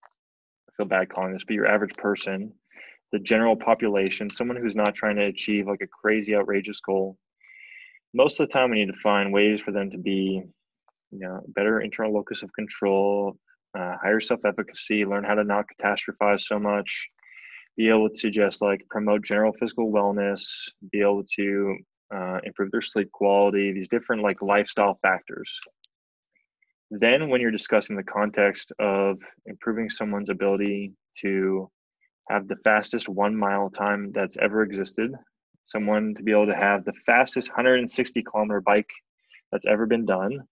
I 0.07 0.71
feel 0.75 0.87
bad 0.87 1.09
calling 1.09 1.33
this, 1.33 1.43
but 1.43 1.53
your 1.53 1.67
average 1.67 1.93
person, 1.95 2.51
the 3.11 3.19
general 3.19 3.55
population, 3.55 4.27
someone 4.27 4.57
who's 4.57 4.75
not 4.75 4.95
trying 4.95 5.17
to 5.17 5.25
achieve 5.25 5.67
like 5.67 5.81
a 5.81 5.87
crazy 5.87 6.35
outrageous 6.35 6.81
goal. 6.81 7.15
Most 8.15 8.39
of 8.39 8.47
the 8.47 8.51
time 8.51 8.71
we 8.71 8.79
need 8.79 8.91
to 8.91 8.99
find 9.03 9.31
ways 9.31 9.61
for 9.61 9.71
them 9.71 9.91
to 9.91 9.99
be 9.99 10.41
you 11.11 11.19
know 11.19 11.41
better 11.49 11.79
internal 11.79 12.11
locus 12.11 12.41
of 12.41 12.51
control 12.53 13.37
uh, 13.77 13.95
higher 14.01 14.19
self-efficacy 14.19 15.05
learn 15.05 15.23
how 15.23 15.33
to 15.33 15.43
not 15.43 15.65
catastrophize 15.67 16.41
so 16.41 16.59
much 16.59 17.09
be 17.75 17.89
able 17.89 18.09
to 18.09 18.29
just 18.29 18.61
like 18.61 18.85
promote 18.89 19.23
general 19.23 19.53
physical 19.53 19.91
wellness 19.91 20.69
be 20.91 21.01
able 21.01 21.23
to 21.23 21.75
uh, 22.13 22.39
improve 22.43 22.71
their 22.71 22.81
sleep 22.81 23.11
quality 23.11 23.71
these 23.71 23.87
different 23.87 24.21
like 24.21 24.41
lifestyle 24.41 24.99
factors. 25.01 25.59
Then 26.91 27.29
when 27.29 27.41
you're 27.41 27.49
discussing 27.49 27.95
the 27.95 28.03
context 28.03 28.71
of 28.77 29.17
improving 29.47 29.89
someone's 29.89 30.29
ability 30.29 30.93
to 31.21 31.69
have 32.29 32.47
the 32.47 32.57
fastest 32.63 33.09
one 33.09 33.35
mile 33.35 33.69
time 33.69 34.11
that's 34.13 34.37
ever 34.37 34.61
existed 34.61 35.11
someone 35.65 36.13
to 36.15 36.23
be 36.23 36.31
able 36.31 36.47
to 36.47 36.55
have 36.55 36.83
the 36.85 36.93
fastest 37.05 37.49
160 37.49 38.23
kilometer 38.23 38.61
bike 38.61 38.89
that's 39.51 39.65
ever 39.65 39.85
been 39.85 40.05
done 40.05 40.43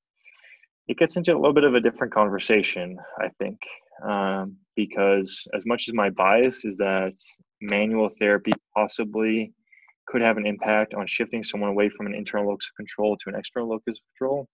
it 0.92 0.98
gets 0.98 1.16
into 1.16 1.34
a 1.34 1.40
little 1.40 1.54
bit 1.54 1.64
of 1.64 1.74
a 1.76 1.80
different 1.80 2.14
conversation 2.14 2.98
i 3.20 3.30
think 3.40 3.58
um, 4.04 4.58
because 4.76 5.48
as 5.54 5.66
much 5.66 5.88
as 5.88 5.94
my 5.94 6.10
bias 6.10 6.66
is 6.66 6.78
that 6.78 7.14
manual 7.62 8.10
therapy 8.20 8.52
possibly 8.76 9.54
could 10.08 10.22
have 10.22 10.38
an 10.38 10.46
impact 10.46 10.94
on 10.94 11.06
shifting 11.08 11.44
someone 11.44 11.70
away 11.70 11.88
from 11.90 12.08
an 12.08 12.16
internal 12.16 12.50
locus 12.50 12.70
of 12.72 12.76
control 12.76 13.16
to 13.18 13.30
an 13.30 13.36
external 13.36 13.70
locus 13.70 13.98
of 13.98 14.18
control 14.18 14.48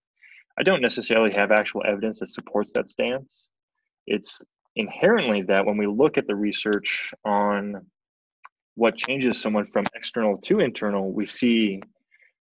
i 0.58 0.62
don't 0.62 0.82
necessarily 0.82 1.30
have 1.34 1.50
actual 1.50 1.82
evidence 1.86 2.20
that 2.20 2.28
supports 2.28 2.72
that 2.72 2.88
stance. 2.90 3.46
It's 4.06 4.40
inherently 4.76 5.42
that 5.42 5.66
when 5.66 5.76
we 5.76 5.86
look 5.86 6.18
at 6.18 6.26
the 6.26 6.36
research 6.36 7.12
on 7.24 7.86
what 8.74 8.96
changes 8.96 9.40
someone 9.40 9.66
from 9.66 9.84
external 9.94 10.38
to 10.38 10.60
internal, 10.60 11.12
we 11.12 11.26
see 11.26 11.80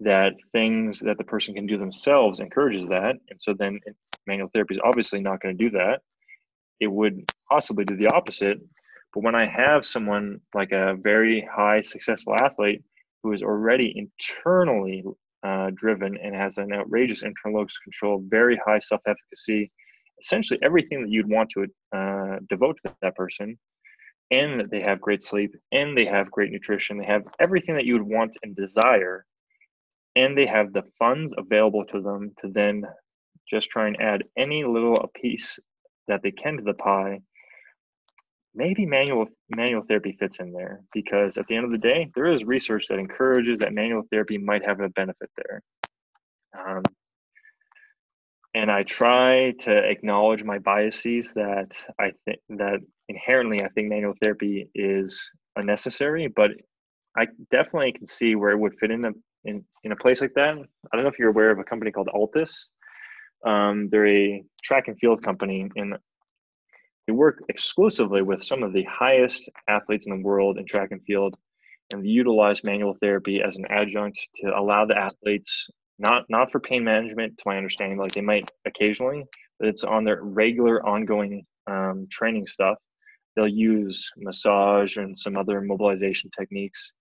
that 0.02 0.34
things 0.52 1.00
that 1.00 1.18
the 1.18 1.24
person 1.24 1.54
can 1.54 1.66
do 1.66 1.78
themselves 1.78 2.40
encourages 2.40 2.88
that. 2.88 3.16
And 3.30 3.40
so 3.40 3.54
then 3.54 3.80
manual 4.28 4.50
therapy 4.54 4.76
is 4.76 4.82
obviously 4.84 5.22
not 5.22 5.42
going 5.42 5.58
to 5.58 5.64
do 5.64 5.70
that. 5.72 6.02
It 6.80 6.88
would 6.88 7.32
possibly 7.50 7.86
do 7.86 7.96
the 7.96 8.08
opposite. 8.08 8.60
But 9.14 9.24
when 9.24 9.36
I 9.36 9.46
have 9.46 9.86
someone 9.86 10.42
like 10.54 10.72
a 10.72 10.96
very 11.02 11.48
high 11.50 11.82
successful 11.82 12.36
athlete 12.42 12.84
who 13.24 13.32
is 13.32 13.42
already 13.42 13.94
internally 13.96 15.04
uh, 15.44 15.72
driven 15.76 16.18
and 16.18 16.36
has 16.36 16.58
an 16.58 16.74
outrageous 16.74 17.24
internal 17.24 17.60
locus 17.60 17.78
control, 17.78 18.24
very 18.28 18.60
high 18.66 18.80
self 18.80 19.02
efficacy, 19.08 19.72
essentially 20.20 20.60
everything 20.64 21.02
that 21.02 21.10
you'd 21.10 21.30
want 21.30 21.50
to 21.52 21.66
uh, 21.96 22.40
devote 22.50 22.78
to 22.86 22.94
that 23.02 23.16
person, 23.16 23.58
and 24.32 24.66
they 24.72 24.82
have 24.82 25.00
great 25.00 25.22
sleep 25.22 25.56
and 25.72 25.98
they 25.98 26.06
have 26.06 26.32
great 26.32 26.52
nutrition 26.52 26.98
they 26.98 27.06
have 27.06 27.24
everything 27.40 27.76
that 27.76 27.86
you 27.86 27.94
would 27.94 28.02
want 28.02 28.36
and 28.44 28.56
desire 28.56 29.26
and 30.16 30.38
they 30.38 30.46
have 30.46 30.74
the 30.74 30.84
funds 30.98 31.34
available 31.38 31.86
to 31.86 32.02
them 32.02 32.32
to 32.42 32.50
then 32.50 32.84
just 33.50 33.70
try 33.70 33.88
and 33.88 34.02
add 34.02 34.24
any 34.38 34.64
little 34.64 35.10
piece 35.22 35.60
that 36.08 36.22
they 36.24 36.32
can 36.32 36.58
to 36.58 36.64
the 36.64 36.74
pie 36.74 37.20
maybe 38.56 38.86
manual 38.86 39.28
manual 39.50 39.84
therapy 39.84 40.16
fits 40.18 40.40
in 40.40 40.52
there 40.54 40.80
because 40.94 41.38
at 41.38 41.46
the 41.48 41.56
end 41.56 41.66
of 41.66 41.72
the 41.72 41.78
day 41.78 42.10
there 42.16 42.28
is 42.28 42.46
research 42.46 42.88
that 42.88 42.98
encourages 42.98 43.60
that 43.60 43.74
manual 43.74 44.04
therapy 44.10 44.38
might 44.38 44.66
have 44.66 44.80
a 44.80 44.90
benefit 44.90 45.30
there. 45.36 45.62
Um, 46.58 46.84
and 48.54 48.72
I 48.72 48.84
try 48.84 49.52
to 49.62 49.78
acknowledge 49.78 50.46
my 50.46 50.60
biases 50.60 51.34
that 51.34 51.72
I 52.00 52.12
think 52.24 52.40
that 52.50 52.80
inherently 53.10 53.62
I 53.62 53.68
think 53.70 53.90
manual 53.90 54.14
therapy 54.24 54.70
is 54.74 55.30
unnecessary, 55.58 56.28
but 56.28 56.52
I 57.18 57.28
definitely 57.52 57.92
can 57.92 58.08
see 58.08 58.36
where 58.36 58.52
it 58.52 58.60
would 58.60 58.80
fit 58.80 58.92
in 58.92 59.06
a 59.06 59.12
in, 59.46 59.64
in 59.84 59.92
a 59.92 59.96
place 59.96 60.22
like 60.22 60.34
that. 60.36 60.50
I 60.50 60.96
don't 60.96 61.04
know 61.04 61.10
if 61.10 61.20
you're 61.20 61.30
aware 61.30 61.52
of 61.52 61.60
a 61.60 61.64
company 61.64 61.92
called 61.92 62.10
Altis. 62.10 62.70
Um, 63.46 63.90
they're 63.90 64.08
a 64.08 64.44
track 64.64 64.88
and 64.88 64.98
field 65.00 65.24
company, 65.24 65.70
and 65.76 65.96
they 67.08 67.14
work 67.14 67.44
exclusively 67.50 68.22
with 68.22 68.44
some 68.44 68.64
of 68.64 68.74
the 68.74 68.84
highest 68.84 69.50
athletes 69.68 70.08
in 70.08 70.18
the 70.18 70.24
world 70.24 70.58
in 70.58 70.66
track 70.66 70.90
and 70.92 71.02
field, 71.04 71.36
and 71.94 72.04
they 72.04 72.10
utilize 72.10 72.64
manual 72.64 72.96
therapy 73.00 73.42
as 73.42 73.56
an 73.56 73.66
adjunct 73.70 74.20
to 74.38 74.58
allow 74.58 74.86
the 74.86 74.98
athletes 74.98 75.70
not 76.00 76.24
not 76.30 76.52
for 76.52 76.60
pain 76.60 76.84
management 76.84 77.38
to 77.38 77.44
my 77.46 77.58
understanding 77.58 77.98
like 77.98 78.12
they 78.12 78.22
might 78.22 78.50
occasionally 78.66 79.24
but 79.60 79.68
it's 79.68 79.84
on 79.84 80.04
their 80.04 80.22
regular 80.22 80.86
ongoing 80.86 81.46
um, 81.68 82.08
training 82.12 82.46
stuff 82.46 82.78
they'll 83.36 83.48
use 83.48 84.12
massage 84.18 84.98
and 84.98 85.18
some 85.18 85.38
other 85.38 85.62
mobilization 85.62 86.30
techniques 86.38 86.92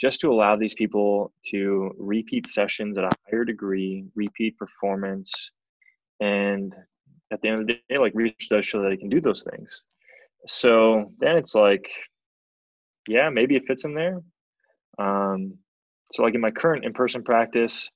just 0.00 0.20
to 0.20 0.32
allow 0.32 0.56
these 0.56 0.74
people 0.74 1.32
to 1.46 1.92
repeat 1.98 2.46
sessions 2.46 2.98
at 2.98 3.04
a 3.04 3.10
higher 3.30 3.44
degree 3.44 4.04
repeat 4.14 4.56
performance 4.58 5.50
and 6.20 6.74
at 7.32 7.40
the 7.40 7.48
end 7.48 7.60
of 7.60 7.66
the 7.66 7.78
day 7.88 7.98
like 7.98 8.12
research 8.14 8.48
does 8.50 8.66
show 8.66 8.82
that 8.82 8.88
they 8.88 8.96
can 8.96 9.08
do 9.08 9.20
those 9.20 9.46
things. 9.50 9.82
So 10.46 11.12
then 11.18 11.36
it's 11.36 11.54
like 11.54 11.88
yeah 13.08 13.30
maybe 13.30 13.56
it 13.56 13.66
fits 13.66 13.84
in 13.84 13.94
there. 13.94 14.20
Um, 14.98 15.58
so 16.12 16.22
like 16.22 16.34
in 16.34 16.40
my 16.40 16.50
current 16.50 16.84
in-person 16.84 17.22
practice 17.24 17.90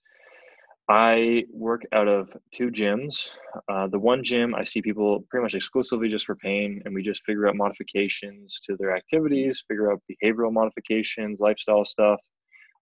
I 0.88 1.44
work 1.52 1.82
out 1.92 2.08
of 2.08 2.30
two 2.54 2.70
gyms. 2.70 3.28
Uh, 3.68 3.88
the 3.88 3.98
one 3.98 4.24
gym, 4.24 4.54
I 4.54 4.64
see 4.64 4.80
people 4.80 5.24
pretty 5.28 5.42
much 5.42 5.54
exclusively 5.54 6.08
just 6.08 6.24
for 6.24 6.34
pain, 6.34 6.80
and 6.84 6.94
we 6.94 7.02
just 7.02 7.24
figure 7.24 7.46
out 7.46 7.56
modifications 7.56 8.58
to 8.60 8.76
their 8.76 8.96
activities, 8.96 9.62
figure 9.68 9.92
out 9.92 10.00
behavioral 10.10 10.52
modifications, 10.52 11.40
lifestyle 11.40 11.84
stuff. 11.84 12.20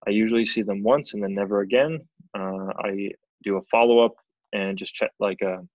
I 0.07 0.11
usually 0.11 0.45
see 0.45 0.63
them 0.63 0.85
once 0.85 1.15
and 1.15 1.23
then 1.23 1.35
never 1.35 1.61
again. 1.61 1.99
Uh, 2.39 2.69
I 2.79 3.11
do 3.43 3.57
a 3.57 3.63
follow 3.71 3.99
up 4.05 4.15
and 4.53 4.79
just 4.79 4.95
check 4.95 5.11
like 5.19 5.41
a 5.43 5.67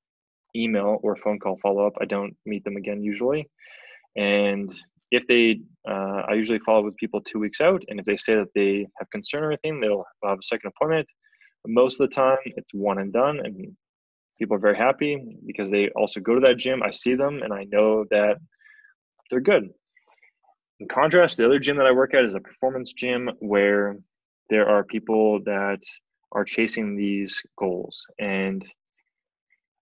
email 0.55 0.99
or 1.03 1.17
phone 1.17 1.39
call 1.39 1.57
follow 1.57 1.85
up. 1.85 1.93
I 1.99 2.05
don't 2.05 2.35
meet 2.45 2.63
them 2.63 2.77
again 2.77 3.03
usually. 3.03 3.49
And 4.15 4.73
if 5.11 5.27
they, 5.27 5.59
uh, 5.89 6.23
I 6.29 6.33
usually 6.33 6.59
follow 6.59 6.83
with 6.83 6.95
people 6.95 7.21
two 7.21 7.39
weeks 7.39 7.59
out. 7.59 7.83
And 7.89 7.99
if 7.99 8.05
they 8.05 8.15
say 8.17 8.35
that 8.35 8.53
they 8.55 8.87
have 8.99 9.09
concern 9.09 9.43
or 9.43 9.51
anything, 9.51 9.81
they'll 9.81 10.05
have 10.23 10.39
a 10.39 10.43
second 10.43 10.71
appointment. 10.75 11.07
Most 11.67 11.99
of 11.99 12.09
the 12.09 12.15
time, 12.15 12.37
it's 12.45 12.73
one 12.73 12.99
and 12.99 13.13
done. 13.13 13.39
And 13.39 13.75
people 14.39 14.55
are 14.55 14.59
very 14.59 14.77
happy 14.77 15.37
because 15.45 15.69
they 15.69 15.89
also 15.89 16.19
go 16.19 16.35
to 16.35 16.41
that 16.41 16.57
gym. 16.57 16.81
I 16.83 16.91
see 16.91 17.15
them 17.15 17.41
and 17.43 17.53
I 17.53 17.65
know 17.65 18.05
that 18.09 18.37
they're 19.29 19.39
good. 19.39 19.69
In 20.79 20.87
contrast, 20.87 21.37
the 21.37 21.45
other 21.45 21.59
gym 21.59 21.77
that 21.77 21.85
I 21.85 21.91
work 21.91 22.13
at 22.15 22.25
is 22.25 22.33
a 22.33 22.39
performance 22.39 22.93
gym 22.93 23.29
where 23.39 23.97
there 24.49 24.67
are 24.67 24.83
people 24.83 25.39
that 25.45 25.79
are 26.31 26.43
chasing 26.43 26.95
these 26.95 27.41
goals. 27.57 28.03
And 28.19 28.65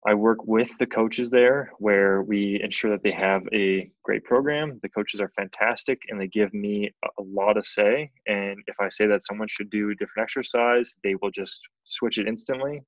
I 0.08 0.14
work 0.14 0.46
with 0.46 0.72
the 0.80 0.86
coaches 0.86 1.30
there 1.30 1.74
where 1.80 2.22
we 2.22 2.62
ensure 2.64 2.90
that 2.92 3.04
they 3.04 3.12
have 3.12 3.44
a 3.54 3.92
great 4.04 4.24
program. 4.24 4.80
The 4.82 4.90
coaches 4.90 5.20
are 5.20 5.32
fantastic 5.36 6.00
and 6.08 6.20
they 6.20 6.28
give 6.28 6.54
me 6.54 6.94
a 7.04 7.22
lot 7.22 7.58
of 7.58 7.68
say. 7.68 8.10
And 8.26 8.58
if 8.68 8.76
I 8.80 8.88
say 8.88 9.08
that 9.08 9.26
someone 9.26 9.50
should 9.50 9.70
do 9.70 9.90
a 9.90 9.96
different 9.96 10.24
exercise, 10.24 10.94
they 11.04 11.16
will 11.16 11.32
just 11.32 11.60
switch 11.84 12.18
it 12.18 12.28
instantly. 12.28 12.82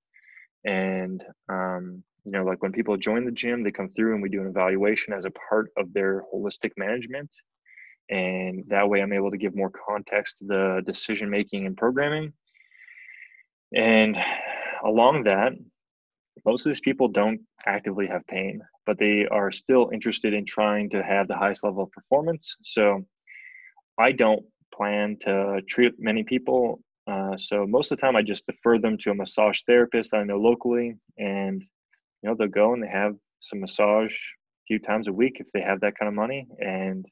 And, 0.66 1.22
um, 1.50 2.02
you 2.24 2.32
know, 2.32 2.46
like 2.46 2.62
when 2.62 2.72
people 2.72 2.96
join 2.96 3.26
the 3.26 3.32
gym, 3.32 3.64
they 3.64 3.72
come 3.72 3.90
through 3.90 4.14
and 4.14 4.24
we 4.24 4.30
do 4.30 4.42
an 4.42 4.48
evaluation 4.48 5.12
as 5.12 5.26
a 5.26 5.32
part 5.32 5.70
of 5.78 5.92
their 5.92 6.24
holistic 6.34 6.72
management. 6.78 7.30
And 8.10 8.64
that 8.68 8.88
way 8.88 9.02
I'm 9.02 9.14
able 9.14 9.32
to 9.32 9.38
give 9.38 9.56
more 9.56 9.72
context 9.72 10.38
to 10.38 10.46
the 10.46 10.82
decision 10.86 11.30
making 11.30 11.66
and 11.66 11.76
programming. 11.76 12.32
And 13.76 14.18
along 14.86 15.24
that, 15.26 15.54
most 16.46 16.66
of 16.66 16.70
these 16.70 16.82
people 16.82 17.08
don't 17.08 17.42
actively 17.66 18.08
have 18.08 18.26
pain, 18.28 18.62
but 18.86 18.98
they 18.98 19.28
are 19.32 19.52
still 19.52 19.90
interested 19.94 20.34
in 20.34 20.46
trying 20.46 20.90
to 20.92 21.04
have 21.04 21.28
the 21.28 21.36
highest 21.36 21.64
level 21.64 21.84
of 21.84 21.92
performance. 21.92 22.56
So 22.64 23.06
I 23.98 24.12
don't 24.12 24.44
plan 24.74 25.18
to 25.22 25.62
treat 25.68 25.94
many 26.00 26.24
people. 26.24 26.82
Uh, 27.08 27.36
so 27.38 27.68
most 27.68 27.92
of 27.92 27.98
the 27.98 28.02
time, 28.02 28.16
I 28.16 28.22
just 28.22 28.46
defer 28.46 28.80
them 28.80 28.98
to 29.00 29.12
a 29.12 29.16
massage 29.16 29.62
therapist 29.68 30.14
I 30.14 30.24
know 30.24 30.38
locally, 30.38 30.96
and 31.18 31.62
you 31.62 32.30
know 32.30 32.36
they'll 32.36 32.48
go 32.48 32.74
and 32.74 32.82
they 32.82 32.88
have 32.88 33.16
some 33.40 33.60
massage 33.60 34.14
a 34.14 34.64
few 34.68 34.80
times 34.80 35.08
a 35.08 35.14
week 35.14 35.38
if 35.40 35.48
they 35.54 35.62
have 35.62 35.82
that 35.82 35.98
kind 35.98 36.08
of 36.08 36.16
money. 36.16 36.48
And 36.60 37.06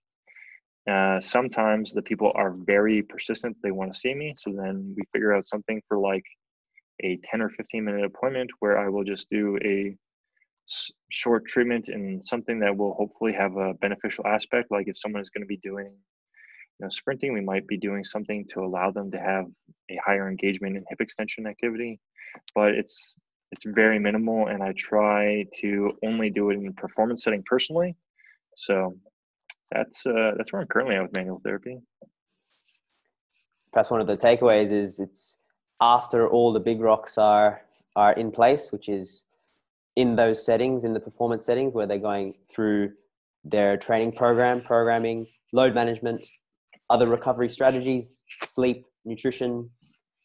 uh, 0.90 1.20
sometimes 1.20 1.92
the 1.92 2.02
people 2.02 2.32
are 2.36 2.52
very 2.52 3.02
persistent; 3.02 3.58
they 3.62 3.72
want 3.72 3.92
to 3.92 4.00
see 4.00 4.14
me. 4.14 4.34
So 4.38 4.52
then 4.52 4.94
we 4.96 5.04
figure 5.12 5.34
out 5.34 5.46
something 5.46 5.82
for 5.88 5.98
like 5.98 6.26
a 7.04 7.20
10 7.24 7.42
or 7.42 7.50
15 7.50 7.84
minute 7.84 8.06
appointment 8.06 8.50
where 8.60 8.78
I 8.78 8.90
will 8.90 9.04
just 9.04 9.30
do 9.30 9.58
a 9.64 9.96
short 11.10 11.46
treatment 11.48 11.90
and 11.90 12.24
something 12.24 12.60
that 12.60 12.76
will 12.76 12.94
hopefully 12.94 13.34
have 13.34 13.56
a 13.58 13.74
beneficial 13.76 14.28
aspect. 14.28 14.72
Like 14.72 14.88
if 14.88 14.98
someone 14.98 15.22
is 15.22 15.30
going 15.30 15.44
to 15.44 15.48
be 15.48 15.58
doing 15.58 15.88
you 15.88 16.86
know, 16.86 16.90
sprinting, 16.90 17.34
we 17.34 17.42
might 17.42 17.68
be 17.68 17.78
doing 17.78 18.04
something 18.04 18.46
to 18.54 18.62
allow 18.62 18.92
them 18.92 19.12
to 19.12 19.20
have 19.20 19.46
a 19.90 20.00
higher 20.06 20.30
engagement 20.30 20.78
in 20.78 20.84
hip 20.90 21.02
extension 21.02 21.48
activity. 21.48 22.00
But 22.56 22.76
it's 22.76 23.16
it's 23.52 23.66
very 23.66 23.98
minimal, 23.98 24.48
and 24.48 24.62
I 24.62 24.74
try 24.74 25.46
to 25.62 25.90
only 26.06 26.30
do 26.30 26.52
it 26.52 26.56
in 26.56 26.72
performance 26.74 27.24
setting 27.24 27.44
personally. 27.46 27.96
So 28.56 28.96
that's 29.72 30.06
uh, 30.06 30.32
that's 30.38 30.54
where 30.54 30.62
I'm 30.62 30.68
currently 30.68 30.96
at 30.96 31.02
with 31.02 31.16
manual 31.16 31.40
therapy. 31.44 31.80
Perhaps 33.74 33.92
one 33.92 34.02
of 34.02 34.08
the 34.08 34.18
takeaways 34.18 34.72
is 34.72 35.00
it's 35.00 35.46
after 35.82 36.28
all 36.28 36.52
the 36.52 36.60
big 36.60 36.82
rocks 36.82 37.18
are 37.18 37.62
are 37.96 38.14
in 38.14 38.32
place, 38.32 38.72
which 38.72 38.90
is 38.90 39.26
in 39.96 40.16
those 40.16 40.46
settings, 40.46 40.84
in 40.84 40.94
the 40.94 41.00
performance 41.00 41.46
settings 41.46 41.74
where 41.74 41.88
they're 41.88 41.98
going 41.98 42.34
through 42.54 42.94
their 43.44 43.78
training 43.78 44.12
program, 44.12 44.62
programming, 44.62 45.28
load 45.54 45.74
management, 45.74 46.26
other 46.90 47.08
recovery 47.08 47.50
strategies, 47.50 48.24
sleep, 48.44 48.86
nutrition. 49.06 49.70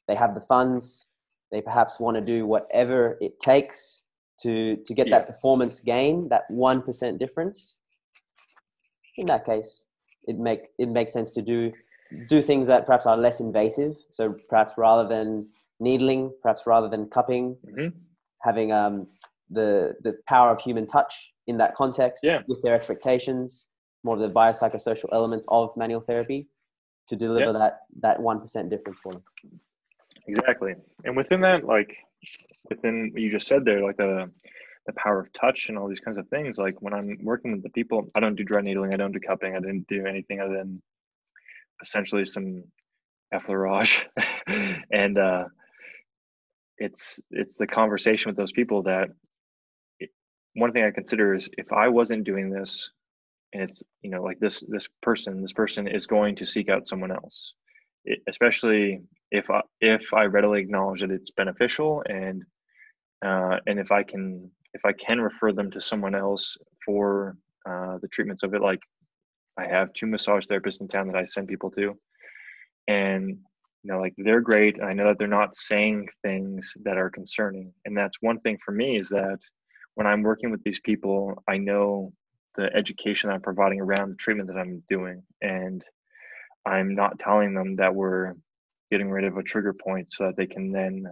They 0.09 0.15
have 0.15 0.35
the 0.35 0.41
funds. 0.43 1.09
They 1.51 1.61
perhaps 1.61 2.01
want 2.01 2.17
to 2.17 2.21
do 2.21 2.47
whatever 2.47 3.17
it 3.21 3.41
takes 3.41 4.05
to 4.43 4.77
to 4.77 4.95
get 4.95 5.07
yeah. 5.07 5.19
that 5.19 5.27
performance 5.29 5.81
gain, 5.81 6.29
that 6.29 6.45
one 6.49 6.83
percent 6.83 7.19
difference. 7.19 7.79
In 9.17 9.27
that 9.27 9.47
case, 9.47 9.87
it 10.25 10.39
make 10.39 10.63
it 10.79 10.89
makes 10.89 11.13
sense 11.13 11.31
to 11.33 11.43
do 11.43 11.73
do 12.29 12.43
things 12.43 12.67
that 12.69 12.87
perhaps 12.87 13.07
are 13.07 13.17
less 13.17 13.41
invasive. 13.41 13.97
So 14.11 14.37
perhaps 14.49 14.75
rather 14.77 15.09
than 15.09 15.49
needling, 15.81 16.33
perhaps 16.43 16.63
rather 16.67 16.89
than 16.89 17.09
cupping, 17.09 17.57
mm-hmm. 17.67 17.89
having 18.43 18.73
um, 18.73 19.07
the 19.51 19.95
the 20.03 20.17
power 20.29 20.51
of 20.51 20.61
human 20.61 20.87
touch 20.87 21.33
in 21.47 21.57
that 21.59 21.75
context 21.75 22.25
yeah. 22.25 22.43
with 22.49 22.63
their 22.63 22.75
expectations, 22.75 23.69
more 24.03 24.17
of 24.17 24.21
the 24.21 24.29
biopsychosocial 24.29 25.09
elements 25.13 25.47
of 25.49 25.71
manual 25.77 26.01
therapy 26.01 26.49
to 27.09 27.17
deliver 27.17 27.53
yeah. 27.53 27.59
that 27.59 27.81
that 28.01 28.21
one 28.21 28.41
percent 28.41 28.71
difference 28.71 28.99
for 29.03 29.13
them. 29.13 29.23
Exactly, 30.27 30.75
and 31.05 31.17
within 31.17 31.41
that, 31.43 31.65
like 31.65 31.97
within 32.71 33.11
what 33.13 33.21
you 33.21 33.31
just 33.31 33.47
said 33.47 33.65
there, 33.65 33.83
like 33.83 33.97
the 33.97 34.31
the 34.87 34.93
power 34.95 35.21
of 35.21 35.33
touch 35.33 35.69
and 35.69 35.79
all 35.79 35.89
these 35.89 36.01
kinds 36.01 36.19
of 36.19 36.29
things. 36.29 36.59
Like 36.59 36.81
when 36.83 36.93
I'm 36.93 37.19
working 37.23 37.53
with 37.53 37.63
the 37.63 37.71
people, 37.71 38.07
I 38.15 38.21
don't 38.21 38.35
do 38.35 38.45
dry 38.45 38.61
needling, 38.61 38.93
I 38.93 38.97
don't 38.97 39.13
do 39.13 39.21
cupping, 39.21 39.57
I 39.57 39.61
didn't 39.61 39.87
do 39.89 40.05
anything 40.07 40.41
other 40.41 40.57
than 40.57 40.83
essentially 41.83 42.25
some 42.25 42.65
effleurage. 43.33 44.05
And 44.91 45.19
uh, 45.19 45.45
it's 46.79 47.21
it's 47.31 47.57
the 47.57 47.67
conversation 47.67 48.29
with 48.29 48.37
those 48.37 48.53
people 48.53 48.83
that 48.83 49.09
it, 50.01 50.11
one 50.55 50.73
thing 50.73 50.85
i 50.85 50.91
consider 50.91 51.35
is 51.35 51.49
if 51.57 51.73
i 51.73 51.89
wasn't 51.89 52.25
doing 52.25 52.51
this 52.51 52.91
and 53.53 53.63
it's 53.63 53.83
you 54.03 54.11
know 54.11 54.23
like 54.23 54.39
this 54.41 54.65
this 54.69 54.89
person 55.03 55.41
this 55.43 55.53
person 55.53 55.87
is 55.87 56.07
going 56.07 56.37
to 56.37 56.47
seek 56.47 56.69
out 56.69 56.89
someone 56.89 57.13
else. 57.13 57.55
It, 58.05 58.19
especially 58.29 59.01
if 59.31 59.49
I, 59.51 59.63
if 59.81 60.13
i 60.13 60.25
readily 60.25 60.61
acknowledge 60.61 61.01
that 61.01 61.11
it's 61.11 61.31
beneficial 61.31 62.03
and 62.09 62.43
uh, 63.25 63.59
and 63.67 63.79
if 63.79 63.93
i 63.93 64.03
can 64.03 64.51
if 64.75 64.85
i 64.85 64.93
can 64.93 65.21
refer 65.21 65.53
them 65.53 65.71
to 65.71 65.81
someone 65.81 66.15
else 66.15 66.57
for 66.85 67.37
uh, 67.69 67.99
the 68.03 68.09
treatments 68.09 68.43
of 68.43 68.53
it 68.55 68.61
like 68.61 68.81
I 69.57 69.67
have 69.67 69.93
two 69.93 70.07
massage 70.07 70.47
therapists 70.47 70.81
in 70.81 70.89
town 70.89 71.07
that 71.09 71.17
I 71.17 71.25
send 71.25 71.49
people 71.49 71.71
to, 71.73 71.97
and 72.89 73.29
you 73.31 73.93
know, 73.93 74.01
like 74.01 74.15
they're 74.17 74.41
great. 74.41 74.77
And 74.77 74.87
I 74.87 74.95
know 74.95 75.09
that 75.09 75.19
they're 75.19 75.29
not 75.29 75.57
saying 75.57 76.09
things 76.23 76.73
that 76.85 76.97
are 76.97 77.11
concerning, 77.11 77.73
and 77.85 77.97
that's 77.97 78.17
one 78.21 78.41
thing 78.41 78.59
for 78.65 78.73
me 78.73 78.99
is 78.99 79.09
that 79.11 79.39
when 79.95 80.07
I'm 80.07 80.23
working 80.23 80.51
with 80.51 80.63
these 80.65 80.81
people, 80.81 81.43
I 81.49 81.59
know 81.59 82.13
the 82.57 82.75
education 82.75 83.31
I'm 83.31 83.43
providing 83.43 83.81
around 83.81 84.11
the 84.11 84.17
treatment 84.17 84.49
that 84.49 84.59
I'm 84.59 84.83
doing, 84.89 85.23
and 85.43 85.85
I'm 86.67 86.95
not 86.95 87.19
telling 87.19 87.55
them 87.55 87.77
that 87.77 87.95
we're 87.95 88.35
getting 88.91 89.11
rid 89.11 89.25
of 89.25 89.37
a 89.37 89.43
trigger 89.43 89.75
point 89.75 90.11
so 90.11 90.25
that 90.25 90.37
they 90.37 90.47
can 90.47 90.73
then 90.73 91.07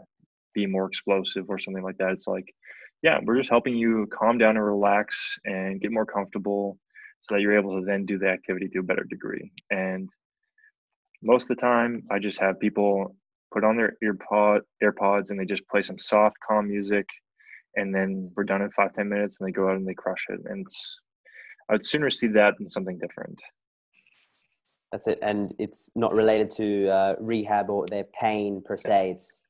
be 0.54 0.66
more 0.66 0.86
explosive 0.86 1.48
or 1.48 1.58
something 1.58 1.82
like 1.82 1.98
that. 1.98 2.12
It's 2.12 2.26
like, 2.26 2.54
yeah, 3.02 3.18
we're 3.22 3.38
just 3.38 3.50
helping 3.50 3.76
you 3.76 4.06
calm 4.12 4.38
down 4.38 4.56
and 4.56 4.64
relax 4.64 5.38
and 5.44 5.80
get 5.80 5.92
more 5.92 6.06
comfortable 6.06 6.78
so 7.22 7.34
that 7.34 7.40
you're 7.40 7.56
able 7.56 7.78
to 7.78 7.86
then 7.86 8.04
do 8.04 8.18
the 8.18 8.28
activity 8.28 8.68
to 8.68 8.80
a 8.80 8.82
better 8.82 9.04
degree. 9.04 9.52
And 9.70 10.08
most 11.22 11.50
of 11.50 11.56
the 11.56 11.60
time, 11.60 12.02
I 12.10 12.18
just 12.18 12.40
have 12.40 12.58
people 12.58 13.16
put 13.52 13.64
on 13.64 13.76
their 13.76 13.96
earpod 14.02 14.60
AirPods 14.82 15.30
and 15.30 15.38
they 15.38 15.44
just 15.44 15.68
play 15.68 15.82
some 15.82 15.98
soft, 15.98 16.36
calm 16.46 16.68
music, 16.68 17.06
and 17.76 17.94
then 17.94 18.30
we're 18.36 18.44
done 18.44 18.62
in 18.62 18.70
five 18.70 18.92
ten 18.92 19.08
minutes, 19.08 19.40
and 19.40 19.48
they 19.48 19.52
go 19.52 19.68
out 19.68 19.76
and 19.76 19.86
they 19.86 19.94
crush 19.94 20.26
it. 20.28 20.40
And 20.46 20.66
I'd 21.70 21.84
sooner 21.84 22.10
see 22.10 22.28
that 22.28 22.54
than 22.58 22.68
something 22.68 22.98
different. 22.98 23.38
That's 24.90 25.06
it, 25.06 25.20
and 25.22 25.54
it's 25.58 25.90
not 25.94 26.12
related 26.12 26.50
to 26.52 26.88
uh, 26.88 27.14
rehab 27.18 27.70
or 27.70 27.86
their 27.86 28.04
pain 28.20 28.62
per 28.62 28.76
se. 28.76 29.12
It's 29.12 29.42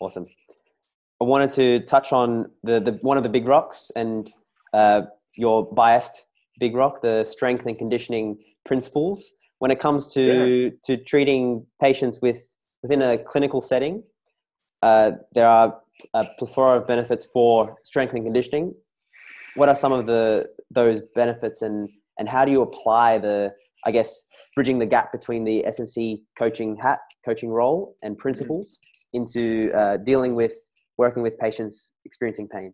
awesome. 0.00 0.26
I 1.20 1.24
wanted 1.24 1.50
to 1.50 1.80
touch 1.80 2.12
on 2.12 2.50
the, 2.62 2.80
the 2.80 2.92
one 3.02 3.16
of 3.16 3.22
the 3.22 3.28
big 3.28 3.46
rocks 3.46 3.90
and 3.94 4.30
uh, 4.72 5.02
your 5.36 5.72
biased 5.72 6.26
big 6.58 6.74
rock, 6.74 7.02
the 7.02 7.24
strength 7.24 7.66
and 7.66 7.76
conditioning 7.76 8.38
principles 8.64 9.32
when 9.58 9.70
it 9.70 9.78
comes 9.78 10.12
to 10.14 10.22
yeah. 10.22 10.70
to 10.84 10.96
treating 11.04 11.66
patients 11.80 12.18
with 12.20 12.48
within 12.82 13.02
a 13.02 13.18
clinical 13.18 13.62
setting. 13.62 14.02
Uh, 14.82 15.12
there 15.34 15.46
are 15.46 15.78
a 16.14 16.24
plethora 16.38 16.78
of 16.78 16.86
benefits 16.86 17.26
for 17.26 17.76
strength 17.84 18.14
and 18.14 18.24
conditioning. 18.24 18.74
What 19.54 19.68
are 19.68 19.74
some 19.74 19.92
of 19.92 20.06
the 20.06 20.48
those 20.70 21.00
benefits, 21.14 21.62
and 21.62 21.88
and 22.18 22.28
how 22.28 22.44
do 22.44 22.52
you 22.52 22.62
apply 22.62 23.18
the 23.18 23.52
I 23.84 23.90
guess 23.90 24.24
bridging 24.54 24.78
the 24.78 24.86
gap 24.86 25.12
between 25.12 25.44
the 25.44 25.64
S&C 25.66 26.22
coaching 26.36 26.76
hat, 26.76 26.98
coaching 27.24 27.50
role, 27.50 27.94
and 28.02 28.14
mm-hmm. 28.14 28.22
principles 28.22 28.78
into 29.12 29.70
uh, 29.72 29.96
dealing 29.98 30.34
with 30.34 30.54
working 30.98 31.22
with 31.22 31.38
patients 31.38 31.92
experiencing 32.04 32.48
pain? 32.48 32.72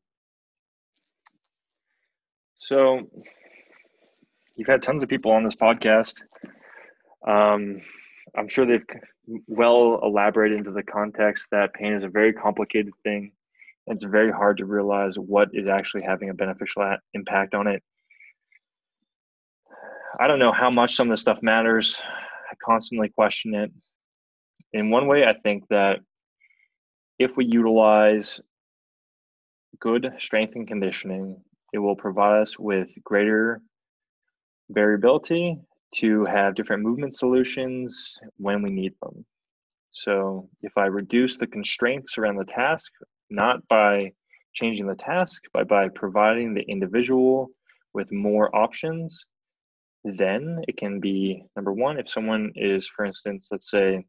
So, 2.67 3.09
you've 4.57 4.67
had 4.67 4.83
tons 4.83 5.05
of 5.05 5.09
people 5.09 5.31
on 5.31 5.45
this 5.45 5.55
podcast. 5.55 6.21
Um, 7.25 7.81
I'm 8.37 8.49
sure 8.49 8.67
they've 8.67 8.85
well 9.47 10.01
elaborated 10.03 10.59
into 10.59 10.73
the 10.73 10.83
context 10.83 11.47
that 11.53 11.75
pain 11.75 11.93
is 11.93 12.03
a 12.03 12.09
very 12.09 12.33
complicated 12.33 12.93
thing. 13.05 13.31
and 13.87 13.95
It's 13.95 14.03
very 14.05 14.33
hard 14.33 14.57
to 14.57 14.65
realize 14.65 15.15
what 15.17 15.51
is 15.53 15.71
actually 15.71 16.05
having 16.05 16.31
a 16.31 16.35
beneficial 16.35 16.97
impact 17.15 17.55
on 17.55 17.69
it. 17.69 17.85
I 20.19 20.27
don't 20.27 20.41
know 20.41 20.51
how 20.53 20.69
much 20.69 20.97
some 20.97 21.07
of 21.07 21.13
this 21.13 21.21
stuff 21.21 21.39
matters. 21.43 22.03
I 22.05 22.55
constantly 22.65 23.11
question 23.11 23.55
it. 23.55 23.71
In 24.73 24.91
one 24.91 25.07
way, 25.07 25.25
I 25.25 25.35
think 25.35 25.69
that 25.71 26.01
if 27.21 27.37
we 27.37 27.45
utilize 27.45 28.41
good 29.79 30.13
strength 30.19 30.57
and 30.57 30.67
conditioning, 30.67 31.45
it 31.73 31.79
will 31.79 31.97
provide 31.97 32.43
us 32.43 32.59
with 32.59 32.89
greater 33.05 33.61
variability 34.71 35.59
to 35.95 36.25
have 36.29 36.55
different 36.55 36.83
movement 36.83 37.15
solutions 37.15 38.17
when 38.39 38.63
we 38.63 38.71
need 38.71 38.93
them. 39.03 39.25
So 39.91 40.49
if 40.63 40.73
I 40.77 40.87
reduce 40.87 41.39
the 41.39 41.47
constraints 41.47 42.19
around 42.19 42.37
the 42.37 42.45
task, 42.45 42.91
not 43.31 43.67
by 43.69 44.13
changing 44.53 44.87
the 44.87 44.95
task, 44.95 45.45
but 45.53 45.69
by 45.69 45.89
providing 45.89 46.55
the 46.55 46.63
individual 46.63 47.51
with 47.95 48.13
more 48.13 48.55
options, 48.55 49.25
then 50.05 50.63
it 50.69 50.77
can 50.77 51.01
be 51.01 51.43
number 51.57 51.73
one, 51.73 51.99
if 51.99 52.09
someone 52.09 52.53
is, 52.55 52.87
for 52.87 53.05
instance, 53.05 53.49
let's 53.51 53.71
say, 53.71 54.05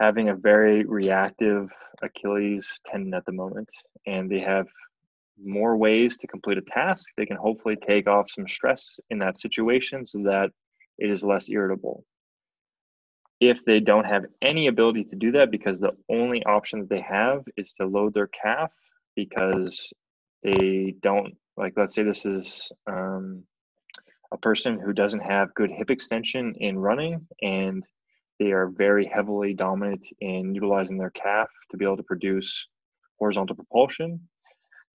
having 0.00 0.28
a 0.28 0.34
very 0.34 0.84
reactive 0.84 1.70
Achilles 2.02 2.68
tendon 2.86 3.14
at 3.14 3.24
the 3.24 3.32
moment, 3.32 3.68
and 4.06 4.30
they 4.30 4.40
have 4.40 4.66
more 5.44 5.76
ways 5.76 6.16
to 6.18 6.26
complete 6.26 6.58
a 6.58 6.62
task, 6.62 7.04
they 7.16 7.26
can 7.26 7.36
hopefully 7.36 7.76
take 7.76 8.08
off 8.08 8.30
some 8.30 8.48
stress 8.48 8.98
in 9.10 9.18
that 9.18 9.38
situation 9.38 10.06
so 10.06 10.18
that 10.24 10.50
it 10.98 11.10
is 11.10 11.22
less 11.22 11.48
irritable. 11.48 12.04
If 13.40 13.64
they 13.64 13.80
don't 13.80 14.06
have 14.06 14.24
any 14.40 14.68
ability 14.68 15.04
to 15.04 15.16
do 15.16 15.32
that 15.32 15.50
because 15.50 15.78
the 15.78 15.92
only 16.08 16.42
option 16.44 16.80
that 16.80 16.88
they 16.88 17.02
have 17.02 17.44
is 17.56 17.72
to 17.74 17.86
load 17.86 18.14
their 18.14 18.28
calf 18.28 18.72
because 19.14 19.92
they 20.42 20.94
don't, 21.02 21.34
like, 21.56 21.74
let's 21.76 21.94
say 21.94 22.02
this 22.02 22.24
is 22.24 22.72
um, 22.86 23.42
a 24.32 24.38
person 24.38 24.78
who 24.78 24.92
doesn't 24.92 25.20
have 25.20 25.54
good 25.54 25.70
hip 25.70 25.90
extension 25.90 26.54
in 26.58 26.78
running 26.78 27.26
and 27.42 27.86
they 28.38 28.52
are 28.52 28.68
very 28.68 29.06
heavily 29.06 29.54
dominant 29.54 30.06
in 30.20 30.54
utilizing 30.54 30.98
their 30.98 31.10
calf 31.10 31.48
to 31.70 31.76
be 31.76 31.84
able 31.84 31.96
to 31.96 32.02
produce 32.02 32.68
horizontal 33.18 33.56
propulsion, 33.56 34.20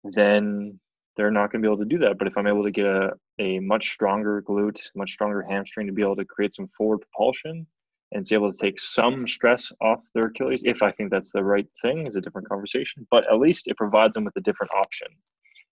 then 0.04 0.80
they're 1.16 1.32
not 1.32 1.52
going 1.52 1.62
to 1.62 1.68
be 1.68 1.72
able 1.72 1.84
to 1.84 1.90
do 1.90 2.00
that. 2.00 2.18
But 2.18 2.28
if 2.28 2.38
I'm 2.38 2.48
able 2.48 2.64
to 2.64 2.72
get 2.72 2.86
a, 2.86 3.12
a 3.40 3.60
much 3.60 3.92
stronger 3.92 4.42
glute, 4.42 4.80
much 4.96 5.12
stronger 5.12 5.42
hamstring 5.42 5.88
to 5.88 5.94
be 5.94 6.02
able 6.02 6.16
to 6.16 6.26
create 6.26 6.56
some 6.56 6.70
forward 6.78 7.00
propulsion 7.00 7.68
and 8.12 8.22
it's 8.22 8.32
able 8.32 8.52
to 8.52 8.58
take 8.58 8.80
some 8.80 9.28
stress 9.28 9.72
off 9.82 10.00
their 10.14 10.26
Achilles, 10.26 10.64
if 10.66 10.84
I 10.84 10.92
think 10.92 11.12
that's 11.12 11.32
the 11.32 11.44
right 11.44 11.68
thing, 11.82 12.08
is 12.08 12.16
a 12.16 12.22
different 12.22 12.50
conversation. 12.50 13.08
But 13.10 13.32
at 13.32 13.40
least 13.40 13.68
it 13.68 13.78
provides 13.78 14.14
them 14.14 14.26
with 14.26 14.36
a 14.36 14.42
different 14.42 14.74
option. 14.76 15.08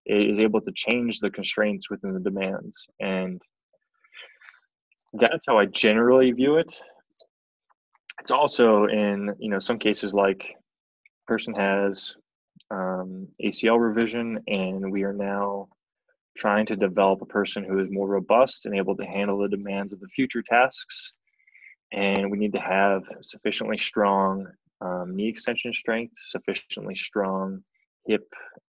It 0.06 0.30
is 0.30 0.40
able 0.40 0.62
to 0.62 0.72
change 0.74 1.20
the 1.20 1.30
constraints 1.30 1.90
within 1.90 2.14
the 2.14 2.20
demands. 2.20 2.88
And 3.00 3.42
that's 5.14 5.46
how 5.48 5.58
I 5.58 5.66
generally 5.66 6.32
view 6.32 6.58
it. 6.58 6.80
It's 8.22 8.32
also 8.32 8.86
in, 8.86 9.34
you 9.40 9.50
know, 9.50 9.60
some 9.60 9.80
cases 9.80 10.14
like 10.14 10.56
person 11.28 11.54
has 11.54 12.16
um, 12.72 13.28
ACL 13.44 13.80
revision 13.80 14.40
and 14.48 14.92
we 14.92 15.04
are 15.04 15.14
now 15.14 15.68
trying 16.38 16.66
to 16.68 16.76
develop 16.76 17.22
a 17.22 17.26
person 17.26 17.64
who 17.64 17.80
is 17.80 17.90
more 17.90 18.08
robust 18.08 18.66
and 18.66 18.76
able 18.76 18.96
to 18.96 19.06
handle 19.06 19.40
the 19.40 19.50
demands 19.50 19.92
of 19.92 20.00
the 20.00 20.08
future 20.08 20.42
tasks. 20.42 21.14
And 21.92 22.30
we 22.32 22.38
need 22.38 22.54
to 22.54 22.60
have 22.60 23.04
sufficiently 23.22 23.78
strong 23.78 24.48
um, 24.82 25.16
knee 25.16 25.28
extension 25.28 25.74
strength, 25.74 26.14
sufficiently 26.18 26.96
strong 26.96 27.64
hip 28.08 28.28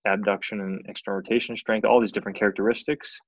abduction 0.06 0.60
and 0.60 0.86
external 0.88 1.18
rotation 1.18 1.56
strength, 1.56 1.84
all 1.84 2.00
these 2.00 2.12
different 2.12 2.38
characteristics 2.38 3.20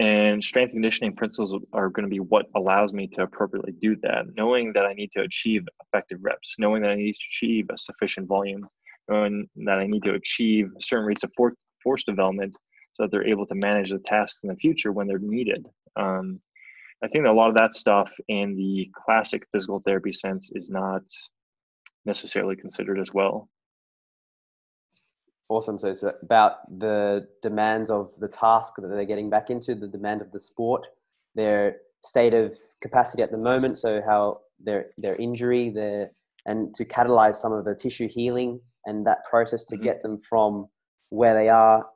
and 0.00 0.42
strength 0.42 0.72
conditioning 0.72 1.14
principles 1.14 1.62
are 1.74 1.90
going 1.90 2.06
to 2.06 2.10
be 2.10 2.20
what 2.20 2.46
allows 2.56 2.90
me 2.92 3.06
to 3.06 3.22
appropriately 3.22 3.72
do 3.72 3.96
that, 3.96 4.24
knowing 4.34 4.72
that 4.72 4.86
I 4.86 4.94
need 4.94 5.12
to 5.12 5.20
achieve 5.20 5.68
effective 5.84 6.18
reps, 6.22 6.54
knowing 6.58 6.80
that 6.82 6.90
I 6.90 6.94
need 6.94 7.12
to 7.12 7.26
achieve 7.30 7.66
a 7.68 7.76
sufficient 7.76 8.26
volume, 8.26 8.66
knowing 9.10 9.48
that 9.66 9.82
I 9.82 9.86
need 9.86 10.04
to 10.04 10.14
achieve 10.14 10.70
certain 10.80 11.06
rates 11.06 11.24
of 11.24 11.32
for- 11.36 11.56
force 11.82 12.04
development 12.04 12.54
so 12.94 13.02
that 13.02 13.10
they're 13.10 13.26
able 13.26 13.46
to 13.46 13.54
manage 13.54 13.90
the 13.90 13.98
tasks 13.98 14.40
in 14.42 14.48
the 14.48 14.56
future 14.56 14.92
when 14.92 15.06
they're 15.06 15.18
needed. 15.18 15.66
Um, 15.96 16.40
I 17.02 17.08
think 17.08 17.24
that 17.24 17.30
a 17.30 17.32
lot 17.32 17.48
of 17.48 17.56
that 17.56 17.74
stuff 17.74 18.12
in 18.28 18.56
the 18.56 18.90
classic 18.94 19.46
physical 19.52 19.82
therapy 19.84 20.12
sense 20.12 20.50
is 20.54 20.68
not 20.70 21.02
necessarily 22.04 22.56
considered 22.56 22.98
as 22.98 23.12
well. 23.12 23.48
Awesome. 25.48 25.78
So 25.78 25.88
it's 25.88 26.04
about 26.22 26.78
the 26.78 27.26
demands 27.42 27.90
of 27.90 28.12
the 28.20 28.28
task 28.28 28.74
that 28.78 28.86
they're 28.86 29.04
getting 29.04 29.30
back 29.30 29.50
into, 29.50 29.74
the 29.74 29.88
demand 29.88 30.20
of 30.20 30.30
the 30.30 30.38
sport, 30.38 30.86
their 31.34 31.78
state 32.04 32.34
of 32.34 32.54
capacity 32.80 33.22
at 33.22 33.32
the 33.32 33.38
moment. 33.38 33.78
So 33.78 34.00
how 34.06 34.40
their 34.62 34.90
their 34.98 35.16
injury, 35.16 35.70
their 35.70 36.12
and 36.46 36.72
to 36.74 36.84
catalyze 36.84 37.34
some 37.36 37.52
of 37.52 37.64
the 37.64 37.74
tissue 37.74 38.08
healing 38.08 38.60
and 38.86 39.06
that 39.06 39.24
process 39.28 39.64
to 39.64 39.74
mm-hmm. 39.74 39.84
get 39.84 40.02
them 40.02 40.20
from 40.20 40.68
where 41.10 41.34
they 41.34 41.48
are 41.48 41.86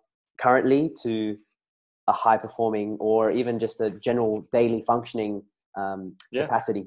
currently 0.41 0.91
to 1.03 1.37
a 2.09 2.13
high 2.13 2.37
performing 2.37 2.97
or 3.01 3.31
even 3.31 3.59
just 3.59 3.81
a 3.81 3.91
general 3.91 4.47
daily 4.53 4.83
functioning 4.87 5.43
um, 5.77 6.15
yeah. 6.31 6.43
capacity. 6.43 6.87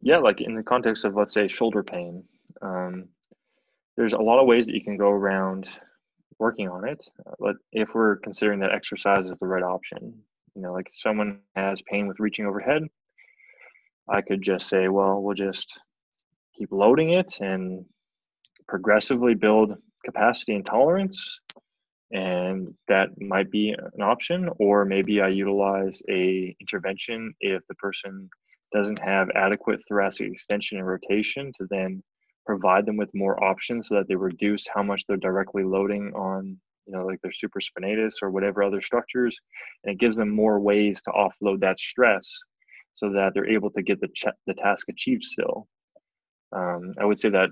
Yeah, 0.00 0.18
like 0.18 0.40
in 0.40 0.54
the 0.54 0.62
context 0.62 1.04
of 1.04 1.14
let's 1.16 1.32
say 1.32 1.48
shoulder 1.48 1.82
pain. 1.82 2.22
Um, 2.62 3.08
there's 3.96 4.12
a 4.12 4.18
lot 4.18 4.40
of 4.40 4.46
ways 4.46 4.66
that 4.66 4.74
you 4.74 4.82
can 4.82 4.96
go 4.96 5.08
around 5.08 5.68
working 6.38 6.68
on 6.68 6.86
it. 6.86 7.00
But 7.38 7.56
if 7.72 7.88
we're 7.94 8.16
considering 8.16 8.60
that 8.60 8.72
exercise 8.72 9.26
is 9.26 9.34
the 9.40 9.46
right 9.46 9.62
option, 9.62 10.14
you 10.54 10.62
know, 10.62 10.72
like 10.72 10.90
someone 10.92 11.40
has 11.56 11.82
pain 11.82 12.06
with 12.06 12.20
reaching 12.20 12.46
overhead, 12.46 12.82
I 14.08 14.20
could 14.20 14.42
just 14.42 14.68
say, 14.68 14.88
well, 14.88 15.22
we'll 15.22 15.34
just 15.34 15.78
keep 16.56 16.70
loading 16.70 17.10
it 17.10 17.40
and 17.40 17.84
progressively 18.68 19.34
build 19.34 19.74
capacity 20.04 20.54
and 20.54 20.66
tolerance. 20.66 21.38
And 22.12 22.74
that 22.88 23.08
might 23.20 23.50
be 23.50 23.74
an 23.94 24.02
option, 24.02 24.48
or 24.58 24.84
maybe 24.84 25.20
I 25.20 25.28
utilize 25.28 26.00
a 26.08 26.54
intervention 26.60 27.34
if 27.40 27.62
the 27.68 27.74
person 27.74 28.28
doesn't 28.72 29.00
have 29.00 29.28
adequate 29.34 29.80
thoracic 29.88 30.30
extension 30.30 30.78
and 30.78 30.86
rotation 30.86 31.52
to 31.58 31.66
then 31.70 32.02
provide 32.46 32.86
them 32.86 32.96
with 32.96 33.08
more 33.14 33.42
options 33.42 33.88
so 33.88 33.94
that 33.96 34.08
they 34.08 34.16
reduce 34.16 34.66
how 34.74 34.82
much 34.82 35.04
they're 35.06 35.16
directly 35.16 35.64
loading 35.64 36.12
on 36.14 36.56
you 36.86 36.92
know 36.92 37.06
like 37.06 37.20
their 37.22 37.32
supraspinatus 37.32 38.14
or 38.22 38.30
whatever 38.30 38.62
other 38.62 38.82
structures 38.82 39.38
and 39.82 39.94
it 39.94 39.98
gives 39.98 40.16
them 40.16 40.28
more 40.28 40.60
ways 40.60 41.00
to 41.02 41.10
offload 41.12 41.60
that 41.60 41.78
stress 41.78 42.28
so 42.94 43.10
that 43.10 43.32
they're 43.34 43.48
able 43.48 43.70
to 43.70 43.82
get 43.82 44.00
the, 44.00 44.08
ch- 44.08 44.26
the 44.46 44.54
task 44.54 44.88
achieved 44.88 45.24
still 45.24 45.66
um, 46.54 46.92
i 47.00 47.04
would 47.04 47.18
say 47.18 47.30
that 47.30 47.48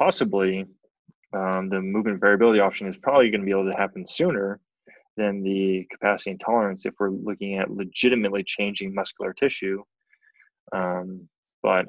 possibly 0.00 0.66
um, 1.32 1.68
the 1.68 1.80
movement 1.80 2.20
variability 2.20 2.58
option 2.58 2.88
is 2.88 2.98
probably 2.98 3.30
going 3.30 3.42
to 3.42 3.44
be 3.44 3.52
able 3.52 3.70
to 3.70 3.76
happen 3.76 4.04
sooner 4.08 4.58
than 5.16 5.42
the 5.42 5.86
capacity 5.92 6.30
and 6.30 6.40
tolerance 6.40 6.86
if 6.86 6.94
we're 6.98 7.10
looking 7.10 7.58
at 7.58 7.70
legitimately 7.70 8.42
changing 8.42 8.94
muscular 8.94 9.32
tissue 9.32 9.82
um, 10.72 11.28
but 11.62 11.86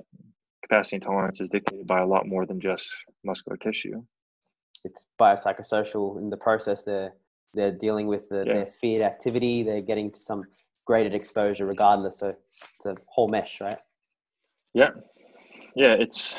capacity 0.64 0.97
and 0.97 1.03
tolerance 1.03 1.41
is 1.41 1.49
dictated 1.49 1.88
by 1.88 1.99
a 1.99 2.05
lot 2.05 2.28
more 2.28 2.45
than 2.45 2.59
just 2.59 2.89
muscular 3.24 3.57
tissue. 3.57 4.03
It's 4.84 5.05
biopsychosocial 5.20 6.18
in 6.18 6.30
the 6.30 6.38
process. 6.38 6.84
They're 6.84 7.14
they're 7.53 7.72
dealing 7.72 8.07
with 8.07 8.30
the, 8.30 8.45
yeah. 8.47 8.53
their 8.53 8.66
feared 8.80 9.01
activity. 9.01 9.62
They're 9.62 9.82
getting 9.82 10.09
to 10.12 10.20
some 10.20 10.45
graded 10.86 11.14
exposure 11.14 11.66
regardless. 11.66 12.20
So 12.20 12.34
it's 12.78 12.86
a 12.86 12.95
whole 13.07 13.28
mesh, 13.28 13.59
right? 13.59 13.78
Yeah, 14.74 14.91
yeah. 15.76 15.93
It's 15.93 16.36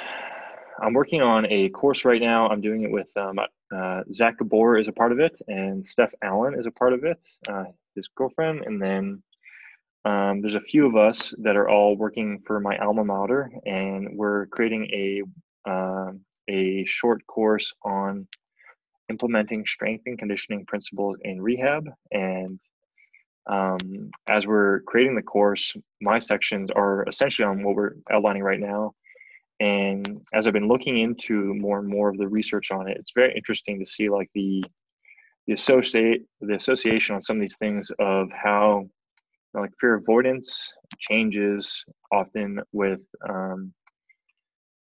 I'm 0.81 0.95
working 0.95 1.23
on 1.23 1.47
a 1.51 1.69
course 1.71 2.05
right 2.05 2.21
now. 2.21 2.49
I'm 2.49 2.61
doing 2.61 2.83
it 2.83 2.91
with 2.91 3.09
um, 3.17 3.39
uh, 3.75 4.03
Zach 4.13 4.39
Gabor 4.39 4.79
is 4.79 4.89
a 4.89 4.93
part 4.93 5.13
of 5.13 5.21
it, 5.21 5.41
and 5.49 5.85
Steph 5.85 6.13
Allen 6.23 6.55
is 6.59 6.67
a 6.67 6.71
part 6.71 6.93
of 6.93 7.05
it, 7.05 7.19
uh, 7.49 7.65
his 7.95 8.09
girlfriend, 8.09 8.65
and 8.67 8.81
then 8.81 9.23
um, 10.05 10.41
there's 10.41 10.57
a 10.57 10.61
few 10.61 10.87
of 10.87 10.97
us 10.97 11.35
that 11.39 11.57
are 11.57 11.69
all 11.69 11.97
working 11.97 12.41
for 12.47 12.61
my 12.61 12.77
alma 12.79 13.05
mater, 13.05 13.51
and 13.65 14.17
we're 14.17 14.47
creating 14.47 14.87
a 14.93 15.23
uh, 15.71 16.13
a 16.49 16.85
short 16.85 17.25
course 17.27 17.73
on 17.85 18.27
implementing 19.09 19.65
strength 19.65 20.05
and 20.07 20.19
conditioning 20.19 20.67
principles 20.67 21.17
in 21.23 21.41
rehab. 21.41 21.89
And 22.11 22.59
um, 23.47 24.11
as 24.29 24.47
we're 24.47 24.81
creating 24.81 25.15
the 25.15 25.23
course, 25.23 25.77
my 26.01 26.19
sections 26.19 26.71
are 26.71 27.05
essentially 27.09 27.47
on 27.47 27.63
what 27.63 27.77
we're 27.77 27.95
outlining 28.11 28.43
right 28.43 28.61
now. 28.61 28.95
And 29.63 30.21
as 30.35 30.49
I've 30.49 30.53
been 30.53 30.67
looking 30.67 30.99
into 30.99 31.55
more 31.55 31.79
and 31.79 31.87
more 31.87 32.09
of 32.09 32.19
the 32.19 32.27
research 32.27 32.73
on 32.73 32.89
it, 32.89 32.97
it's 32.99 33.13
very 33.15 33.33
interesting 33.37 33.79
to 33.79 33.87
see 33.87 34.09
like 34.09 34.29
the 34.35 34.65
the 35.47 35.53
associate 35.53 36.23
the 36.41 36.55
association 36.55 37.15
on 37.15 37.23
some 37.23 37.37
of 37.37 37.43
these 37.43 37.59
things 37.59 37.89
of 38.01 38.33
how 38.33 38.89
like 39.55 39.71
fear 39.81 39.95
avoidance 39.95 40.73
changes 40.99 41.85
often 42.11 42.61
with 42.73 43.03
um, 43.29 43.73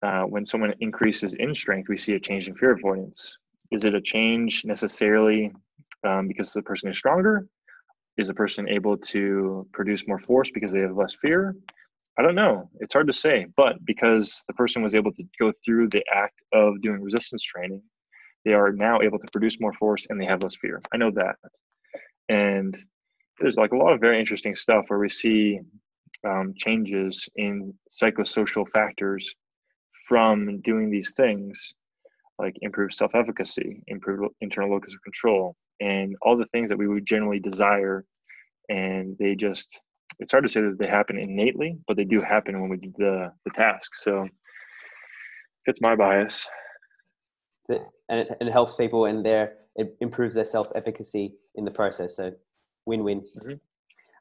uh, 0.03 0.21
when 0.23 0.45
someone 0.45 0.73
increases 0.81 1.33
in 1.39 1.55
strength, 1.55 1.89
we 1.89 1.97
see 1.97 2.13
a 2.13 2.19
change 2.19 2.47
in 2.47 2.55
fear 2.55 2.73
avoidance. 2.73 3.37
Is 3.71 3.85
it 3.85 3.95
a 3.95 4.01
change 4.01 4.65
necessarily 4.65 5.51
um, 6.07 6.27
because 6.27 6.53
the 6.53 6.61
person 6.61 6.89
is 6.91 6.97
stronger? 6.97 7.47
Is 8.17 8.27
the 8.27 8.35
person 8.35 8.69
able 8.69 8.97
to 8.97 9.67
produce 9.73 10.07
more 10.07 10.19
force 10.19 10.51
because 10.51 10.71
they 10.71 10.81
have 10.81 10.95
less 10.95 11.15
fear? 11.15 11.55
I 12.19 12.21
don't 12.21 12.35
know. 12.35 12.69
It's 12.81 12.93
hard 12.93 13.07
to 13.07 13.13
say. 13.13 13.45
But 13.55 13.83
because 13.85 14.43
the 14.47 14.53
person 14.53 14.83
was 14.83 14.93
able 14.93 15.13
to 15.13 15.23
go 15.39 15.53
through 15.63 15.87
the 15.87 16.03
act 16.13 16.41
of 16.53 16.81
doing 16.81 17.01
resistance 17.01 17.41
training, 17.41 17.81
they 18.43 18.51
are 18.51 18.73
now 18.73 18.99
able 19.01 19.19
to 19.19 19.27
produce 19.31 19.61
more 19.61 19.71
force 19.73 20.05
and 20.09 20.19
they 20.19 20.25
have 20.25 20.43
less 20.43 20.57
fear. 20.57 20.81
I 20.93 20.97
know 20.97 21.11
that. 21.11 21.37
And 22.27 22.77
there's 23.39 23.55
like 23.55 23.71
a 23.71 23.77
lot 23.77 23.93
of 23.93 24.01
very 24.01 24.19
interesting 24.19 24.53
stuff 24.53 24.85
where 24.89 24.99
we 24.99 25.07
see 25.09 25.59
um, 26.27 26.53
changes 26.57 27.29
in 27.37 27.73
psychosocial 27.89 28.67
factors 28.67 29.33
from 30.09 30.59
doing 30.61 30.91
these 30.91 31.13
things 31.15 31.73
like 32.39 32.55
improve 32.61 32.91
self-efficacy 32.93 33.81
improve 33.87 34.29
internal 34.41 34.71
locus 34.71 34.93
of 34.93 35.01
control 35.03 35.55
and 35.79 36.15
all 36.21 36.35
the 36.35 36.47
things 36.47 36.69
that 36.69 36.77
we 36.77 36.87
would 36.87 37.05
generally 37.05 37.39
desire 37.39 38.03
and 38.69 39.15
they 39.19 39.35
just 39.35 39.79
it's 40.19 40.31
hard 40.31 40.43
to 40.43 40.49
say 40.49 40.61
that 40.61 40.77
they 40.79 40.89
happen 40.89 41.17
innately 41.17 41.77
but 41.87 41.97
they 41.97 42.03
do 42.03 42.19
happen 42.21 42.59
when 42.61 42.69
we 42.69 42.77
do 42.77 42.93
the 42.97 43.31
the 43.45 43.51
task 43.51 43.91
so 43.95 44.27
fits 45.65 45.79
my 45.81 45.95
bias 45.95 46.47
and 47.69 47.79
it, 48.19 48.27
and 48.39 48.49
it 48.49 48.51
helps 48.51 48.75
people 48.75 49.05
and 49.05 49.25
their 49.25 49.53
it 49.75 49.95
improves 50.01 50.35
their 50.35 50.45
self-efficacy 50.45 51.35
in 51.55 51.65
the 51.65 51.71
process 51.71 52.15
so 52.15 52.31
win-win 52.85 53.21
mm-hmm. 53.21 53.53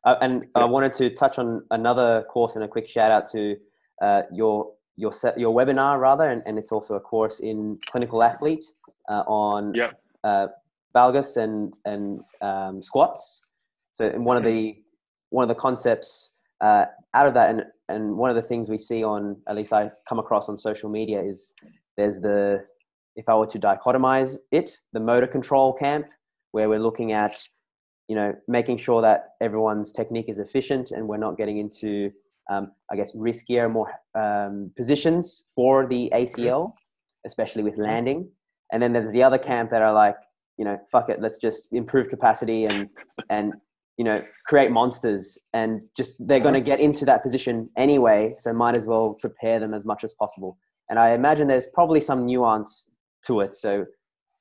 uh, 0.05 0.17
and 0.21 0.43
yeah. 0.43 0.63
i 0.63 0.65
wanted 0.65 0.93
to 0.93 1.11
touch 1.11 1.39
on 1.39 1.63
another 1.71 2.25
course 2.31 2.55
and 2.55 2.65
a 2.65 2.69
quick 2.69 2.89
shout 2.89 3.11
out 3.11 3.29
to 3.31 3.57
uh, 4.03 4.23
your 4.33 4.73
your 4.97 5.13
set 5.13 5.39
your 5.39 5.55
webinar 5.55 6.01
rather 6.01 6.31
and, 6.31 6.43
and 6.47 6.59
it's 6.59 6.73
also 6.73 6.95
a 6.95 7.01
course 7.01 7.41
in 7.41 7.79
clinical 7.87 8.23
athlete 8.23 8.65
uh, 9.11 9.23
on 9.27 9.75
yeah. 9.75 9.91
uh, 10.25 10.47
valgus 10.95 11.37
and 11.37 11.75
and 11.85 12.23
um, 12.43 12.83
squats 12.83 13.47
so 13.93 14.07
in 14.07 14.25
one 14.25 14.37
of 14.37 14.45
the 14.45 14.77
one 15.31 15.43
of 15.43 15.49
the 15.49 15.61
concepts 15.61 16.37
uh, 16.61 16.87
out 17.15 17.27
of 17.27 17.35
that 17.35 17.51
and 17.51 17.65
and 17.89 18.17
one 18.17 18.29
of 18.29 18.37
the 18.37 18.43
things 18.43 18.69
we 18.69 18.79
see 18.79 19.03
on 19.03 19.37
at 19.49 19.57
least 19.57 19.73
i 19.73 19.91
come 20.09 20.19
across 20.19 20.49
on 20.49 20.59
social 20.59 20.91
media 20.91 21.23
is 21.23 21.53
there's 21.97 22.19
the 22.21 22.65
if 23.17 23.29
i 23.29 23.35
were 23.35 23.47
to 23.47 23.59
dichotomize 23.59 24.37
it 24.53 24.77
the 24.93 25.01
motor 25.01 25.27
control 25.27 25.73
camp 25.73 26.07
where 26.53 26.69
we're 26.69 26.81
looking 26.81 27.13
at 27.13 27.41
you 28.09 28.17
know 28.17 28.35
making 28.49 28.77
sure 28.77 29.01
that 29.01 29.31
everyone's 29.41 29.93
technique 29.93 30.29
is 30.29 30.39
efficient 30.39 30.91
and 30.91 31.07
we're 31.07 31.17
not 31.17 31.37
getting 31.37 31.59
into 31.59 32.11
um, 32.49 32.73
I 32.91 32.97
guess, 32.97 33.13
riskier, 33.13 33.71
more 33.71 33.93
um, 34.15 34.71
positions 34.77 35.45
for 35.55 35.87
the 35.87 36.11
ACL, 36.15 36.73
especially 37.27 37.63
with 37.63 37.77
landing. 37.77 38.31
And 38.73 38.83
then 38.83 38.93
there's 38.93 39.13
the 39.13 39.23
other 39.23 39.39
camp 39.39 39.71
that 39.71 39.83
are 39.83 39.93
like, 39.93 40.17
you 40.57 40.65
know, 40.65 40.79
fuck 40.91 41.09
it, 41.09 41.21
let's 41.21 41.39
just 41.39 41.73
improve 41.73 42.09
capacity 42.09 42.65
and 42.65 42.89
and 43.31 43.53
you 43.99 44.05
know 44.05 44.23
create 44.47 44.71
monsters 44.71 45.37
and 45.53 45.83
just 45.97 46.27
they're 46.27 46.41
going 46.41 46.55
to 46.55 46.61
get 46.61 46.81
into 46.81 47.05
that 47.05 47.23
position 47.23 47.69
anyway, 47.77 48.35
so 48.39 48.53
might 48.53 48.77
as 48.77 48.87
well 48.87 49.15
prepare 49.21 49.61
them 49.61 49.75
as 49.75 49.85
much 49.85 50.05
as 50.05 50.15
possible. 50.15 50.57
And 50.89 50.99
I 50.99 51.11
imagine 51.11 51.49
there's 51.49 51.67
probably 51.67 52.01
some 52.01 52.25
nuance 52.25 52.91
to 53.27 53.41
it. 53.41 53.53
So, 53.53 53.85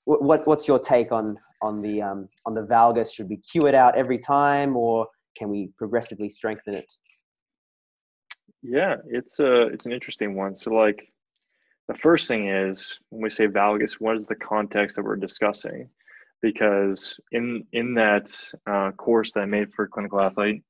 what 0.06 0.48
what's 0.48 0.68
your 0.68 0.80
take 0.80 1.12
on 1.12 1.38
on 1.62 1.82
the 1.82 2.02
um, 2.02 2.30
on 2.46 2.54
the 2.54 2.62
valgus? 2.62 3.14
Should 3.14 3.28
we 3.30 3.38
cue 3.38 3.68
it 3.68 3.76
out 3.76 3.98
every 3.98 4.20
time, 4.20 4.78
or 4.78 5.08
can 5.36 5.50
we 5.50 5.72
progressively 5.78 6.30
strengthen 6.30 6.76
it? 6.76 6.92
Yeah, 8.62 8.96
it's 9.10 9.40
a 9.40 9.68
it's 9.68 9.86
an 9.86 9.92
interesting 9.92 10.36
one. 10.36 10.56
So 10.56 10.72
like 10.72 11.12
the 11.88 11.96
first 11.96 12.28
thing 12.28 12.48
is 12.50 13.00
when 13.10 13.22
we 13.22 13.30
say 13.30 13.48
valgus, 13.48 13.94
what 13.94 14.18
is 14.18 14.26
the 14.26 14.36
context 14.36 14.96
that 14.96 15.04
we're 15.04 15.16
discussing? 15.16 15.90
Because 16.42 17.20
in 17.32 17.66
in 17.74 17.94
that 17.96 18.36
uh, 18.70 18.92
course 18.92 19.32
that 19.34 19.42
I 19.42 19.46
made 19.46 19.74
for 19.74 19.88
clinical 19.88 20.22
athlete, 20.22 20.64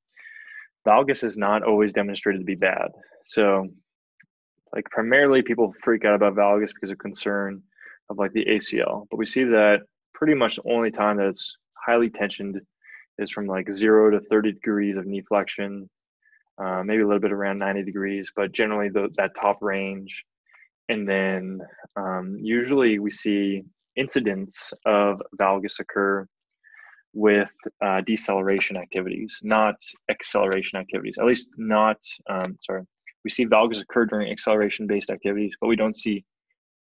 valgus 0.88 1.24
is 1.24 1.36
not 1.36 1.62
always 1.62 1.92
demonstrated 1.92 2.40
to 2.40 2.46
be 2.46 2.54
bad. 2.54 2.88
So 3.24 3.68
like 4.74 4.84
primarily 4.90 5.42
people 5.42 5.74
freak 5.82 6.04
out 6.04 6.14
about 6.14 6.34
valgus 6.34 6.72
because 6.74 6.90
of 6.90 6.98
concern 6.98 7.62
of 8.10 8.18
like 8.18 8.32
the 8.32 8.44
ACL, 8.46 9.06
but 9.10 9.18
we 9.18 9.26
see 9.26 9.44
that 9.44 9.80
pretty 10.14 10.34
much 10.34 10.56
the 10.56 10.72
only 10.72 10.90
time 10.90 11.18
that 11.18 11.28
it's 11.28 11.56
highly 11.74 12.08
tensioned 12.08 12.60
is 13.18 13.30
from 13.30 13.46
like 13.46 13.70
zero 13.72 14.10
to 14.10 14.20
30 14.20 14.52
degrees 14.52 14.96
of 14.96 15.06
knee 15.06 15.22
flexion 15.22 15.88
uh, 16.58 16.82
maybe 16.84 17.02
a 17.02 17.06
little 17.06 17.20
bit 17.20 17.32
around 17.32 17.58
90 17.58 17.84
degrees, 17.84 18.32
but 18.34 18.52
generally 18.52 18.88
the, 18.88 19.08
that 19.16 19.34
top 19.40 19.58
range. 19.62 20.24
And 20.88 21.08
then 21.08 21.60
um, 21.96 22.36
usually 22.40 22.98
we 22.98 23.10
see 23.10 23.62
incidents 23.98 24.72
of 24.86 25.20
valgus 25.40 25.80
occur 25.80 26.26
with 27.14 27.50
uh, 27.84 28.00
deceleration 28.06 28.76
activities, 28.76 29.38
not 29.42 29.74
acceleration 30.10 30.78
activities. 30.78 31.16
At 31.18 31.26
least 31.26 31.48
not, 31.56 31.98
um, 32.30 32.56
sorry, 32.60 32.84
we 33.24 33.30
see 33.30 33.46
valgus 33.46 33.80
occur 33.80 34.06
during 34.06 34.30
acceleration 34.30 34.86
based 34.86 35.10
activities, 35.10 35.54
but 35.60 35.68
we 35.68 35.76
don't 35.76 35.96
see 35.96 36.24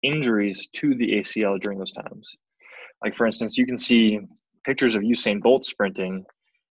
injuries 0.03 0.67
to 0.73 0.95
the 0.95 1.19
ACL 1.19 1.59
during 1.59 1.79
those 1.79 1.93
times. 1.93 2.29
Like 3.03 3.15
for 3.15 3.25
instance, 3.25 3.57
you 3.57 3.65
can 3.65 3.77
see 3.77 4.19
pictures 4.65 4.95
of 4.95 5.03
Usain 5.03 5.41
Bolt 5.41 5.65
sprinting 5.65 6.25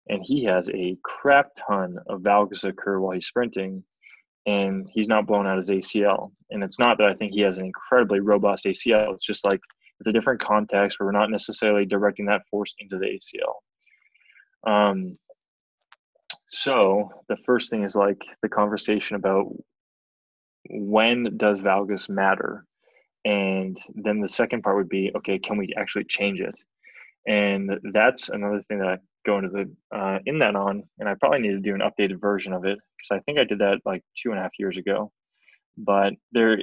and 0.09 0.21
he 0.23 0.43
has 0.45 0.69
a 0.69 0.97
crap 1.03 1.47
ton 1.67 1.97
of 2.07 2.21
valgus 2.21 2.63
occur 2.63 2.99
while 2.99 3.13
he's 3.13 3.27
sprinting 3.27 3.83
and 4.45 4.87
he's 4.93 5.07
not 5.07 5.25
blown 5.25 5.47
out 5.47 5.57
his 5.57 5.71
ACL. 5.71 6.31
And 6.51 6.63
it's 6.63 6.79
not 6.79 6.97
that 6.99 7.07
I 7.07 7.15
think 7.15 7.33
he 7.33 7.41
has 7.41 7.57
an 7.57 7.65
incredibly 7.65 8.19
robust 8.19 8.65
ACL. 8.65 9.13
It's 9.13 9.25
just 9.25 9.45
like 9.45 9.59
it's 9.99 10.07
a 10.07 10.11
different 10.11 10.41
context 10.41 10.99
where 10.99 11.07
we're 11.07 11.19
not 11.19 11.31
necessarily 11.31 11.85
directing 11.85 12.25
that 12.25 12.41
force 12.49 12.75
into 12.79 12.97
the 12.97 13.05
ACL. 13.05 14.71
Um, 14.71 15.13
so 16.49 17.09
the 17.27 17.37
first 17.45 17.69
thing 17.69 17.83
is 17.83 17.95
like 17.95 18.21
the 18.41 18.49
conversation 18.49 19.15
about 19.15 19.47
when 20.69 21.37
does 21.37 21.61
valgus 21.61 22.09
matter? 22.09 22.65
And 23.23 23.77
then 23.93 24.21
the 24.21 24.27
second 24.27 24.61
part 24.61 24.77
would 24.77 24.89
be, 24.89 25.11
okay, 25.17 25.39
can 25.39 25.57
we 25.57 25.73
actually 25.77 26.05
change 26.05 26.39
it? 26.39 26.55
And 27.27 27.71
that's 27.91 28.29
another 28.29 28.61
thing 28.61 28.79
that 28.79 28.87
I 28.87 28.97
go 29.25 29.39
into 29.39 29.49
the 29.49 29.97
uh, 29.97 30.19
in 30.27 30.37
that 30.39 30.55
on, 30.55 30.83
and 30.99 31.09
I 31.09 31.15
probably 31.19 31.39
need 31.39 31.53
to 31.53 31.59
do 31.59 31.73
an 31.73 31.81
updated 31.81 32.21
version 32.21 32.53
of 32.53 32.65
it 32.65 32.77
because 32.97 33.17
I 33.17 33.19
think 33.21 33.39
I 33.39 33.43
did 33.43 33.59
that 33.59 33.79
like 33.83 34.03
two 34.15 34.29
and 34.29 34.39
a 34.39 34.43
half 34.43 34.51
years 34.59 34.77
ago. 34.77 35.11
But 35.77 36.13
there 36.31 36.59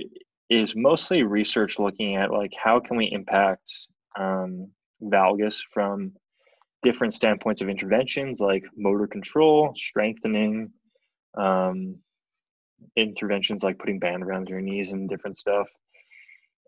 is 0.52 0.76
mostly 0.76 1.22
research 1.22 1.78
looking 1.78 2.16
at 2.16 2.30
like 2.30 2.52
how 2.62 2.78
can 2.78 2.98
we 2.98 3.06
impact 3.10 3.72
um, 4.18 4.68
valgus 5.02 5.62
from 5.72 6.12
different 6.82 7.14
standpoints 7.14 7.62
of 7.62 7.68
interventions 7.70 8.38
like 8.38 8.64
motor 8.76 9.06
control, 9.06 9.72
strengthening, 9.74 10.70
um, 11.38 11.96
interventions 12.96 13.62
like 13.62 13.78
putting 13.78 13.98
band 13.98 14.22
around 14.22 14.48
your 14.48 14.60
knees 14.60 14.92
and 14.92 15.08
different 15.08 15.38
stuff. 15.38 15.68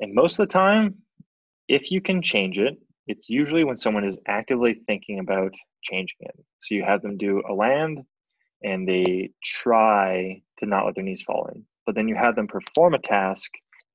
And 0.01 0.15
most 0.15 0.39
of 0.39 0.49
the 0.49 0.53
time, 0.53 0.95
if 1.69 1.91
you 1.91 2.01
can 2.01 2.23
change 2.23 2.59
it, 2.59 2.79
it's 3.07 3.29
usually 3.29 3.65
when 3.65 3.77
someone 3.77 4.05
is 4.05 4.19
actively 4.27 4.81
thinking 4.87 5.19
about 5.19 5.53
changing 5.83 6.17
it. 6.21 6.37
So 6.61 6.75
you 6.75 6.85
have 6.85 7.03
them 7.03 7.19
do 7.19 7.43
a 7.47 7.53
land 7.53 8.01
and 8.63 8.89
they 8.89 9.31
try 9.43 10.41
to 10.61 10.67
not 10.67 10.87
let 10.87 10.95
their 10.95 11.05
knees 11.05 11.23
fall 11.23 11.51
in. 11.55 11.67
But 11.85 11.97
then 11.97 12.09
you 12.09 12.15
have 12.15 12.35
them 12.35 12.47
perform 12.47 12.95
a 12.95 12.99
task 12.99 13.51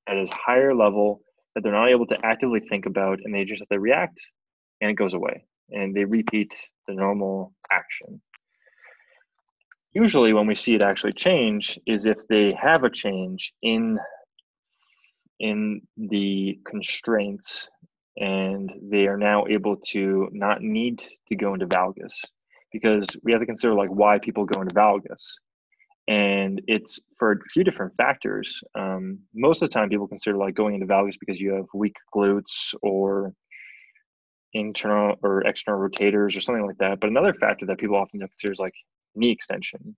that 0.10 0.18
is 0.18 0.30
higher 0.32 0.74
level 0.74 1.22
that 1.54 1.62
they're 1.64 1.72
not 1.72 1.90
able 1.90 2.08
to 2.08 2.26
actively 2.26 2.60
think 2.60 2.86
about 2.86 3.20
and 3.24 3.34
they 3.34 3.46
just 3.46 3.62
have 3.62 3.70
to 3.70 3.80
react 3.80 4.20
and 4.82 4.90
it 4.90 4.96
goes 4.96 5.14
away. 5.14 5.46
And 5.70 5.96
they 5.96 6.04
repeat 6.04 6.52
the 6.88 6.96
normal 6.96 7.54
action. 7.72 8.20
Usually 9.94 10.34
when 10.34 10.48
we 10.48 10.56
see 10.56 10.76
it 10.76 10.82
actually 10.82 11.12
change 11.12 11.80
is 11.86 12.06
if 12.06 12.28
they 12.28 12.54
have 12.60 12.84
a 12.84 12.90
change 12.90 13.54
in 13.62 14.00
in 15.40 15.82
the 15.96 16.60
constraints 16.66 17.70
and 18.18 18.72
they 18.92 19.08
are 19.08 19.18
now 19.18 19.46
able 19.48 19.78
to 19.78 20.28
not 20.32 20.62
need 20.62 21.02
to 21.30 21.36
go 21.36 21.54
into 21.54 21.66
valgus 21.68 22.14
because 22.74 23.06
we 23.24 23.32
have 23.32 23.40
to 23.40 23.46
consider 23.46 23.74
like 23.74 23.90
why 23.90 24.20
people 24.20 24.44
go 24.46 24.62
into 24.62 24.76
valgus 24.76 25.24
and 26.10 26.62
it's 26.68 27.00
for 27.18 27.32
a 27.34 27.36
few 27.54 27.64
different 27.64 27.94
factors. 27.96 28.62
Um, 28.76 29.20
most 29.34 29.62
of 29.62 29.70
the 29.70 29.74
time 29.74 29.90
people 29.90 30.08
consider 30.08 30.36
like 30.36 30.56
going 30.56 30.74
into 30.74 30.88
valgus 30.88 31.16
because 31.20 31.40
you 31.40 31.54
have 31.54 31.68
weak 31.74 31.96
glutes 32.14 32.76
or 32.82 33.34
internal 34.54 35.16
or 35.24 35.42
external 35.46 35.80
rotators 35.80 36.36
or 36.36 36.42
something 36.42 36.66
like 36.66 36.80
that. 36.80 37.00
But 37.00 37.12
another 37.12 37.34
factor 37.34 37.66
that 37.68 37.78
people 37.78 37.96
often 37.96 38.20
consider 38.20 38.52
is 38.52 38.60
like 38.60 38.74
knee 39.16 39.32
extension. 39.32 39.96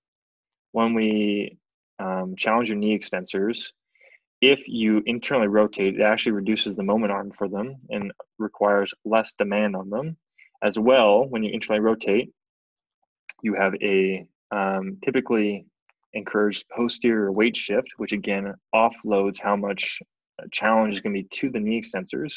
When 0.74 0.94
we 0.94 1.58
um, 1.98 2.36
challenge 2.38 2.70
your 2.70 2.78
knee 2.78 2.98
extensors 2.98 3.70
if 4.42 4.68
you 4.68 5.04
internally 5.06 5.48
rotate, 5.48 6.00
it 6.00 6.02
actually 6.02 6.32
reduces 6.34 6.76
the 6.76 6.84
moment 6.84 7.12
arm 7.12 7.32
for 7.32 7.48
them 7.48 7.76
and 7.90 8.12
requires 8.40 8.94
less 9.06 9.34
demand 9.34 9.76
on 9.76 9.90
them. 9.90 10.18
As 10.64 10.78
well, 10.78 11.28
when 11.28 11.44
you 11.44 11.52
internally 11.54 11.82
rotate, 11.82 12.32
you 13.44 13.54
have 13.54 13.76
a 13.82 14.26
um, 14.52 14.98
typically 15.04 15.66
encouraged 16.14 16.66
posterior 16.70 17.32
weight 17.32 17.56
shift, 17.56 17.88
which 17.98 18.14
again 18.14 18.54
offloads 18.74 19.40
how 19.42 19.56
much 19.56 20.00
uh, 20.40 20.46
challenge 20.52 20.94
is 20.94 21.02
going 21.02 21.16
to 21.16 21.22
be 21.22 21.28
to 21.32 21.50
the 21.50 21.60
knee 21.60 21.82
extensors. 21.82 22.36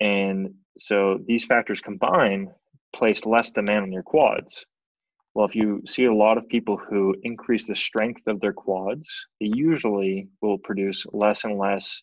And 0.00 0.54
so 0.78 1.18
these 1.26 1.44
factors 1.44 1.80
combined 1.80 2.50
place 2.94 3.26
less 3.26 3.52
demand 3.52 3.84
on 3.84 3.92
your 3.92 4.02
quads. 4.02 4.66
Well, 5.34 5.46
if 5.46 5.54
you 5.54 5.82
see 5.86 6.04
a 6.04 6.14
lot 6.14 6.38
of 6.38 6.48
people 6.48 6.76
who 6.76 7.14
increase 7.22 7.66
the 7.66 7.74
strength 7.74 8.26
of 8.26 8.40
their 8.40 8.52
quads, 8.52 9.08
they 9.40 9.50
usually 9.52 10.28
will 10.40 10.58
produce 10.58 11.06
less 11.12 11.44
and 11.44 11.58
less 11.58 12.02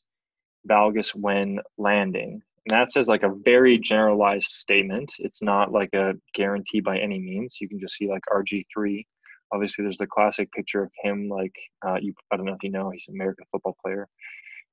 valgus 0.70 1.14
when 1.14 1.60
landing. 1.78 2.42
And 2.68 2.80
that 2.80 2.92
says 2.92 3.08
like 3.08 3.24
a 3.24 3.36
very 3.44 3.78
generalized 3.78 4.48
statement. 4.48 5.14
It's 5.20 5.42
not 5.42 5.72
like 5.72 5.94
a 5.94 6.14
guarantee 6.34 6.80
by 6.80 6.98
any 6.98 7.20
means. 7.20 7.58
You 7.60 7.70
can 7.70 7.80
just 7.80 7.96
see 7.96 8.08
like 8.08 8.24
RG3. 8.32 9.06
Obviously, 9.54 9.84
there's 9.84 9.98
the 9.98 10.08
classic 10.08 10.52
picture 10.52 10.84
of 10.84 10.92
him, 11.04 11.30
like 11.30 11.56
uh, 11.88 11.98
you. 12.02 12.14
I 12.32 12.38
don't 12.38 12.46
know 12.46 12.54
if 12.54 12.64
you 12.64 12.72
know, 12.72 12.90
he's 12.90 13.06
an 13.08 13.16
American 13.16 13.46
football 13.52 13.78
player, 13.84 14.08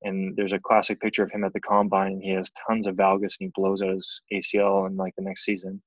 and 0.03 0.37
there's 0.37 0.53
a 0.53 0.59
classic 0.59 1.01
picture 1.01 1.23
of 1.23 1.31
him 1.31 1.45
at 1.45 1.53
the 1.53 1.61
combine. 1.61 2.12
And 2.12 2.23
he 2.23 2.31
has 2.31 2.51
tons 2.66 2.87
of 2.87 2.97
valgus, 2.97 3.37
and 3.39 3.47
he 3.47 3.51
blows 3.55 3.83
out 3.83 3.95
his 3.95 4.20
ACL 4.33 4.87
in 4.89 4.97
like 4.97 5.14
the 5.16 5.25
next 5.25 5.45
season. 5.45 5.83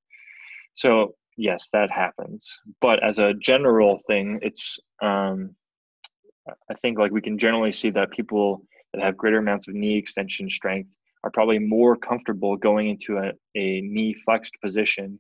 So 0.74 1.16
yes, 1.38 1.70
that 1.74 1.92
happens. 1.92 2.60
But 2.82 3.04
as 3.04 3.20
a 3.20 3.34
general 3.34 4.00
thing, 4.08 4.40
it's 4.42 4.80
um, 5.02 5.56
I 6.70 6.74
think 6.82 7.00
like 7.00 7.12
we 7.12 7.22
can 7.22 7.38
generally 7.38 7.72
see 7.72 7.90
that 7.92 8.12
people 8.12 8.62
that 8.94 9.04
have 9.04 9.18
greater 9.18 9.40
amounts 9.40 9.68
of 9.68 9.74
knee 9.74 9.98
extension 9.98 10.50
strength 10.50 10.90
are 11.24 11.32
probably 11.32 11.60
more 11.60 11.96
comfortable 11.96 12.56
going 12.56 12.90
into 12.90 13.18
a, 13.18 13.32
a 13.56 13.82
knee 13.82 14.16
flexed 14.26 14.54
position. 14.64 15.20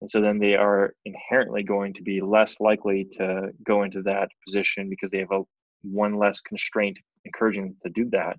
And 0.00 0.10
so 0.10 0.20
then 0.20 0.38
they 0.38 0.54
are 0.54 0.94
inherently 1.04 1.62
going 1.62 1.94
to 1.94 2.02
be 2.02 2.20
less 2.20 2.60
likely 2.60 3.06
to 3.12 3.50
go 3.64 3.84
into 3.84 4.02
that 4.02 4.28
position 4.46 4.90
because 4.90 5.10
they 5.10 5.18
have 5.18 5.32
a 5.32 5.42
one 5.82 6.18
less 6.18 6.40
constraint 6.40 6.98
encouraging 7.24 7.62
them 7.64 7.76
to 7.84 7.90
do 7.90 8.10
that. 8.10 8.36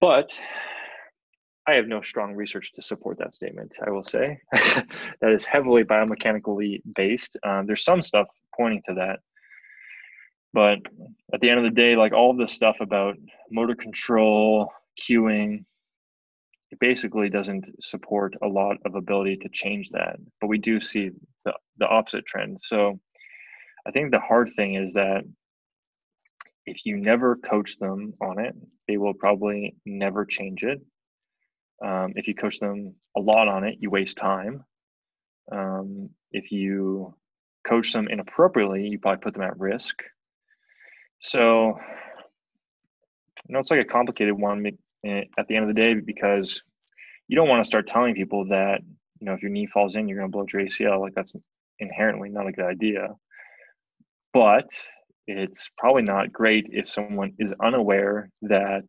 But 0.00 0.38
I 1.66 1.74
have 1.74 1.86
no 1.86 2.00
strong 2.00 2.34
research 2.34 2.72
to 2.74 2.82
support 2.82 3.18
that 3.18 3.34
statement, 3.34 3.72
I 3.86 3.90
will 3.90 4.02
say. 4.02 4.40
that 4.52 5.30
is 5.30 5.44
heavily 5.44 5.84
biomechanically 5.84 6.80
based. 6.94 7.36
Um, 7.44 7.66
there's 7.66 7.84
some 7.84 8.02
stuff 8.02 8.26
pointing 8.56 8.82
to 8.86 8.94
that. 8.94 9.20
But 10.52 10.78
at 11.32 11.40
the 11.40 11.48
end 11.48 11.58
of 11.58 11.64
the 11.64 11.80
day, 11.80 11.94
like 11.94 12.12
all 12.12 12.30
of 12.30 12.38
this 12.38 12.52
stuff 12.52 12.78
about 12.80 13.16
motor 13.50 13.74
control, 13.74 14.72
cueing, 15.00 15.64
it 16.70 16.78
basically 16.78 17.28
doesn't 17.28 17.66
support 17.82 18.36
a 18.42 18.46
lot 18.46 18.76
of 18.84 18.94
ability 18.94 19.36
to 19.38 19.48
change 19.48 19.90
that. 19.90 20.16
But 20.40 20.46
we 20.46 20.58
do 20.58 20.80
see 20.80 21.10
the, 21.44 21.54
the 21.78 21.86
opposite 21.86 22.26
trend. 22.26 22.58
So 22.62 23.00
I 23.86 23.90
think 23.90 24.10
the 24.10 24.20
hard 24.20 24.52
thing 24.54 24.74
is 24.74 24.92
that 24.92 25.24
if 26.66 26.86
you 26.86 26.96
never 26.96 27.36
coach 27.36 27.78
them 27.78 28.14
on 28.20 28.38
it, 28.38 28.54
they 28.86 28.96
will 28.96 29.14
probably 29.14 29.76
never 29.84 30.24
change 30.24 30.62
it. 30.62 30.80
Um, 31.84 32.12
if 32.14 32.28
you 32.28 32.34
coach 32.34 32.60
them 32.60 32.94
a 33.16 33.20
lot 33.20 33.48
on 33.48 33.64
it, 33.64 33.78
you 33.80 33.90
waste 33.90 34.18
time. 34.18 34.64
Um, 35.50 36.10
if 36.30 36.52
you 36.52 37.14
coach 37.66 37.92
them 37.92 38.06
inappropriately, 38.08 38.86
you 38.86 38.98
probably 38.98 39.22
put 39.22 39.34
them 39.34 39.42
at 39.42 39.58
risk. 39.58 40.02
So, 41.20 41.78
you 43.48 43.52
know, 43.52 43.58
it's 43.58 43.70
like 43.70 43.80
a 43.80 43.84
complicated 43.84 44.38
one 44.38 44.62
Eh, 45.06 45.22
at 45.38 45.48
the 45.48 45.56
end 45.56 45.68
of 45.68 45.74
the 45.74 45.80
day 45.80 45.94
because 45.94 46.62
you 47.26 47.36
don't 47.36 47.48
want 47.48 47.62
to 47.62 47.68
start 47.68 47.86
telling 47.86 48.14
people 48.14 48.46
that, 48.48 48.80
you 49.18 49.26
know, 49.26 49.32
if 49.32 49.42
your 49.42 49.50
knee 49.50 49.66
falls 49.66 49.94
in, 49.94 50.08
you're 50.08 50.18
going 50.18 50.30
to 50.30 50.32
blow 50.32 50.46
your 50.52 50.66
ACL. 50.66 51.00
Like 51.00 51.14
that's 51.14 51.34
inherently 51.78 52.28
not 52.28 52.46
a 52.46 52.52
good 52.52 52.66
idea. 52.66 53.08
But 54.34 54.68
it's 55.26 55.70
probably 55.78 56.02
not 56.02 56.32
great 56.32 56.66
if 56.70 56.88
someone 56.88 57.32
is 57.38 57.54
unaware 57.62 58.30
that 58.42 58.84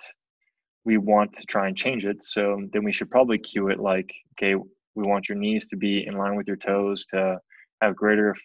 we 0.83 0.97
want 0.97 1.37
to 1.37 1.45
try 1.45 1.67
and 1.67 1.77
change 1.77 2.05
it. 2.05 2.23
So 2.23 2.61
then 2.73 2.83
we 2.83 2.91
should 2.91 3.11
probably 3.11 3.37
cue 3.37 3.69
it 3.69 3.79
like, 3.79 4.11
okay, 4.33 4.55
we 4.95 5.03
want 5.03 5.29
your 5.29 5.37
knees 5.37 5.67
to 5.67 5.77
be 5.77 6.05
in 6.05 6.17
line 6.17 6.35
with 6.35 6.47
your 6.47 6.57
toes 6.57 7.05
to 7.11 7.39
have 7.81 7.95
greater, 7.95 8.35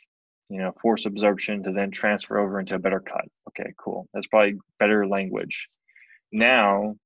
you 0.48 0.58
know, 0.58 0.72
force 0.80 1.06
absorption 1.06 1.62
to 1.64 1.72
then 1.72 1.90
transfer 1.90 2.38
over 2.38 2.60
into 2.60 2.74
a 2.74 2.78
better 2.78 3.00
cut. 3.00 3.24
Okay, 3.48 3.72
cool. 3.78 4.06
That's 4.12 4.26
probably 4.26 4.58
better 4.78 5.06
language. 5.06 5.68
Now, 6.32 6.96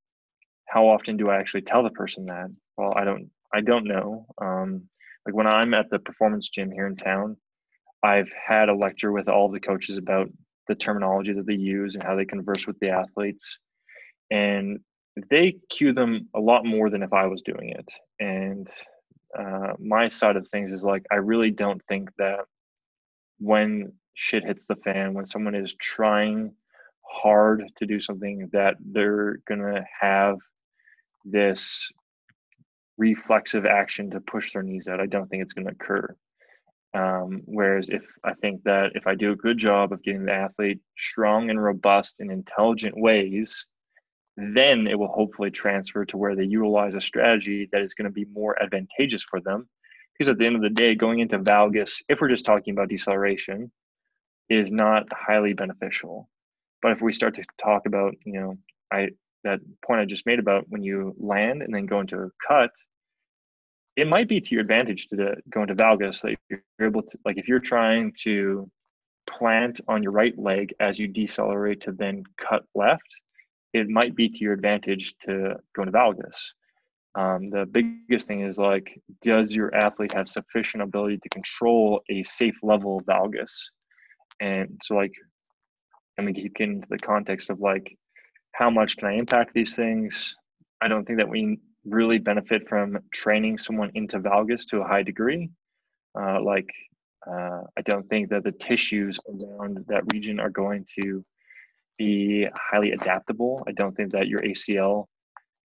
how 0.71 0.89
often 0.89 1.17
do 1.17 1.25
I 1.29 1.37
actually 1.37 1.63
tell 1.63 1.83
the 1.83 1.91
person 1.91 2.27
that? 2.27 2.49
Well, 2.77 2.93
I 2.97 3.05
don't. 3.05 3.29
I 3.53 3.61
don't 3.61 3.85
know. 3.85 4.27
Um, 4.41 4.89
like 5.27 5.35
when 5.35 5.49
I'm 5.49 5.75
at 5.75 5.91
the 5.91 5.99
performance 5.99 6.49
gym 6.49 6.71
here 6.71 6.87
in 6.87 6.95
town, 6.95 7.37
I've 8.03 8.33
had 8.33 8.69
a 8.69 8.75
lecture 8.75 9.11
with 9.11 9.29
all 9.29 9.51
the 9.51 9.61
coaches 9.61 9.97
about 9.97 10.29
the 10.69 10.77
terminology 10.77 11.33
that 11.33 11.47
they 11.47 11.55
use 11.55 11.97
and 11.97 12.05
how 12.05 12.15
they 12.15 12.25
converse 12.25 12.67
with 12.67 12.79
the 12.79 12.91
athletes. 12.91 13.59
And 14.31 14.79
they 15.29 15.57
cue 15.69 15.93
them 15.93 16.29
a 16.35 16.41
lot 16.41 16.65
more 16.65 16.89
than 16.89 17.03
if 17.03 17.13
I 17.13 17.27
was 17.27 17.43
doing 17.43 17.71
it. 17.71 17.93
And 18.21 18.69
uh, 19.37 19.73
my 19.81 20.07
side 20.07 20.37
of 20.37 20.47
things 20.49 20.73
is 20.73 20.85
like, 20.85 21.05
I 21.11 21.17
really 21.17 21.51
don't 21.51 21.83
think 21.87 22.11
that 22.19 22.41
when 23.39 23.93
shit 24.15 24.45
hits 24.45 24.67
the 24.67 24.77
fan, 24.77 25.15
when 25.15 25.27
someone 25.27 25.57
is 25.57 25.75
trying 25.75 26.53
hard 27.03 27.65
to 27.77 27.87
do 27.87 27.99
something, 27.99 28.49
that 28.53 28.77
they're 28.81 29.41
going 29.49 29.61
to 29.61 29.85
have 30.01 30.39
this 31.25 31.91
reflexive 32.99 33.65
action 33.67 34.11
to 34.11 34.21
push 34.21 34.53
their 34.53 34.63
knees 34.63 34.89
out. 34.89 35.01
I 35.01 35.07
don't 35.07 35.29
think 35.29 35.43
it's 35.43 35.55
going 35.55 35.67
to 35.67 35.73
occur. 35.73 36.15
Um, 36.93 37.43
whereas 37.45 37.89
if 37.89 38.03
I 38.25 38.35
think 38.35 38.63
that 38.65 38.93
if 38.95 39.07
I 39.07 39.15
do 39.15 39.33
a 39.33 39.37
good 39.37 39.59
job 39.59 39.93
of 39.93 40.03
getting 40.03 40.25
the 40.25 40.35
athlete 40.35 40.81
strong 40.99 41.49
and 41.49 41.63
robust 41.63 42.21
in 42.21 42.31
intelligent 42.31 42.95
ways, 42.99 43.67
then 44.37 44.87
it 44.87 44.99
will 44.99 45.09
hopefully 45.09 45.51
transfer 45.51 46.05
to 46.05 46.17
where 46.17 46.35
they 46.35 46.45
utilize 46.45 46.95
a 46.95 47.01
strategy 47.01 47.69
that 47.73 47.83
is 47.83 47.95
going 47.95 48.07
to 48.07 48.11
be 48.13 48.27
more 48.33 48.61
advantageous 48.63 49.23
for 49.23 49.41
them. 49.41 49.69
Because 50.13 50.31
at 50.31 50.39
the 50.39 50.47
end 50.47 50.57
of 50.57 50.63
the 50.63 50.71
day, 50.71 50.95
going 50.95 51.21
into 51.21 51.39
valgus, 51.39 52.03
if 52.09 52.21
we're 52.21 52.29
just 52.29 52.45
talking 52.45 52.73
about 52.73 52.89
deceleration, 52.89 53.71
is 54.49 54.73
not 54.73 55.05
highly 55.13 55.53
beneficial. 55.53 56.29
But 56.83 56.93
if 56.93 57.01
we 57.01 57.13
start 57.13 57.37
to 57.37 57.45
talk 57.63 57.87
about, 57.87 58.15
you 58.25 58.41
know, 58.41 58.59
I 58.93 59.11
that 59.45 59.61
point 59.85 60.01
I 60.01 60.05
just 60.05 60.27
made 60.27 60.39
about 60.39 60.67
when 60.69 60.83
you 60.83 61.15
land 61.19 61.63
and 61.63 61.75
then 61.75 61.87
go 61.87 62.01
into 62.01 62.19
a 62.19 62.31
cut, 62.47 62.71
it 63.97 64.07
might 64.07 64.29
be 64.29 64.41
to 64.41 64.55
your 64.55 64.63
advantage 64.63 65.09
to 65.09 65.37
go 65.51 65.63
into 65.63 65.75
valgus. 65.75 66.25
Like 66.25 66.39
you're 66.49 66.63
able 66.81 67.03
to, 67.03 67.19
like 67.25 67.39
if 67.39 67.49
you're 67.49 67.59
trying 67.59 68.13
to 68.23 68.71
plant 69.29 69.81
on 69.89 70.03
your 70.03 70.13
right 70.13 70.39
leg 70.39 70.75
as 70.81 70.99
you 70.99 71.09
decelerate 71.09 71.81
to 71.83 71.93
then 71.93 72.25
cut 72.39 72.65
left, 72.75 73.09
it 73.73 73.89
might 73.89 74.17
be 74.17 74.29
to 74.29 74.39
your 74.45 74.53
advantage 74.53 75.15
to 75.23 75.57
go 75.75 75.83
into 75.83 75.93
valgus. 75.93 76.37
Um, 77.17 77.51
the 77.51 77.67
biggest 77.67 78.29
thing 78.29 78.43
is 78.43 78.59
like, 78.59 79.01
does 79.23 79.53
your 79.53 79.75
athlete 79.75 80.15
have 80.15 80.29
sufficient 80.29 80.83
ability 80.83 81.19
to 81.19 81.29
control 81.29 82.03
a 82.09 82.23
safe 82.23 82.59
level 82.63 82.99
of 82.99 83.07
valgus? 83.07 83.53
And 84.41 84.81
so, 84.83 84.95
like, 84.95 85.13
mean, 86.23 86.35
you 86.35 86.49
get 86.51 86.69
into 86.69 86.87
the 86.89 86.99
context 86.99 87.51
of 87.51 87.61
like, 87.61 87.97
how 88.53 88.71
much 88.71 88.97
can 88.97 89.09
I 89.09 89.15
impact 89.15 89.55
these 89.55 89.75
things? 89.75 90.37
I 90.81 90.89
don't 90.89 91.05
think 91.05 91.19
that 91.19 91.29
we 91.29 91.59
really 91.85 92.19
benefit 92.19 92.69
from 92.69 92.99
training 93.13 93.59
someone 93.59 93.91
into 93.95 94.19
valgus 94.19 94.67
to 94.69 94.81
a 94.81 94.87
high 94.87 95.03
degree. 95.03 95.51
Uh, 96.19 96.43
like, 96.43 96.69
uh, 97.27 97.63
I 97.77 97.83
don't 97.85 98.09
think 98.09 98.31
that 98.31 98.45
the 98.45 98.53
tissues 98.53 99.19
around 99.29 99.85
that 99.89 100.05
region 100.13 100.41
are 100.41 100.51
going 100.51 100.87
to 101.03 101.25
be 101.99 102.49
highly 102.59 102.93
adaptable. 102.93 103.63
I 103.69 103.73
don't 103.73 103.95
think 103.95 104.13
that 104.13 104.27
your 104.27 104.41
ACL 104.41 105.07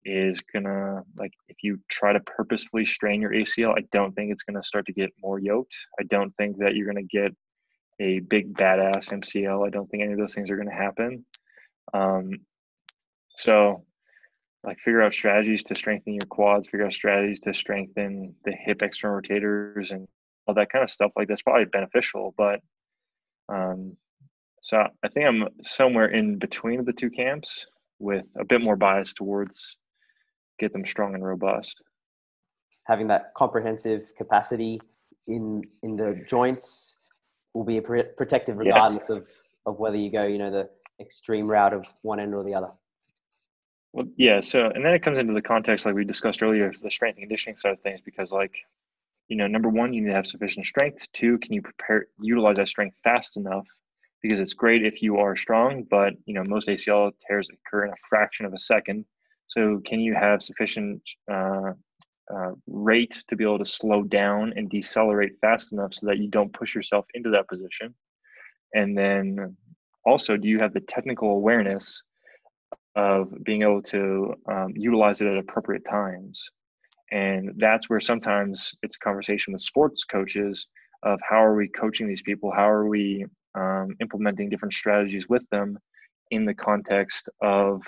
is 0.04 0.42
gonna 0.52 1.02
like 1.16 1.32
if 1.48 1.56
you 1.62 1.78
try 1.88 2.12
to 2.12 2.20
purposefully 2.20 2.84
strain 2.84 3.22
your 3.22 3.30
ACL, 3.30 3.74
I 3.76 3.84
don't 3.92 4.12
think 4.14 4.30
it's 4.30 4.42
gonna 4.42 4.62
start 4.62 4.86
to 4.86 4.92
get 4.92 5.10
more 5.22 5.38
yoked. 5.38 5.74
I 5.98 6.02
don't 6.04 6.34
think 6.36 6.58
that 6.58 6.74
you're 6.74 6.86
gonna 6.86 7.02
get 7.02 7.32
a 8.00 8.18
big 8.20 8.54
badass 8.54 9.12
MCL. 9.12 9.66
I 9.66 9.70
don't 9.70 9.88
think 9.88 10.02
any 10.02 10.12
of 10.12 10.18
those 10.18 10.34
things 10.34 10.50
are 10.50 10.56
gonna 10.56 10.74
happen. 10.74 11.24
Um, 11.94 12.30
so 13.36 13.84
like 14.64 14.78
figure 14.78 15.02
out 15.02 15.12
strategies 15.12 15.62
to 15.64 15.74
strengthen 15.74 16.14
your 16.14 16.26
quads, 16.28 16.68
figure 16.68 16.86
out 16.86 16.92
strategies 16.92 17.40
to 17.40 17.52
strengthen 17.52 18.34
the 18.44 18.52
hip 18.52 18.82
external 18.82 19.20
rotators 19.20 19.90
and 19.90 20.08
all 20.46 20.54
that 20.54 20.70
kind 20.70 20.82
of 20.82 20.90
stuff. 20.90 21.12
Like 21.16 21.28
that's 21.28 21.42
probably 21.42 21.66
beneficial, 21.66 22.34
but 22.36 22.60
um, 23.48 23.96
so 24.62 24.78
I 24.78 25.08
think 25.08 25.26
I'm 25.26 25.48
somewhere 25.62 26.06
in 26.06 26.38
between 26.38 26.84
the 26.84 26.92
two 26.92 27.10
camps 27.10 27.66
with 27.98 28.30
a 28.38 28.44
bit 28.44 28.62
more 28.62 28.76
bias 28.76 29.12
towards 29.12 29.76
get 30.58 30.72
them 30.72 30.86
strong 30.86 31.14
and 31.14 31.24
robust. 31.24 31.82
Having 32.86 33.08
that 33.08 33.34
comprehensive 33.36 34.12
capacity 34.16 34.80
in 35.26 35.62
in 35.82 35.96
the 35.96 36.22
joints 36.28 37.00
will 37.52 37.64
be 37.64 37.78
a 37.78 37.82
protective 37.82 38.56
regardless 38.56 39.08
yeah. 39.10 39.16
of 39.16 39.26
of 39.66 39.78
whether 39.78 39.96
you 39.96 40.10
go, 40.10 40.24
you 40.24 40.38
know, 40.38 40.50
the 40.50 40.68
extreme 41.00 41.46
route 41.46 41.72
of 41.72 41.86
one 42.02 42.20
end 42.20 42.34
or 42.34 42.44
the 42.44 42.54
other. 42.54 42.70
Well, 43.94 44.06
yeah. 44.16 44.40
So, 44.40 44.66
and 44.74 44.84
then 44.84 44.92
it 44.92 45.02
comes 45.04 45.18
into 45.20 45.34
the 45.34 45.40
context, 45.40 45.86
like 45.86 45.94
we 45.94 46.04
discussed 46.04 46.42
earlier, 46.42 46.72
the 46.82 46.90
strength 46.90 47.14
and 47.16 47.22
conditioning 47.22 47.56
side 47.56 47.74
of 47.74 47.80
things, 47.80 48.00
because, 48.04 48.32
like, 48.32 48.56
you 49.28 49.36
know, 49.36 49.46
number 49.46 49.68
one, 49.68 49.92
you 49.92 50.00
need 50.02 50.08
to 50.08 50.14
have 50.14 50.26
sufficient 50.26 50.66
strength. 50.66 51.06
Two, 51.12 51.38
can 51.38 51.52
you 51.52 51.62
prepare, 51.62 52.08
utilize 52.20 52.56
that 52.56 52.66
strength 52.66 52.96
fast 53.04 53.36
enough? 53.36 53.64
Because 54.20 54.40
it's 54.40 54.52
great 54.52 54.84
if 54.84 55.00
you 55.00 55.18
are 55.18 55.36
strong, 55.36 55.84
but 55.88 56.14
you 56.26 56.34
know, 56.34 56.42
most 56.48 56.66
ACL 56.66 57.12
tears 57.24 57.48
occur 57.50 57.84
in 57.84 57.92
a 57.92 57.96
fraction 58.08 58.44
of 58.46 58.52
a 58.52 58.58
second. 58.58 59.04
So, 59.46 59.80
can 59.86 60.00
you 60.00 60.12
have 60.12 60.42
sufficient 60.42 61.00
uh, 61.30 61.74
uh, 62.34 62.50
rate 62.66 63.22
to 63.28 63.36
be 63.36 63.44
able 63.44 63.60
to 63.60 63.64
slow 63.64 64.02
down 64.02 64.54
and 64.56 64.68
decelerate 64.68 65.38
fast 65.40 65.72
enough 65.72 65.94
so 65.94 66.06
that 66.08 66.18
you 66.18 66.26
don't 66.26 66.52
push 66.52 66.74
yourself 66.74 67.06
into 67.14 67.30
that 67.30 67.46
position? 67.46 67.94
And 68.74 68.98
then 68.98 69.56
also, 70.04 70.36
do 70.36 70.48
you 70.48 70.58
have 70.58 70.74
the 70.74 70.80
technical 70.80 71.30
awareness 71.30 72.02
of 72.96 73.32
being 73.44 73.62
able 73.62 73.82
to 73.82 74.34
um, 74.50 74.72
utilize 74.74 75.20
it 75.20 75.28
at 75.28 75.38
appropriate 75.38 75.84
times? 75.88 76.42
And 77.10 77.52
that's 77.58 77.88
where 77.88 78.00
sometimes 78.00 78.74
it's 78.82 78.96
a 78.96 79.04
conversation 79.04 79.52
with 79.52 79.62
sports 79.62 80.04
coaches 80.04 80.66
of 81.02 81.20
how 81.28 81.44
are 81.44 81.54
we 81.54 81.68
coaching 81.68 82.08
these 82.08 82.22
people? 82.22 82.50
How 82.50 82.68
are 82.68 82.88
we 82.88 83.26
um, 83.54 83.94
implementing 84.00 84.48
different 84.48 84.74
strategies 84.74 85.28
with 85.28 85.48
them 85.50 85.78
in 86.30 86.44
the 86.44 86.54
context 86.54 87.28
of 87.42 87.82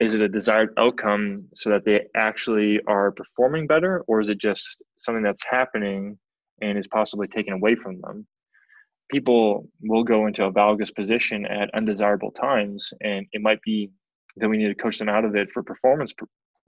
is 0.00 0.14
it 0.14 0.20
a 0.20 0.28
desired 0.28 0.74
outcome 0.76 1.36
so 1.54 1.70
that 1.70 1.84
they 1.84 2.02
actually 2.14 2.80
are 2.86 3.12
performing 3.12 3.66
better 3.66 4.02
or 4.08 4.20
is 4.20 4.28
it 4.28 4.38
just 4.38 4.82
something 4.98 5.22
that's 5.22 5.44
happening 5.48 6.18
and 6.60 6.78
is 6.78 6.88
possibly 6.88 7.26
taken 7.26 7.54
away 7.54 7.74
from 7.74 8.00
them 8.00 8.26
people 9.10 9.68
will 9.82 10.04
go 10.04 10.26
into 10.26 10.44
a 10.44 10.52
valgus 10.52 10.94
position 10.94 11.46
at 11.46 11.70
undesirable 11.74 12.30
times 12.30 12.92
and 13.00 13.26
it 13.32 13.42
might 13.42 13.60
be 13.62 13.90
that 14.36 14.48
we 14.48 14.56
need 14.56 14.68
to 14.68 14.74
coach 14.74 14.98
them 14.98 15.08
out 15.08 15.24
of 15.24 15.34
it 15.36 15.50
for 15.50 15.62
performance 15.62 16.12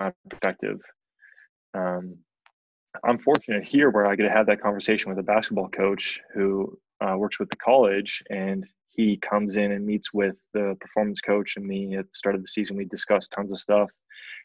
uh, 0.00 0.10
perspective 0.30 0.80
um, 1.74 2.16
i'm 3.04 3.18
fortunate 3.18 3.64
here 3.64 3.90
where 3.90 4.06
i 4.06 4.14
get 4.14 4.24
to 4.24 4.30
have 4.30 4.46
that 4.46 4.62
conversation 4.62 5.10
with 5.10 5.18
a 5.18 5.22
basketball 5.22 5.68
coach 5.68 6.20
who 6.34 6.78
uh, 7.00 7.14
works 7.16 7.38
with 7.38 7.48
the 7.50 7.56
college 7.56 8.22
and 8.30 8.66
he 8.98 9.16
comes 9.16 9.56
in 9.56 9.70
and 9.70 9.86
meets 9.86 10.12
with 10.12 10.36
the 10.52 10.76
performance 10.80 11.20
coach 11.20 11.56
and 11.56 11.64
me 11.64 11.96
at 11.96 12.08
the 12.08 12.14
start 12.14 12.34
of 12.34 12.40
the 12.40 12.48
season. 12.48 12.76
We 12.76 12.84
discuss 12.84 13.28
tons 13.28 13.52
of 13.52 13.60
stuff, 13.60 13.88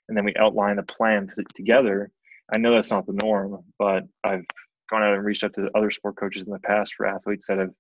and 0.07 0.15
then 0.15 0.25
we 0.25 0.35
outline 0.35 0.77
a 0.77 0.83
plan 0.83 1.27
to, 1.27 1.43
together. 1.55 2.11
I 2.55 2.59
know 2.59 2.71
that's 2.71 2.91
not 2.91 3.07
the 3.07 3.17
norm, 3.23 3.63
but 3.79 4.03
I've 4.23 4.45
gone 4.93 5.03
out 5.03 5.15
and 5.15 5.25
reached 5.25 5.43
out 5.43 5.53
to 5.55 5.69
other 5.75 5.91
sport 5.91 6.15
coaches 6.17 6.45
in 6.45 6.51
the 6.51 6.59
past 6.59 6.95
for 6.95 7.05
athletes 7.05 7.47
that 7.47 7.57
have 7.57 7.71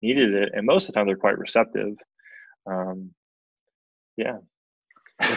needed 0.00 0.34
it, 0.34 0.50
and 0.54 0.66
most 0.66 0.88
of 0.88 0.94
the 0.94 0.98
time 0.98 1.06
they're 1.06 1.16
quite 1.16 1.38
receptive. 1.38 1.94
Um, 2.70 3.10
yeah. 4.16 4.38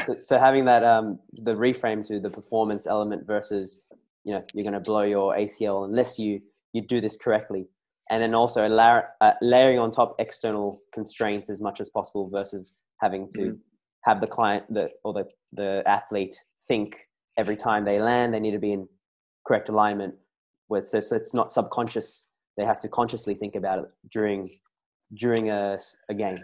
So, 0.05 0.15
so, 0.21 0.39
having 0.39 0.65
that 0.65 0.83
um, 0.83 1.19
the 1.33 1.53
reframe 1.53 2.05
to 2.07 2.19
the 2.19 2.29
performance 2.29 2.87
element 2.87 3.27
versus 3.27 3.81
you 4.23 4.33
know 4.33 4.43
you're 4.53 4.63
going 4.63 4.73
to 4.73 4.79
blow 4.79 5.03
your 5.03 5.35
ACL 5.35 5.85
unless 5.85 6.17
you 6.17 6.41
you 6.73 6.81
do 6.81 6.99
this 6.99 7.15
correctly 7.15 7.67
and 8.09 8.21
then 8.21 8.35
also 8.35 8.65
uh, 8.65 9.33
layering 9.41 9.79
on 9.79 9.91
top 9.91 10.15
external 10.19 10.79
constraints 10.93 11.49
as 11.49 11.61
much 11.61 11.79
as 11.79 11.89
possible 11.89 12.29
versus 12.29 12.75
having 13.01 13.29
to 13.31 13.39
mm-hmm. 13.39 13.55
have 14.01 14.21
the 14.21 14.27
client 14.27 14.63
the, 14.73 14.89
or 15.03 15.13
the, 15.13 15.25
the 15.53 15.83
athlete 15.85 16.35
think 16.67 16.99
every 17.37 17.55
time 17.55 17.85
they 17.85 17.99
land 17.99 18.33
they 18.33 18.39
need 18.39 18.51
to 18.51 18.59
be 18.59 18.73
in 18.73 18.87
correct 19.45 19.69
alignment 19.69 20.13
with 20.69 20.87
so, 20.87 20.99
so 20.99 21.15
it's 21.15 21.33
not 21.33 21.51
subconscious. 21.51 22.27
They 22.57 22.65
have 22.65 22.79
to 22.81 22.87
consciously 22.87 23.35
think 23.35 23.55
about 23.55 23.79
it 23.79 23.85
during 24.11 24.49
during 25.13 25.49
a, 25.49 25.77
a 26.09 26.13
game. 26.13 26.39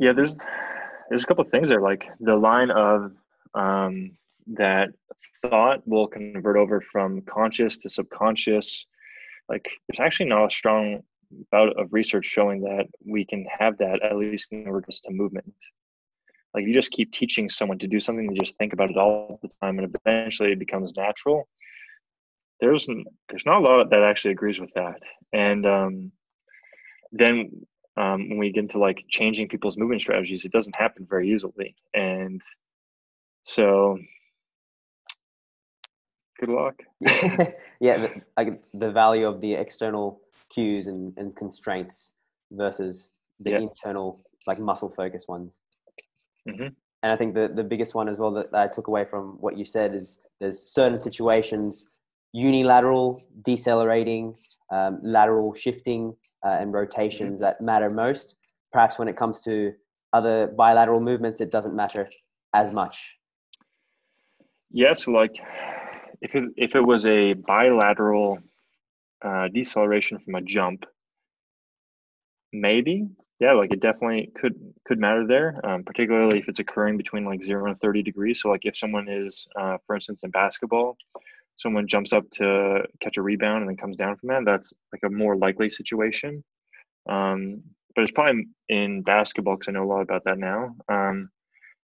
Yeah 0.00 0.12
there's 0.12 0.36
there's 1.08 1.24
a 1.24 1.26
couple 1.26 1.44
of 1.44 1.50
things 1.50 1.68
there 1.68 1.80
like 1.80 2.08
the 2.20 2.36
line 2.36 2.70
of 2.70 3.12
um, 3.54 4.12
that 4.48 4.90
thought 5.42 5.86
will 5.86 6.06
convert 6.06 6.56
over 6.56 6.80
from 6.80 7.22
conscious 7.22 7.78
to 7.78 7.90
subconscious. 7.90 8.86
Like 9.48 9.68
there's 9.88 10.00
actually 10.00 10.28
not 10.28 10.46
a 10.46 10.50
strong 10.50 11.02
bout 11.50 11.78
of 11.78 11.92
research 11.92 12.26
showing 12.26 12.60
that 12.62 12.86
we 13.04 13.24
can 13.24 13.44
have 13.58 13.76
that 13.78 14.02
at 14.02 14.16
least 14.16 14.52
in 14.52 14.64
regards 14.64 15.00
to 15.02 15.12
movement. 15.12 15.54
Like 16.54 16.64
you 16.64 16.72
just 16.72 16.90
keep 16.90 17.12
teaching 17.12 17.48
someone 17.48 17.78
to 17.78 17.86
do 17.86 18.00
something 18.00 18.26
they 18.26 18.38
just 18.38 18.56
think 18.56 18.72
about 18.72 18.90
it 18.90 18.96
all 18.96 19.38
the 19.42 19.50
time 19.60 19.78
and 19.78 19.94
eventually 20.04 20.52
it 20.52 20.58
becomes 20.58 20.96
natural 20.96 21.48
there's 22.60 22.86
there's 23.28 23.46
not 23.46 23.58
a 23.58 23.64
lot 23.64 23.90
that 23.90 24.02
actually 24.02 24.32
agrees 24.32 24.60
with 24.60 24.72
that 24.74 25.00
and 25.32 25.66
um, 25.66 26.12
then 27.12 27.50
um, 27.96 28.28
when 28.28 28.38
we 28.38 28.52
get 28.52 28.64
into 28.64 28.78
like 28.78 29.04
changing 29.08 29.48
people's 29.48 29.76
movement 29.76 30.02
strategies 30.02 30.44
it 30.44 30.52
doesn't 30.52 30.76
happen 30.76 31.06
very 31.08 31.32
easily 31.32 31.74
and 31.94 32.42
so 33.42 33.98
good 36.38 36.48
luck. 36.48 36.82
yeah, 37.80 38.08
like 38.36 38.60
the 38.74 38.90
value 38.90 39.26
of 39.26 39.40
the 39.40 39.54
external 39.54 40.20
cues 40.50 40.86
and, 40.86 41.12
and 41.16 41.34
constraints 41.36 42.14
versus 42.52 43.10
the 43.40 43.50
yeah. 43.50 43.58
internal, 43.58 44.20
like 44.46 44.58
muscle 44.58 44.90
focus 44.90 45.26
ones. 45.28 45.60
Mm-hmm. 46.48 46.68
And 47.02 47.12
I 47.12 47.16
think 47.16 47.34
the, 47.34 47.50
the 47.54 47.64
biggest 47.64 47.94
one 47.94 48.08
as 48.08 48.18
well 48.18 48.32
that 48.32 48.48
I 48.52 48.68
took 48.68 48.88
away 48.88 49.04
from 49.04 49.36
what 49.40 49.56
you 49.56 49.64
said 49.64 49.94
is 49.94 50.20
there's 50.40 50.58
certain 50.58 50.98
situations, 50.98 51.88
unilateral 52.32 53.22
decelerating, 53.42 54.34
um, 54.70 55.00
lateral 55.02 55.54
shifting, 55.54 56.14
uh, 56.44 56.56
and 56.60 56.72
rotations 56.72 57.36
mm-hmm. 57.36 57.44
that 57.44 57.60
matter 57.60 57.90
most. 57.90 58.36
Perhaps 58.72 58.98
when 58.98 59.08
it 59.08 59.16
comes 59.16 59.42
to 59.42 59.72
other 60.12 60.48
bilateral 60.48 61.00
movements, 61.00 61.40
it 61.40 61.50
doesn't 61.50 61.74
matter 61.74 62.08
as 62.54 62.72
much. 62.72 63.16
Yes, 64.70 65.06
like 65.06 65.36
if 66.20 66.34
it 66.34 66.44
if 66.56 66.74
it 66.74 66.80
was 66.80 67.06
a 67.06 67.34
bilateral 67.34 68.38
uh, 69.24 69.48
deceleration 69.48 70.18
from 70.18 70.34
a 70.34 70.42
jump, 70.42 70.84
maybe 72.52 73.08
yeah, 73.38 73.52
like 73.52 73.72
it 73.72 73.80
definitely 73.80 74.32
could 74.34 74.54
could 74.86 74.98
matter 74.98 75.26
there, 75.26 75.60
um, 75.64 75.84
particularly 75.84 76.38
if 76.38 76.48
it's 76.48 76.58
occurring 76.58 76.96
between 76.96 77.24
like 77.24 77.42
zero 77.42 77.66
and 77.70 77.78
thirty 77.80 78.02
degrees. 78.02 78.40
So 78.40 78.48
like 78.48 78.64
if 78.64 78.76
someone 78.76 79.08
is, 79.08 79.46
uh, 79.60 79.76
for 79.86 79.94
instance, 79.94 80.24
in 80.24 80.30
basketball, 80.30 80.96
someone 81.56 81.88
jumps 81.88 82.12
up 82.12 82.28
to 82.32 82.84
catch 83.00 83.16
a 83.16 83.22
rebound 83.22 83.62
and 83.62 83.68
then 83.68 83.76
comes 83.76 83.96
down 83.96 84.16
from 84.16 84.28
that, 84.28 84.44
that's 84.44 84.72
like 84.92 85.02
a 85.04 85.14
more 85.14 85.36
likely 85.36 85.68
situation. 85.68 86.44
Um, 87.08 87.62
but 87.94 88.02
it's 88.02 88.10
probably 88.10 88.46
in 88.68 89.02
basketball 89.02 89.56
because 89.56 89.68
I 89.68 89.72
know 89.72 89.84
a 89.84 89.90
lot 89.90 90.02
about 90.02 90.24
that 90.24 90.38
now. 90.38 90.76
Um, 90.88 91.30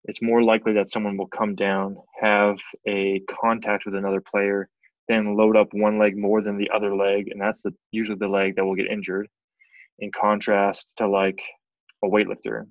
it's 0.04 0.22
more 0.22 0.42
likely 0.42 0.72
that 0.74 0.88
someone 0.88 1.16
will 1.16 1.26
come 1.26 1.54
down, 1.54 1.98
have 2.20 2.56
a 2.86 3.20
contact 3.28 3.84
with 3.84 3.94
another 3.94 4.22
player, 4.22 4.68
then 5.08 5.36
load 5.36 5.56
up 5.56 5.68
one 5.72 5.98
leg 5.98 6.16
more 6.16 6.40
than 6.40 6.56
the 6.56 6.70
other 6.74 6.94
leg, 6.94 7.28
and 7.30 7.40
that's 7.40 7.62
the 7.62 7.72
usually 7.90 8.18
the 8.18 8.28
leg 8.28 8.56
that 8.56 8.64
will 8.64 8.74
get 8.74 8.86
injured. 8.86 9.28
In 9.98 10.10
contrast 10.12 10.92
to 10.96 11.08
like 11.08 11.42
a 12.04 12.08
weightlifter, 12.08 12.64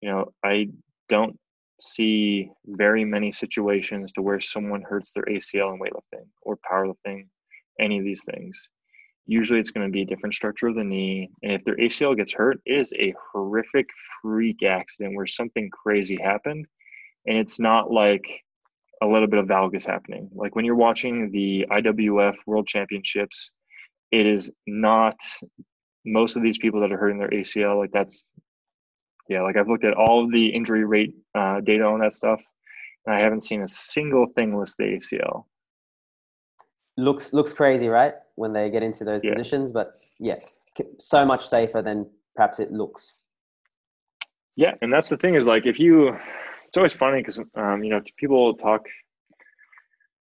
you 0.00 0.10
know, 0.10 0.32
I 0.42 0.68
don't 1.08 1.38
see 1.80 2.50
very 2.66 3.04
many 3.04 3.32
situations 3.32 4.12
to 4.12 4.22
where 4.22 4.40
someone 4.40 4.82
hurts 4.82 5.12
their 5.12 5.24
ACL 5.24 5.74
in 5.74 5.80
weightlifting 5.80 6.26
or 6.42 6.58
powerlifting, 6.70 7.26
any 7.78 7.98
of 7.98 8.04
these 8.04 8.22
things 8.24 8.68
usually 9.30 9.60
it's 9.60 9.70
going 9.70 9.86
to 9.86 9.92
be 9.92 10.02
a 10.02 10.06
different 10.06 10.34
structure 10.34 10.66
of 10.66 10.74
the 10.74 10.82
knee. 10.82 11.30
And 11.42 11.52
if 11.52 11.64
their 11.64 11.76
ACL 11.76 12.16
gets 12.16 12.32
hurt, 12.32 12.60
it 12.66 12.80
is 12.80 12.92
a 12.98 13.14
horrific 13.32 13.86
freak 14.20 14.64
accident 14.64 15.14
where 15.14 15.26
something 15.26 15.70
crazy 15.70 16.18
happened. 16.20 16.66
And 17.26 17.38
it's 17.38 17.60
not 17.60 17.92
like 17.92 18.24
a 19.02 19.06
little 19.06 19.28
bit 19.28 19.38
of 19.38 19.46
valgus 19.46 19.86
happening. 19.86 20.28
Like 20.34 20.56
when 20.56 20.64
you're 20.64 20.74
watching 20.74 21.30
the 21.30 21.64
IWF 21.70 22.34
World 22.46 22.66
Championships, 22.66 23.52
it 24.10 24.26
is 24.26 24.50
not 24.66 25.16
most 26.04 26.36
of 26.36 26.42
these 26.42 26.58
people 26.58 26.80
that 26.80 26.90
are 26.90 26.98
hurting 26.98 27.18
their 27.18 27.30
ACL. 27.30 27.78
Like 27.78 27.92
that's, 27.92 28.26
yeah, 29.30 29.40
like 29.40 29.56
I've 29.56 29.68
looked 29.68 29.84
at 29.84 29.94
all 29.94 30.22
of 30.22 30.30
the 30.30 30.48
injury 30.48 30.84
rate 30.84 31.14
uh, 31.34 31.60
data 31.60 31.84
on 31.84 32.00
that 32.00 32.12
stuff, 32.12 32.42
and 33.06 33.14
I 33.14 33.20
haven't 33.20 33.42
seen 33.42 33.62
a 33.62 33.68
single 33.68 34.26
thing 34.26 34.58
list 34.58 34.76
the 34.76 34.84
ACL 34.84 35.44
looks 37.00 37.32
looks 37.32 37.52
crazy, 37.52 37.88
right? 37.88 38.14
When 38.36 38.52
they 38.52 38.70
get 38.70 38.82
into 38.82 39.04
those 39.04 39.22
yeah. 39.24 39.32
positions, 39.32 39.72
but 39.72 39.94
yeah, 40.18 40.36
so 40.98 41.24
much 41.24 41.48
safer 41.48 41.82
than 41.82 42.08
perhaps 42.36 42.60
it 42.60 42.72
looks. 42.72 43.24
Yeah, 44.56 44.74
and 44.82 44.92
that's 44.92 45.08
the 45.08 45.16
thing 45.16 45.34
is 45.34 45.46
like 45.46 45.66
if 45.66 45.78
you, 45.78 46.08
it's 46.66 46.76
always 46.76 46.92
funny 46.92 47.18
because 47.18 47.38
um, 47.56 47.82
you 47.82 47.90
know 47.90 48.00
people 48.16 48.54
talk. 48.54 48.86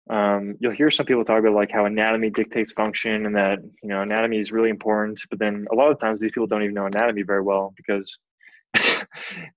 Um, 0.10 0.56
you'll 0.60 0.74
hear 0.74 0.90
some 0.90 1.06
people 1.06 1.24
talk 1.24 1.40
about 1.40 1.54
like 1.54 1.70
how 1.70 1.86
anatomy 1.86 2.32
dictates 2.32 2.72
function 2.72 3.28
and 3.28 3.36
that 3.36 3.60
you 3.84 3.90
know 3.90 4.02
anatomy 4.02 4.40
is 4.40 4.52
really 4.52 4.70
important, 4.70 5.22
but 5.30 5.38
then 5.38 5.68
a 5.72 5.76
lot 5.76 5.92
of 5.92 6.00
times 6.00 6.20
these 6.20 6.32
people 6.32 6.48
don't 6.48 6.64
even 6.64 6.74
know 6.74 6.88
anatomy 6.88 7.22
very 7.22 7.44
well 7.44 7.74
because 7.78 8.18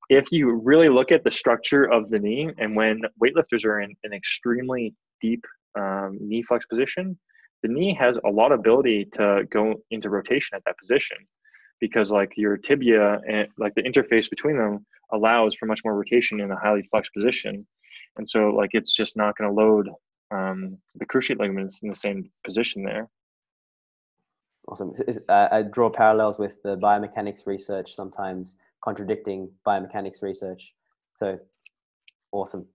if 0.09 0.31
you 0.33 0.53
really 0.53 0.89
look 0.89 1.13
at 1.13 1.25
the 1.25 1.31
structure 1.31 1.85
of 1.85 2.11
the 2.11 2.19
knee 2.19 2.51
and 2.59 2.77
when 2.77 3.01
weightlifters 3.23 3.65
are 3.65 3.81
in 3.81 3.95
an 4.05 4.13
extremely 4.13 4.95
deep 5.21 5.45
um, 5.79 6.19
knee 6.21 6.43
flex 6.43 6.67
position, 6.67 7.19
the 7.63 7.69
knee 7.69 7.95
has 7.99 8.19
a 8.25 8.31
lot 8.31 8.53
of 8.53 8.61
ability 8.61 9.07
to 9.15 9.45
go 9.51 9.75
into 9.91 10.11
rotation 10.11 10.57
at 10.57 10.63
that 10.65 10.79
position. 10.79 11.17
because 11.83 12.13
like 12.13 12.33
your 12.37 12.57
tibia 12.57 13.21
and 13.29 13.49
like 13.59 13.75
the 13.75 13.83
interface 13.83 14.31
between 14.31 14.57
them 14.57 14.87
allows 15.13 15.53
for 15.57 15.67
much 15.67 15.81
more 15.85 15.97
rotation 15.97 16.41
in 16.41 16.51
a 16.53 16.57
highly 16.57 16.83
flexed 16.91 17.13
position. 17.13 17.67
And 18.17 18.27
so 18.27 18.51
like 18.51 18.71
it's 18.73 18.95
just 18.95 19.17
not 19.17 19.37
going 19.37 19.51
to 19.51 19.55
load 19.55 19.91
um, 20.31 20.79
the 20.95 21.05
cruciate 21.05 21.41
ligaments 21.41 21.81
in 21.83 21.91
the 21.91 21.97
same 21.97 22.31
position 22.45 22.85
there. 22.85 23.09
Awesome. 24.69 24.93
Uh, 25.29 25.49
I 25.51 25.63
draw 25.63 25.91
parallels 25.91 26.39
with 26.39 26.63
the 26.63 26.77
biomechanics 26.77 27.47
research, 27.47 27.97
sometimes 27.97 28.57
contradicting 28.83 29.51
biomechanics 29.67 30.23
research. 30.23 30.75
So 31.15 31.39
awesome. 32.33 32.67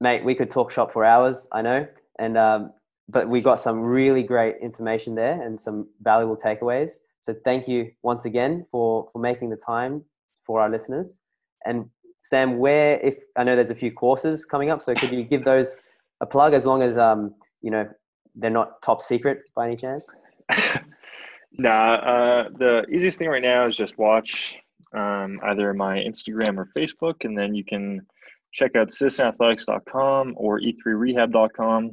Mate, 0.00 0.24
we 0.24 0.34
could 0.34 0.50
talk 0.50 0.70
shop 0.70 0.92
for 0.92 1.04
hours, 1.04 1.46
I 1.52 1.62
know. 1.62 1.86
And 2.18 2.36
um, 2.36 2.72
but 3.08 3.28
we 3.28 3.40
got 3.40 3.60
some 3.60 3.80
really 3.80 4.22
great 4.22 4.56
information 4.60 5.14
there 5.14 5.40
and 5.40 5.58
some 5.58 5.88
valuable 6.02 6.36
takeaways. 6.36 6.98
So 7.20 7.34
thank 7.44 7.68
you 7.68 7.90
once 8.02 8.24
again 8.24 8.66
for 8.70 9.08
for 9.12 9.18
making 9.20 9.50
the 9.50 9.56
time 9.56 10.02
for 10.44 10.60
our 10.60 10.70
listeners. 10.70 11.20
And 11.64 11.88
Sam, 12.22 12.58
where 12.58 12.98
if 13.00 13.16
I 13.36 13.44
know 13.44 13.54
there's 13.54 13.70
a 13.70 13.74
few 13.74 13.92
courses 13.92 14.44
coming 14.44 14.70
up, 14.70 14.82
so 14.82 14.94
could 14.94 15.12
you 15.12 15.22
give 15.22 15.44
those 15.44 15.76
a 16.20 16.26
plug 16.26 16.54
as 16.54 16.66
long 16.66 16.82
as 16.82 16.98
um 16.98 17.34
you 17.62 17.70
know 17.70 17.88
they're 18.34 18.50
not 18.50 18.82
top 18.82 19.00
secret 19.00 19.50
by 19.54 19.66
any 19.66 19.76
chance? 19.76 20.12
nah, 21.52 21.94
uh, 21.94 22.48
the 22.58 22.84
easiest 22.90 23.18
thing 23.18 23.28
right 23.28 23.42
now 23.42 23.66
is 23.66 23.76
just 23.76 23.98
watch 23.98 24.58
um, 24.94 25.40
either 25.44 25.72
my 25.74 25.98
Instagram 25.98 26.58
or 26.58 26.68
Facebook, 26.78 27.24
and 27.24 27.36
then 27.36 27.54
you 27.54 27.64
can 27.64 28.06
check 28.52 28.76
out 28.76 28.88
citizenathletics.com 28.88 30.34
or 30.36 30.60
e3rehab.com. 30.60 31.90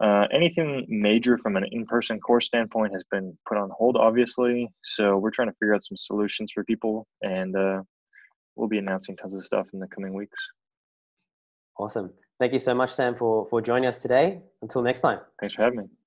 Uh, 0.00 0.26
anything 0.32 0.86
major 0.88 1.36
from 1.38 1.56
an 1.56 1.64
in-person 1.72 2.18
course 2.20 2.46
standpoint 2.46 2.92
has 2.92 3.04
been 3.10 3.36
put 3.46 3.58
on 3.58 3.70
hold, 3.76 3.96
obviously. 3.96 4.68
So 4.82 5.18
we're 5.18 5.30
trying 5.30 5.48
to 5.48 5.54
figure 5.54 5.74
out 5.74 5.84
some 5.84 5.96
solutions 5.96 6.52
for 6.52 6.64
people, 6.64 7.06
and 7.22 7.54
uh, 7.54 7.82
we'll 8.56 8.68
be 8.68 8.78
announcing 8.78 9.16
tons 9.16 9.34
of 9.34 9.44
stuff 9.44 9.66
in 9.74 9.80
the 9.80 9.88
coming 9.88 10.14
weeks. 10.14 10.38
Awesome. 11.78 12.12
Thank 12.38 12.54
you 12.54 12.58
so 12.58 12.74
much, 12.74 12.94
Sam, 12.94 13.14
for, 13.14 13.46
for 13.50 13.60
joining 13.60 13.86
us 13.86 14.00
today. 14.00 14.40
Until 14.62 14.82
next 14.82 15.00
time. 15.00 15.20
Thanks 15.38 15.54
for 15.54 15.62
having 15.62 15.80
me. 15.80 15.99